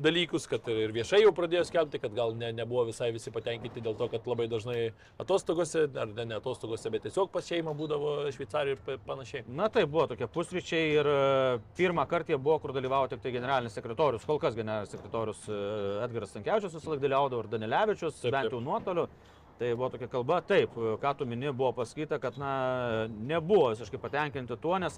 [0.00, 3.98] dalykus, kad ir viešai jau pradėjo skelbti, kad gal ne, nebuvo visai visi patenkinti dėl
[3.98, 4.78] to, kad labai dažnai
[5.20, 9.44] atostogose, ar ne, ne atostogose, bet tiesiog pas šeimą būdavo Šveicarijoje ir pa- panašiai.
[9.52, 11.18] Na tai buvo tokie pusryčiai ir e,
[11.76, 15.58] pirmą kartą jie buvo, kur dalyvavo tik tai generalinis sekretorius, kol kas generalinis sekretorius e,
[16.06, 18.56] Edgaras Stankievičius visą laiką dalyvaudavo ir Danilevičius, Taip, bent taip.
[18.56, 19.06] jau nuotoliu.
[19.60, 22.54] Tai buvo tokia kalba, taip, e, ką tu mini, buvo pasakyta, kad na,
[23.28, 24.96] nebuvo visiškai patenkinti tuo, nes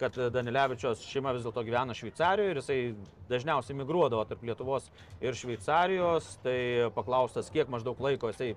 [0.00, 2.80] kad Danilevičios šeima vis dėlto gyvena Šveicarijoje ir jisai
[3.30, 4.90] dažniausiai migruodavo tarp Lietuvos
[5.24, 6.58] ir Šveicarijos, tai
[6.96, 8.52] paklaustas, kiek maždaug laiko jisai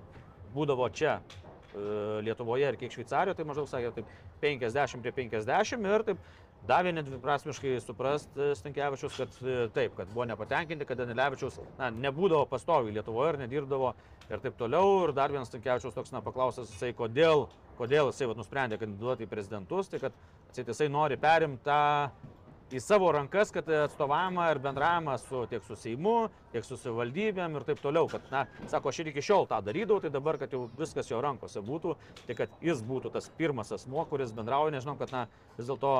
[0.54, 4.14] būdavo čia e, Lietuvoje ir kiek Šveicarijoje, tai maždaug sakė taip
[4.44, 6.28] 50 prie 50 ir taip
[6.68, 12.44] davė nedviprasmiškai suprast e, Stankievičius, kad e, taip, kad buvo nepatenkinti, kad Danilevičius na, nebūdavo
[12.50, 13.94] pastoviai Lietuvoje ir nedirbdavo
[14.28, 15.06] ir taip toliau.
[15.06, 17.46] Ir dar vienas Stankievičius toks, na, paklausęs jisai, kodėl,
[17.80, 20.16] kodėl jisai vat, nusprendė kandidatuoti į prezidentus, tai kad
[20.50, 21.80] atseit, jisai nori perimti tą
[22.70, 27.66] į savo rankas, kad atstovavimą ir bendravimą su, tiek su Seimu, tiek su savivaldybėm ir
[27.66, 28.06] taip toliau.
[28.10, 31.18] Kad, na, sako, aš ir iki šiol tą darydavau, tai dabar, kad jau viskas jo
[31.24, 31.96] rankose būtų,
[32.28, 35.24] tai kad jis būtų tas pirmas asmo, kuris bendrauja, nežinau, kad, na,
[35.58, 35.94] vis dėlto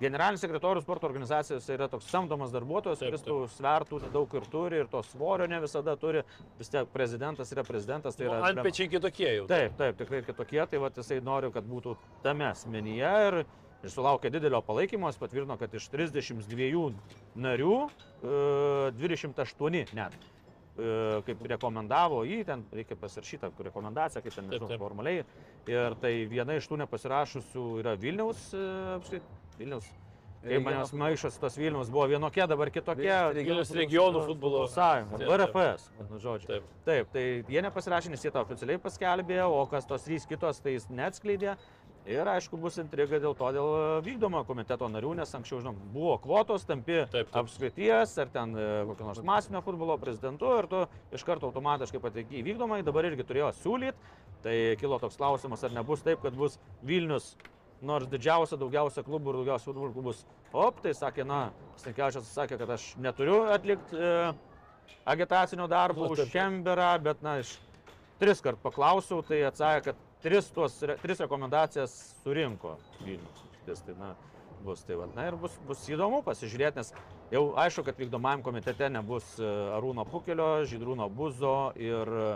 [0.00, 4.90] generalinis sekretorius sporto organizacijose yra toks samdomas darbuotojas, kuris tų svertų daug ir turi, ir
[4.90, 6.24] to svorio ne visada turi.
[6.58, 8.40] Vis tiek prezidentas yra prezidentas, tai yra...
[8.48, 9.46] Ant pečiai kitokie jau.
[9.50, 13.38] Taip, taip, tikrai kitokie, tai va jisai nori, kad būtų tame asmenyje ir,
[13.84, 16.90] ir sulaukė didelio palaikymo, jis patvirtino, kad iš 32
[17.40, 18.36] narių e,
[19.00, 20.16] 28 net
[21.26, 24.82] kaip rekomendavo jį, ten reikia pasirašyti rekomendaciją, kaip ten Taip, nežinau, taip.
[24.82, 25.24] formaliai.
[25.70, 29.20] Ir tai viena iš tų nepasirašusių yra Vilniaus, e,
[29.58, 29.90] Vilniaus.
[30.40, 33.12] Kaip manęs maišas tos Vilnius buvo vienokie, dabar kitokie.
[33.36, 35.34] Vilniaus regionų futbolo sąjunga, Taip, taip.
[35.36, 36.48] RFS, nu, žodžiu.
[36.48, 36.70] Taip.
[36.86, 40.78] Taip, tai jie nepasirašė, nes jie tą oficialiai paskelbė, o kas tos trys kitos, tai
[40.78, 41.58] jis neatskleidė.
[42.08, 46.14] Ir aišku, bus intriga dėl to, dėl e, vykdomo komiteto narių, nes anksčiau, žinom, buvo
[46.24, 47.34] kvotos, tampi Taip, taip.
[47.42, 50.80] apskrities ar ten e, kokio nors masinio futbolo prezidentu ir tu
[51.12, 54.16] iš karto automatiškai patekį į vykdomą, dabar irgi turėjo siūlyti.
[54.40, 56.56] Tai kilo toks klausimas, ar nebus taip, kad bus
[56.88, 57.34] Vilnius,
[57.84, 60.24] nors didžiausia, daugiausia klubų ir daugiausia futbolo klubų bus.
[60.56, 61.50] Op, tai sakė, na,
[61.82, 64.30] Stankiaučias sakė, kad aš neturiu atlikti e,
[65.04, 66.24] agitacinio darbo Nu, už.
[66.32, 67.58] Šemberą, bet, na, iš
[68.20, 73.46] tris kart paklausiau, tai atsakė, kad tris, tuos, tris rekomendacijas surinko Vilnius.
[73.66, 74.14] Tai, na,
[74.64, 75.08] bus tai, va.
[75.14, 76.92] na ir bus, bus įdomu pasižiūrėti, nes
[77.30, 82.30] jau aišku, kad vykdomajam komitete nebus e, Arūno Pukelio, Žydrūno Buzo ir e,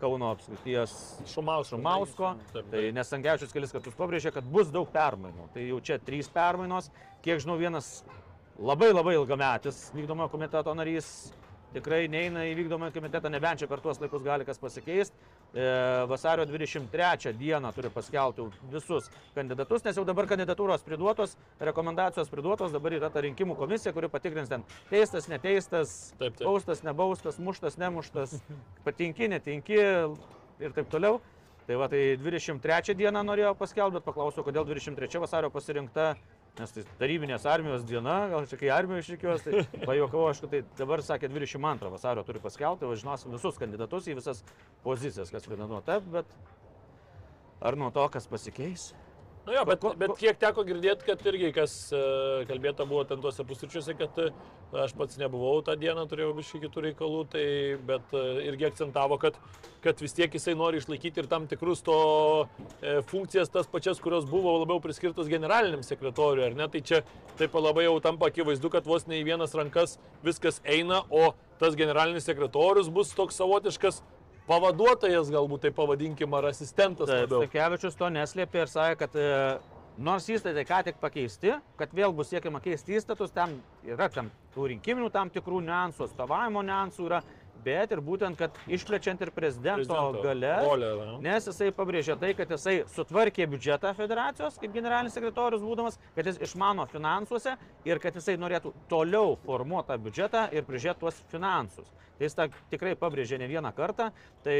[0.00, 0.94] Kauno apskrities
[1.28, 1.76] Šumausko.
[1.76, 2.30] Šumausko.
[2.54, 2.86] Tai taip.
[2.96, 5.50] Nesangiaučius kelis kartus pabrėžė, kad bus daug permainų.
[5.52, 6.88] Tai jau čia trys permainos.
[7.20, 7.98] Kiek žinau, vienas
[8.56, 11.10] labai labai ilgametis vykdomojo komiteto narys
[11.74, 15.28] tikrai neina į vykdomąjį komitetą, nebent čia per tuos laikus gali kas pasikeisti.
[15.54, 22.70] E, vasario 23 dieną turi paskelbti visus kandidatus, nes jau dabar kandidatūros priduotos, rekomendacijos priduotos,
[22.70, 24.62] dabar yra ta rinkimų komisija, kuri patikrins ten
[24.92, 26.46] teistas, neteistas, Taip, taip.
[26.46, 28.36] baustas, nebaustas, muštas, nemuštas,
[28.86, 31.18] patinki, netinki ir taip toliau.
[31.66, 36.12] Tai va, tai 23 dieną norėjau paskelbti, bet paklausiau, kodėl 23 vasario pasirinkta,
[36.60, 41.02] nes tai tarybinės armijos diena, gal čia kai armijos išrikiuos, tai pajokau, aišku, tai dabar
[41.04, 44.44] sakė 22 vasario turi paskelbti, važinosim visus kandidatus į visas
[44.84, 46.36] pozicijas, kas kandidatuoja taip, bet
[47.60, 48.90] ar nuo to kas pasikeis?
[49.50, 52.00] Nu jo, bet, bet kiek teko girdėti, kad irgi kas e,
[52.46, 54.28] kalbėta buvo ten tuose pusryčiuose, kad e,
[54.78, 57.42] aš pats nebuvau tą dieną, turėjau biškai kitų reikalų, tai
[57.88, 59.40] bet e, irgi akcentavo, kad,
[59.82, 61.96] kad vis tiek jisai nori išlaikyti ir tam tikrus to
[62.78, 66.70] e, funkcijas, tas pačias, kurios buvo labiau priskirtos generaliniam sekretoriui, ar ne?
[66.70, 67.02] Tai čia
[67.42, 71.74] taip labai jau tampa akivaizdu, kad vos ne į vienas rankas viskas eina, o tas
[71.74, 73.98] generalinis sekretorius bus toks savotiškas
[74.50, 77.34] pavaduotojas, galbūt tai pavadinkim, ar asistentas Taip.
[77.44, 79.28] Stakevičius to neslėpė ir sakė, kad e,
[80.02, 84.72] nors įstatai ką tik pakeisti, kad vėl bus siekiama keisti įstatus, tam yra tam tų
[84.74, 87.22] rinkiminių tam tikrų niuansų, atstovavimo niuansų yra,
[87.64, 91.18] bet ir būtent, kad išplečiant ir prezidento, Prezidento galę.
[91.24, 96.40] Nes jisai pabrėžė tai, kad jisai sutvarkė biudžetą federacijos kaip generalinis sekretorius būdamas, kad jis
[96.48, 97.56] išmano finansuose
[97.88, 101.90] ir kad jisai norėtų toliau formuoti tą biudžetą ir prižiūrėti tuos finansus.
[102.20, 104.10] Tai jis tą tikrai pabrėžė ne vieną kartą,
[104.44, 104.56] tai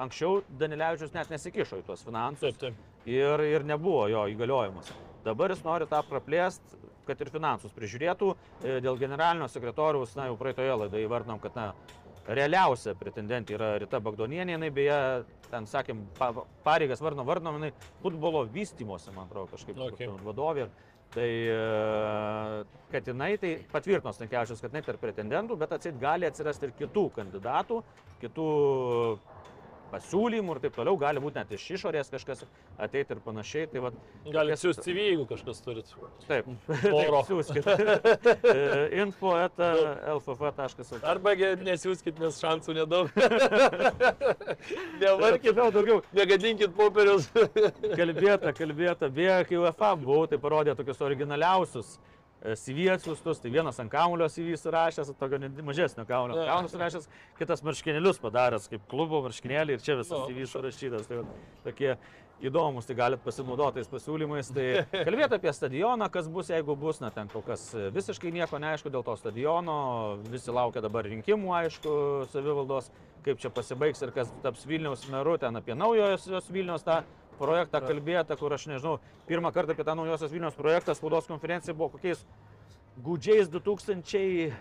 [0.00, 3.08] anksčiau Danilevičius net nesikišo į tuos finansus Taip, taip.
[3.08, 4.88] ir, ir nebuvo jo įgaliojimas.
[5.26, 6.78] Dabar jis nori tą praplėsti,
[7.08, 8.30] kad ir finansus prižiūrėtų.
[8.62, 11.66] E, Dėl generalinio sekretoriaus, na jau praeitoje laidoje įvardinam, kad na,
[12.28, 14.98] realiausia pretendentė yra Rita Bagdonienė, jinai beje,
[15.48, 16.30] ten sakėm, pa,
[16.66, 17.72] pareigas varno varno, jinai
[18.02, 20.10] futbolo vystymosi, man atrodo, kažkaip Okay.
[20.26, 20.68] vadovė.
[21.08, 26.68] Tai e, kad jinai tai patvirtino Stankiausias, kad jinai tarp pretendentų, bet atsit gali atsirasti
[26.68, 27.78] ir kitų kandidatų,
[28.20, 28.48] kitų
[29.92, 32.44] pasiūlymų ir taip toliau, gali būti net iš išorės kažkas
[32.80, 33.68] ateiti ir panašiai.
[33.72, 33.96] Tai vat,
[34.34, 35.92] Galite siūsti CV, jeigu kažkas turit.
[36.28, 36.48] taip,
[36.98, 37.22] Oro.
[37.28, 37.68] siūskit.
[38.48, 39.70] E, Info eta
[40.14, 41.00] lff.lt.
[41.06, 43.10] Arba nesiųskit, nes šansų nedaug.
[45.00, 47.28] Nevarkit, Vėl daugiau negadinkit popierius.
[47.96, 49.10] kalbėta, kalbėta.
[49.12, 51.96] Beje, kai UEFA buvau, tai parodė tokius originaliausius
[52.42, 57.08] CV atsiųstus, tai vienas ant kamulio CV surašęs, tokio mažesnio kamulio kamulio surašęs,
[57.40, 60.26] kitas marškinėlius padaręs kaip klubo marškinėlį ir čia visas Nu.
[60.30, 61.08] CV surašytas.
[61.10, 61.24] Tai
[61.66, 61.96] tokie
[62.38, 64.52] įdomus, tai galite pasinaudoti tais pasiūlymais.
[64.54, 64.66] Tai
[65.08, 69.02] kalbėti apie stadioną, kas bus, jeigu bus, na ten kol kas visiškai nieko neaišku dėl
[69.02, 69.78] to stadiono,
[70.30, 71.96] visi laukia dabar rinkimų, aišku,
[72.30, 72.92] savivaldos,
[73.26, 77.00] kaip čia pasibaigs ir kas taps Vilniaus meru, ten apie naujosios Vilniaus tą
[77.38, 78.98] projektą kalbėta, kur aš nežinau,
[79.30, 82.20] pirmą kartą apie tą naujosios Vilniaus projektą spaudos konferencija buvo kokiais
[82.98, 84.56] gudžiais 2007-2008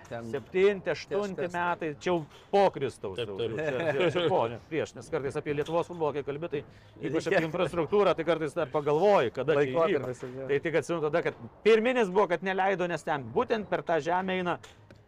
[0.85, 1.53] kažkas.
[1.53, 2.17] metai, čia jau
[2.51, 3.17] po Kristaus.
[3.17, 3.51] Taip, taip.
[3.57, 6.61] Čia- čia- po, ne prieš, nes kartais apie Lietuvos futbolą, kai kalbė, tai
[7.01, 9.79] ypač apie infrastruktūrą, tai kartais dar pagalvoji, kada tai įvyko.
[9.87, 10.19] Laikotarpis.
[10.51, 11.33] Tai tik atsimenu tada, kad
[11.65, 14.59] pirminis buvo, kad neleido, nes ten būtent per tą žemę eina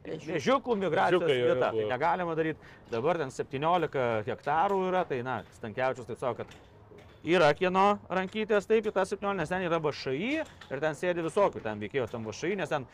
[0.09, 2.57] Ežiukų migracijos vieta, tai negalima daryti.
[2.89, 6.47] Dabar ten 17 hektarų yra, tai na, Stankievičius taip savo, kad
[7.27, 11.63] yra kieno rankytės, taip, į tą 17, nes ten yra BŠI ir ten sėdi visokių
[11.63, 12.87] ten veikėjų tam BŠI, nes ten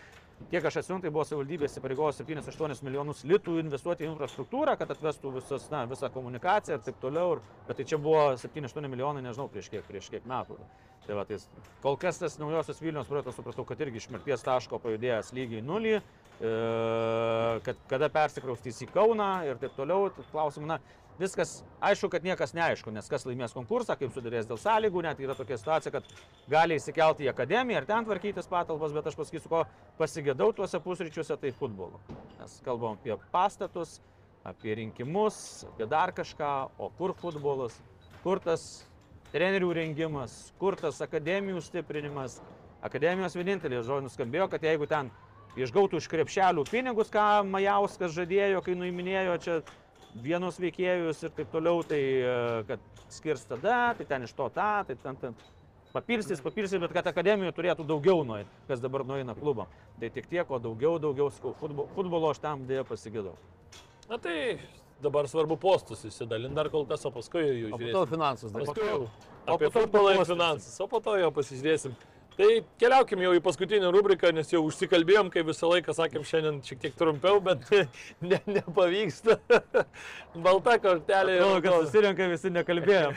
[0.51, 5.31] Kiek aš atsimenu, tai buvo savivaldybės įpareigojo 7-8 milijonus litų investuoti į infrastruktūrą, kad atvestų
[5.37, 7.37] visas, na, visą komunikaciją ir taip toliau.
[7.37, 10.59] Ir, bet tai čia buvo 7-8 milijonai, nežinau, prieš kiek, prieš kiek metų.
[11.05, 11.39] Tai va, tai
[11.81, 15.95] kol kas tas naujosios Vilnius projektas, supratau, kad irgi iš mirties taško pajudėjęs lygiai nulį,
[16.01, 16.53] e,
[17.65, 20.11] kad kada persikraustys į Kauną ir taip toliau.
[20.33, 20.81] Klausimų, na,
[21.19, 25.35] viskas aišku, kad niekas neaišku, nes kas laimės konkursą, kaip sudarės dėl sąlygų, net yra
[25.37, 26.09] tokia situacija, kad
[26.51, 29.63] gali įsikelti į akademiją ir ten tvarkytis patalpas, bet aš pasakysiu, ko
[29.99, 32.01] pasigėdau tuose pusryčiuose, tai futbolo.
[32.39, 33.99] Mes kalbam apie pastatus,
[34.45, 35.37] apie rinkimus,
[35.71, 37.77] apie dar kažką, o kur futbolas,
[38.23, 38.85] kur tas
[39.33, 42.39] trenerių rengimas, kur tas akademijų stiprinimas.
[42.85, 45.09] Akademijos vienintelis žodis nuskambėjo, kad jeigu ten
[45.57, 49.57] išgautų iš krepšelių pinigus, ką Majauskas žadėjo, kai nuiminėjo čia
[50.23, 52.37] vienus veikėjus ir taip toliau, tai e,
[52.69, 55.35] kad skirs tada, tai ten iš to tą, tai ten, ten
[55.95, 59.69] papilstys, papilstys, bet kad akademijų turėtų daugiau nueiti, kas dabar nueina klubam.
[59.99, 61.29] Tai tik tiek, o daugiau, daugiau,
[61.59, 63.35] futbolo, futbolo aš tam dėja pasigėdau.
[64.09, 64.59] Na tai
[65.03, 68.11] dabar svarbu postus įsidalinti dar kol kas, o paskui jau O po to žiūrėsim.
[68.13, 68.65] finansus dar.
[68.67, 68.99] Paskui jau
[69.45, 71.95] O po to futbolą ir finansus, o po to jau pasižiūrėsim.
[72.35, 72.47] Tai
[72.81, 76.97] keliaukim jau į paskutinę rubriką, nes jau užsikalbėjom, kaip visą laiką sakėm, šiandien šiek tiek
[76.99, 77.63] trumpiau, bet
[78.29, 79.37] ne, nepavyksta.
[80.45, 81.39] Balta kortelė.
[81.39, 81.87] Manau, kad raudona.
[81.87, 83.15] susirinka visi nekalbėjom.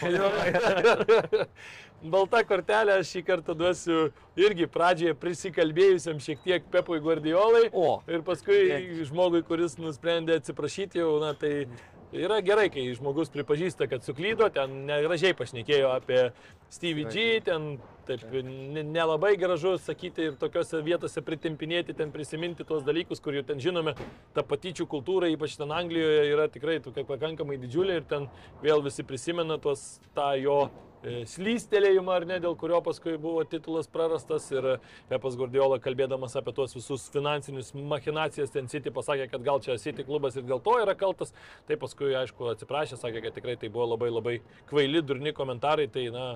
[2.15, 7.67] Balta kortelė šį kartą duosiu irgi pradžioje prisikalbėjusiam šiek tiek Pepui Guardiolai.
[7.75, 7.99] O.
[8.07, 8.71] Ir paskui
[9.09, 11.67] žmogui, kuris nusprendė atsiprašyti jau, na tai
[12.13, 16.31] yra gerai, kai žmogus pripažįsta, kad suklydo, ten negražiai pašnekėjo apie
[16.73, 17.77] Stevie G, ten
[18.09, 23.45] taip ne- nelabai gražu sakyti ir tokiuose vietose pritimpinėti, ten prisiminti tuos dalykus, kur jau
[23.45, 23.95] ten žinome,
[24.35, 28.29] ta patyčių kultūra, ypač ten Anglijoje, yra tikrai tokia pakankamai didžiulė ir ten
[28.65, 30.71] vėl visi prisimena tuos tą jo
[31.03, 34.67] slystelėjimą, ar ne, dėl kurio paskui buvo titulas prarastas ir
[35.11, 40.07] Pepas Gordiola kalbėdamas apie tuos visus finansinius machinacijas ten City pasakė, kad gal čia City
[40.07, 41.35] klubas ir dėl to yra kaltas,
[41.69, 44.37] tai paskui aišku atsiprašė, sakė, kad tikrai tai buvo labai labai
[44.71, 46.27] kvaili, durni komentarai, tai na,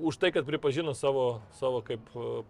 [0.00, 2.42] už tai, kad pripažino savo, savo kaip e,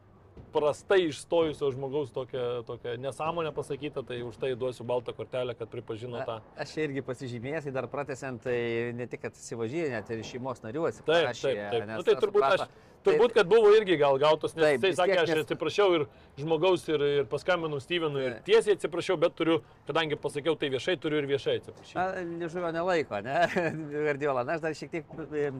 [0.52, 6.20] prastai išstojusio žmogaus tokią, tokią nesąmonę pasakytą, tai už tai duosiu baltą kortelę, kad pripažino
[6.26, 6.38] tą.
[6.40, 10.60] A- Aš irgi pasižymėjęs, tai dar pratesiant, tai ne tik, kad atsivažyja, net ir šeimos
[10.64, 11.42] narių Taip, atsiprašė.
[11.42, 11.86] taip, taip.
[11.86, 12.91] nes Nu, tai turbūt, aš, suprato.
[13.04, 16.04] Turbūt, kad buvo irgi gal gautos, nes Taip, jisai sakė, aš nes- atsiprašiau ir
[16.38, 21.18] žmogaus, ir, ir paskambinau Stevenui, ir tiesiai atsiprašiau, bet turiu, kadangi pasakiau tai viešai, turiu
[21.22, 21.96] ir viešai atsiprašyti.
[21.98, 22.06] Na,
[22.42, 23.38] liežuvio nelaiko, ne?
[24.08, 24.44] Gardiola.
[24.48, 25.06] Na, aš dar šiek tiek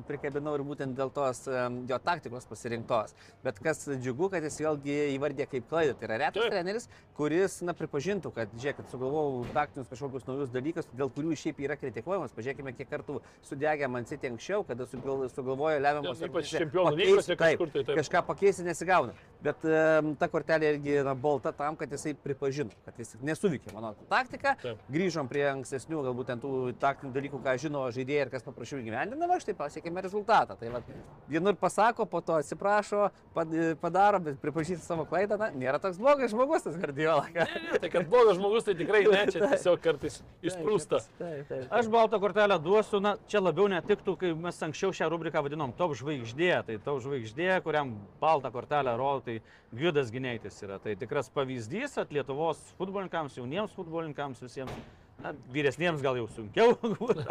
[0.09, 3.15] prikabinau ir būtent dėl tos jo taktikos pasirinktos.
[3.45, 5.97] Bet kas džiugu, kad jis vėlgi įvardė kaip klaidą.
[5.99, 6.53] Tai yra retas Taip.
[6.55, 6.89] treneris,
[7.19, 12.33] kuris, na, pripažintų, kad, žiūrėkit, sugalvojau taktinius kažkokius naujus dalykus, dėl kurių šiaip yra kritikuojamas.
[12.37, 17.32] Pažiūrėkime, kiek kartų sudegė man sitį anksčiau, kada sugal, sugalvojo lemiamos Taip, ypač čempionų pakeist-
[17.33, 17.97] lygose kažkur tai taip.
[18.01, 19.15] Kažką pakeisti nesigauna.
[19.43, 23.91] Bet um, ta kortelė irgi na, balta tam, kad jisai pripažino, kad jis nesuvikė mano
[24.11, 24.55] taktiką.
[24.63, 24.83] Taip.
[24.93, 26.53] Grįžom prie ankstesnių, galbūt ten tų
[26.83, 30.55] taktinių dalykų, ką žino žaidėjai ir kas paprašiau įgyvendinama, štai pasiekėme rezultatą.
[30.61, 30.93] Tai vat,
[31.31, 36.31] vienur pasako, po to atsiprašo, pad- padaro, bet pripažįsta savo klaidą, na, nėra toks blogas
[36.31, 37.27] žmogus tas Gardiola.
[37.35, 41.03] Ne, ne, tai kad blogas žmogus, tai tikrai ne, čia tiesiog kartais išprūsta.
[41.19, 41.67] Taip, taip.
[41.81, 45.97] Aš baltą kortelę duosiu, na, čia labiau netiktų, kai mes anksčiau šią rubriką vadinom top
[45.99, 46.53] žvaigždė.
[46.69, 47.22] Tai top žvaigždė,
[47.65, 49.41] kuriam baltą kortelę rodo, tai
[49.73, 50.79] Gvidas Gineitis yra.
[50.83, 54.75] Tai tikras pavyzdys, kad Lietuvos futbolininkams, jauniems futbolininkams visiems,
[55.23, 56.77] na, vyresniems gal jau sunkiau,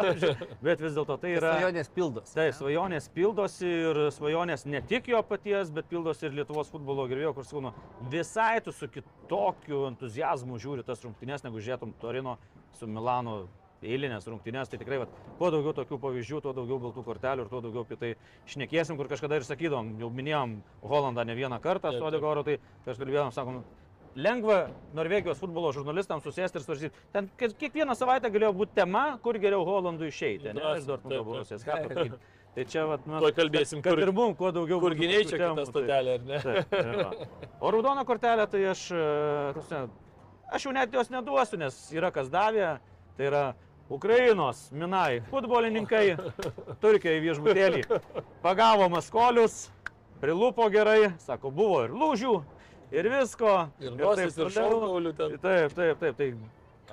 [0.66, 1.54] bet vis dėlto tai yra...
[1.58, 2.34] Svajonės pildos.
[2.34, 7.34] Tai svajonės pildosi ir svajonės ne tik jo paties, bet pildosi ir Lietuvos futbolo gerbėjo,
[7.36, 7.74] kur sakau,
[8.12, 12.38] visai tu su kitokiu entuzijazmu žiūri tas rungtynės, negu žiūrėtum Torino
[12.78, 13.42] su Milano
[13.82, 14.70] eilinės rungtynės.
[14.72, 17.96] Tai tikrai, vat, kuo daugiau tokių pavyzdžių, tuo daugiau baltų kortelių ir tuo daugiau apie
[18.00, 18.14] tai
[18.46, 22.04] šnekėsim, kur kažkada ir sakydom, jau minėjom Holandą ne vieną kartą su.
[22.04, 23.62] Odegoru, tai kažkaip kalbėjom, sakom,
[24.14, 26.94] lengva Norvegijos futbolo žurnalistams susėsti ir svarstyti.
[27.14, 30.52] Ten kiek- kiekvieną savaitę galėjo būti tema, kur geriau Holandui išeiti.
[30.52, 31.24] Ne, iš Dortmundo.
[31.24, 31.64] Borusijos.
[31.64, 32.18] Ką pasakyti?
[32.52, 35.38] Tai čia, vat, mes, Tuoj kalbėsim, kad, kur- ir mums kuo daugiau Kur giniai čia
[35.40, 36.40] kita tai- stotelė, ar ne?
[36.68, 37.28] Tai.
[37.64, 39.86] O raudoną kortelę tai aš, e,
[40.52, 42.74] aš jau net jos neduosiu, nes yra kas davė.
[43.16, 43.42] Tai yra
[43.92, 46.16] Ukrainos minai futbolininkai,
[46.80, 47.82] Turkijoje viešbutėlį.
[48.44, 49.66] Pagavo maskolius,
[50.22, 52.32] prilupo gerai, sako, buvo ir lūžių,
[52.96, 53.52] ir visko.
[53.82, 54.56] Ir taip nosis, ir toliau.
[54.56, 55.36] šonkaulių ten.
[55.44, 56.22] Taip, taip, taip.
[56.22, 56.30] Tai,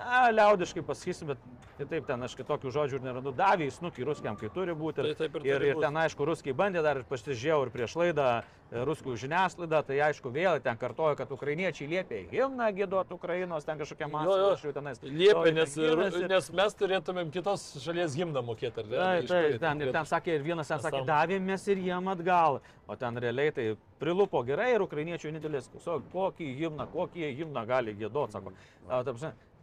[0.03, 3.31] a, liaudiškai pasakysiu, bet Tai taip, ten aš kitokių žodžių ir nerandu.
[3.31, 4.99] Davė į snukį ruskiam, kai turi būti.
[4.99, 8.26] Tai taip ir ir, ir ten, aišku, ruskiai bandė dar ir pasižiūrėjau ir prieš laidą
[8.35, 13.80] e, ruskų žiniasklaidą, tai aišku, vėl ten kartojo, kad ukrainiečiai liepė himną gėduoti Ukrainos, ten
[13.80, 14.49] kažkokia Jo, jo.
[14.51, 14.73] masė.
[14.76, 14.99] tenais.
[14.99, 16.27] Stovi nes, ten ginasi.
[16.34, 18.97] nes mes turėtumėm kitos šalies gimdą mokėti, ar ne?
[18.99, 22.60] Taip, Iš taip, ten, ir ten sakė, ir vienas ten sakė, davėmės ir jiem atgal,
[22.91, 23.69] o ten realiai tai
[24.03, 25.31] prilupo gerai ir ukrainiečių
[25.80, 28.51] sako, kokį himną, kokį himną gali gėduoti, sako.
[28.89, 28.99] A,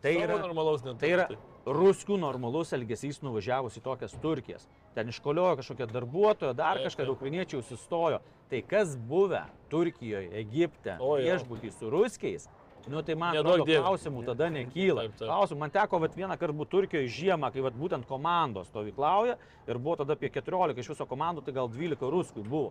[0.05, 1.27] Tai Savo yra, tai yra
[1.67, 4.69] ruskių normalus elgesys nuvažiavus į tokias Turkijas.
[4.95, 8.21] Ten iškoliojo kažkokią darbuotoją, dar kažką, ukrainiečiai užsistojo.
[8.51, 9.43] Tai kas buvę
[9.73, 12.47] Turkijoje, Egipte, viešbutį su ruskiais,
[12.87, 15.07] Nu tai man atrodo, klausimų tada nekyla.
[15.07, 15.27] Taip, taip.
[15.27, 19.35] Klausimų, man teko vat, vieną kartą būti Turkijoje žiemą, kai vat, būtent komandos stovyklauja
[19.67, 22.71] ir buvo tada apie 14 iš viso komandų, tai gal 12 ruskų buvo.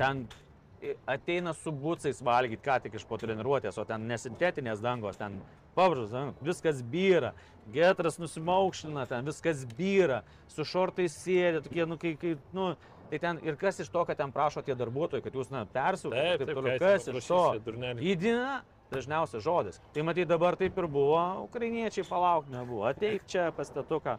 [0.00, 0.24] Ten
[1.06, 5.38] ateina su būcais valgyti, ką tik iš po treniruotės, o ten nesintetinės dangos, ten
[5.76, 6.14] pabrus,
[6.44, 7.32] viskas byra,
[7.74, 10.22] getras nusimaukština, ten viskas byra,
[10.52, 12.72] su šortais sėdė, tokie, nu, kai, kai, nu,
[13.12, 15.74] tai ten ir kas iš to, kad ten prašo tie darbuotojai, kad jūs, na, Taip,
[15.78, 17.42] persūkite, taip, toliau, kas iš to?
[18.12, 18.60] Įdina
[18.92, 19.80] dažniausias žodis.
[19.94, 24.18] Tai matyt dabar taip ir buvo, ukrainiečiai palauk nebuvo, ateik čia pastatuką.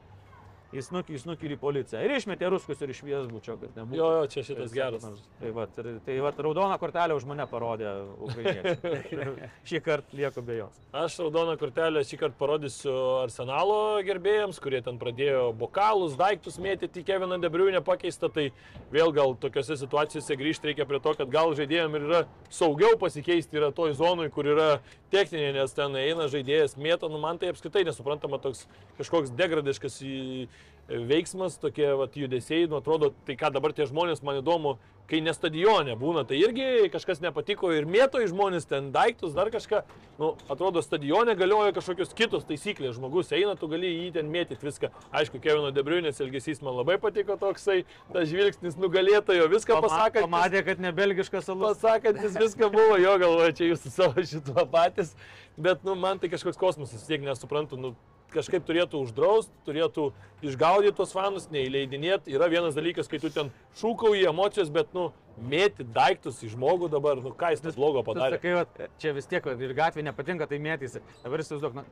[0.74, 2.02] Jis nukį, jis nukį į policiją.
[2.08, 3.98] Ir išmetė ruskus ir iš viešbučio, kad nebūtų.
[4.00, 5.04] Jo, jo, čia šitas Tai geras.
[5.06, 7.92] sako, Tai va, tai, tai va, raudoną kortelę už mane parodė
[8.26, 9.50] ukrainiečiai.
[9.70, 10.80] Šį kartą lieku be jos.
[10.98, 13.78] Aš raudoną kortelę šį kartą parodysiu arsenalo
[14.08, 18.48] gerbėjams, kurie ten pradėjo bokalus, daiktus mėtyti, Keviną Debriūnę pakeistą, tai
[18.94, 22.22] vėl gal tokiuose situacijose grįžti reikia prie to, kad gal žaidėjams ir yra
[22.54, 24.70] saugiau pasikeisti yra toj zonui, kur yra
[25.14, 28.66] techninė, nes ten eina žaidėjas mėto, nu man tai apskritai nesuprantama toks
[28.98, 30.48] kažkoks degradiškas į-
[30.88, 34.78] veiksmas, tokie vat, judesiai, nu atrodo, tai ką dabar tie žmonės, man įdomu,
[35.08, 39.52] kai ne stadione būna, tai irgi kažkas nepatiko ir mėto į žmonės ten daiktus, dar
[39.54, 39.82] kažką,
[40.20, 44.92] nu, atrodo, stadione galioja kažkokios kitos taisyklės, žmogus eina, tu gali jį ten mėtyti viską.
[45.16, 47.84] Aišku, Kevino Debriunės elgesys man labai patiko toksai,
[48.14, 50.28] tas žvilgsnis nugalėtojo, viską pasakant.
[50.28, 51.78] Pamatė, kad ne belgiškas alus.
[51.84, 55.16] Pasakantis viską buvo, jo galvoje, čia jūs savo šituo patys,
[55.60, 57.96] bet, nu, man tai kažkoks kosmosas, tiek nesuprantu, nu,
[58.34, 60.10] kažkaip turėtų uždraust, turėtų
[60.46, 62.34] išgaudyti tos fanus, neįleidinėti.
[62.34, 65.12] Yra vienas dalykas, kai tu ten šūkauji emocijos, bet, nu,
[65.50, 68.38] mėti daiktus į žmogų dabar, nu, ką jis tas blogo padarė.
[68.38, 71.02] sakai, va, čia vis tiek ir gatvė nepatinka, tai mėtysi.
[71.24, 71.86] Dabar įsivaizduok, na,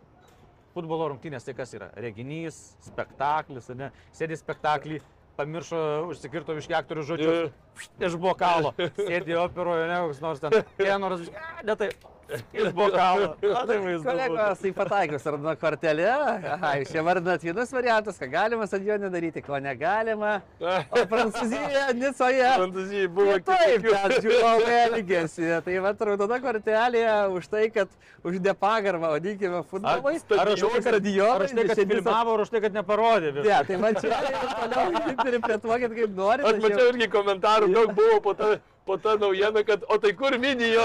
[0.75, 1.89] futbolo rungtynės tai kas yra?
[1.99, 3.91] Reginys, spektaklis, ne?
[4.15, 5.01] Sėdi spektaklį,
[5.39, 5.81] pamiršo
[6.11, 7.59] užsikirto viški aktorių žodžius.
[8.03, 8.73] Iš bokalo.
[8.99, 10.61] Sėdi operoje, ne koks nors ten.
[10.79, 11.27] Tenoras,
[11.67, 11.91] ne tai.
[12.31, 14.05] Na, tai vaizdu.
[14.05, 16.07] Kolegos, tai pataikius raudoną kortelę.
[16.55, 20.37] Aha, jūs čia vardinat vienus variantus, ką galima stadione daryti, ko negalima.
[20.61, 22.47] O Prancūzija, Nicoje.
[22.61, 25.49] Prancūzijai buvo Taip, ten žiūrovai elgėsi.
[25.65, 27.05] Tai va, raudona kortelė
[27.35, 27.91] už tai, kad
[28.23, 30.19] už nepagarbą, vadinkime, futbolui.
[30.37, 33.33] Ar už tai, kad, stadionai, ar už tai, kad filmavo, ar už tai, kad neparodė?
[33.41, 36.51] Ne, tai man čia ir toliau interpretuokit kaip norite.
[36.51, 38.53] Aš mačiau irgi komentarų, daug buvo po tą,
[38.85, 40.81] po tą naujieną, kad, o tai kur minijo?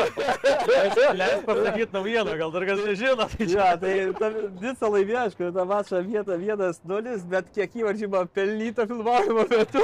[1.16, 3.26] Leis pasakyti naujieną, gal dar kas nežino.
[3.32, 3.56] Tai čia.
[3.56, 4.28] Ja, tai ta
[4.60, 9.82] visą laimė, aišku, tą mačą vietą 1-0, bet kiek įvarčių buvo pelnyta filmavimo metu.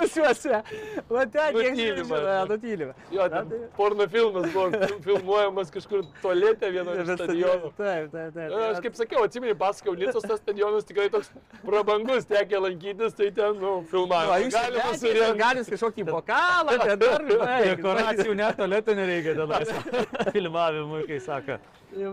[0.00, 0.60] Visuose.
[1.10, 2.20] Va ten kiek žinoma,
[2.50, 2.94] nutylima.
[3.14, 7.72] Jo, ten porno filmas buvo fil- filmuojamas kažkur tualete vienoje iš stadionų.
[7.78, 8.54] Taip, taip, taip.
[8.68, 11.30] Aš kaip sakiau, atsimeni, pasakau, Nicos tas stadionas tikrai toks
[11.64, 15.38] prabangus, tekė lankytis, tai ten, nu, Galima galite surengti.
[15.40, 19.72] galis kažkokį bokalą, ten dar, žinai, Dekoracijų net tualetų nereikia tenais.
[20.34, 21.58] Filmavimui, kai sako.
[21.94, 22.10] Jo,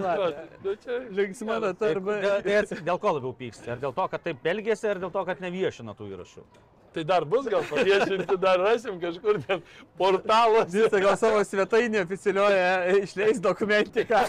[0.63, 2.17] nu, čia Linksma nata arba...
[2.41, 3.71] ats- dėl ko labiau pyksti?
[3.73, 6.45] Ar dėl to, kad taip elgėsi, ar dėl to, kad neviešina tų įrašų?
[6.91, 9.61] Tai dar bus gal paviešinti, dar rasim kažkur ten
[9.95, 10.75] portaluose.
[10.75, 14.19] Jis gal savo svetainį oficialioje išleis dokumentiką.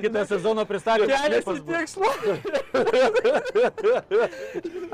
[0.00, 2.08] Kitą sezoną pristatė Kelias į tikslą.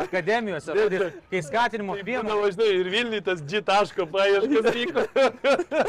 [0.02, 0.74] akademijose,
[1.30, 5.06] kai skatinimo Na, priemonė važinai, ir Vilniui tas G taško paieškas vyko.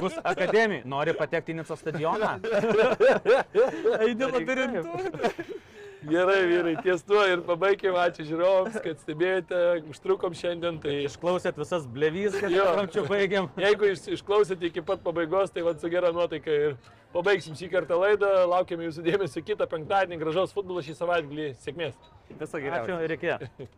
[0.05, 0.85] bus akademija.
[0.85, 2.35] Nori patekti į Nico stadioną?
[4.07, 5.53] Eidė labirintų.
[6.03, 7.95] Gerai, vyrai, ties tuo ir pabaigėme.
[8.01, 9.59] Ačiū žiūrovams, kad stebėjote,
[9.93, 10.81] užtrukom šiandien.
[10.83, 12.65] Tai Išklausėt visas blevys, kad Jo.
[12.81, 13.47] anksčiau baigiam.
[13.55, 16.75] jeigu iš, išklausėte iki pat pabaigos, tai vad su gera nuotaika ir
[17.15, 18.33] pabaigsim šį kartą laidą.
[18.51, 20.19] Laukiame jūsų dėmesio kitą penktadienį.
[20.25, 21.47] Gražaus futbolo šį savaitgalį.
[21.63, 21.95] Sėkmės.
[22.35, 22.99] Viso Ačiū geriausio.
[23.07, 23.71] ir iki.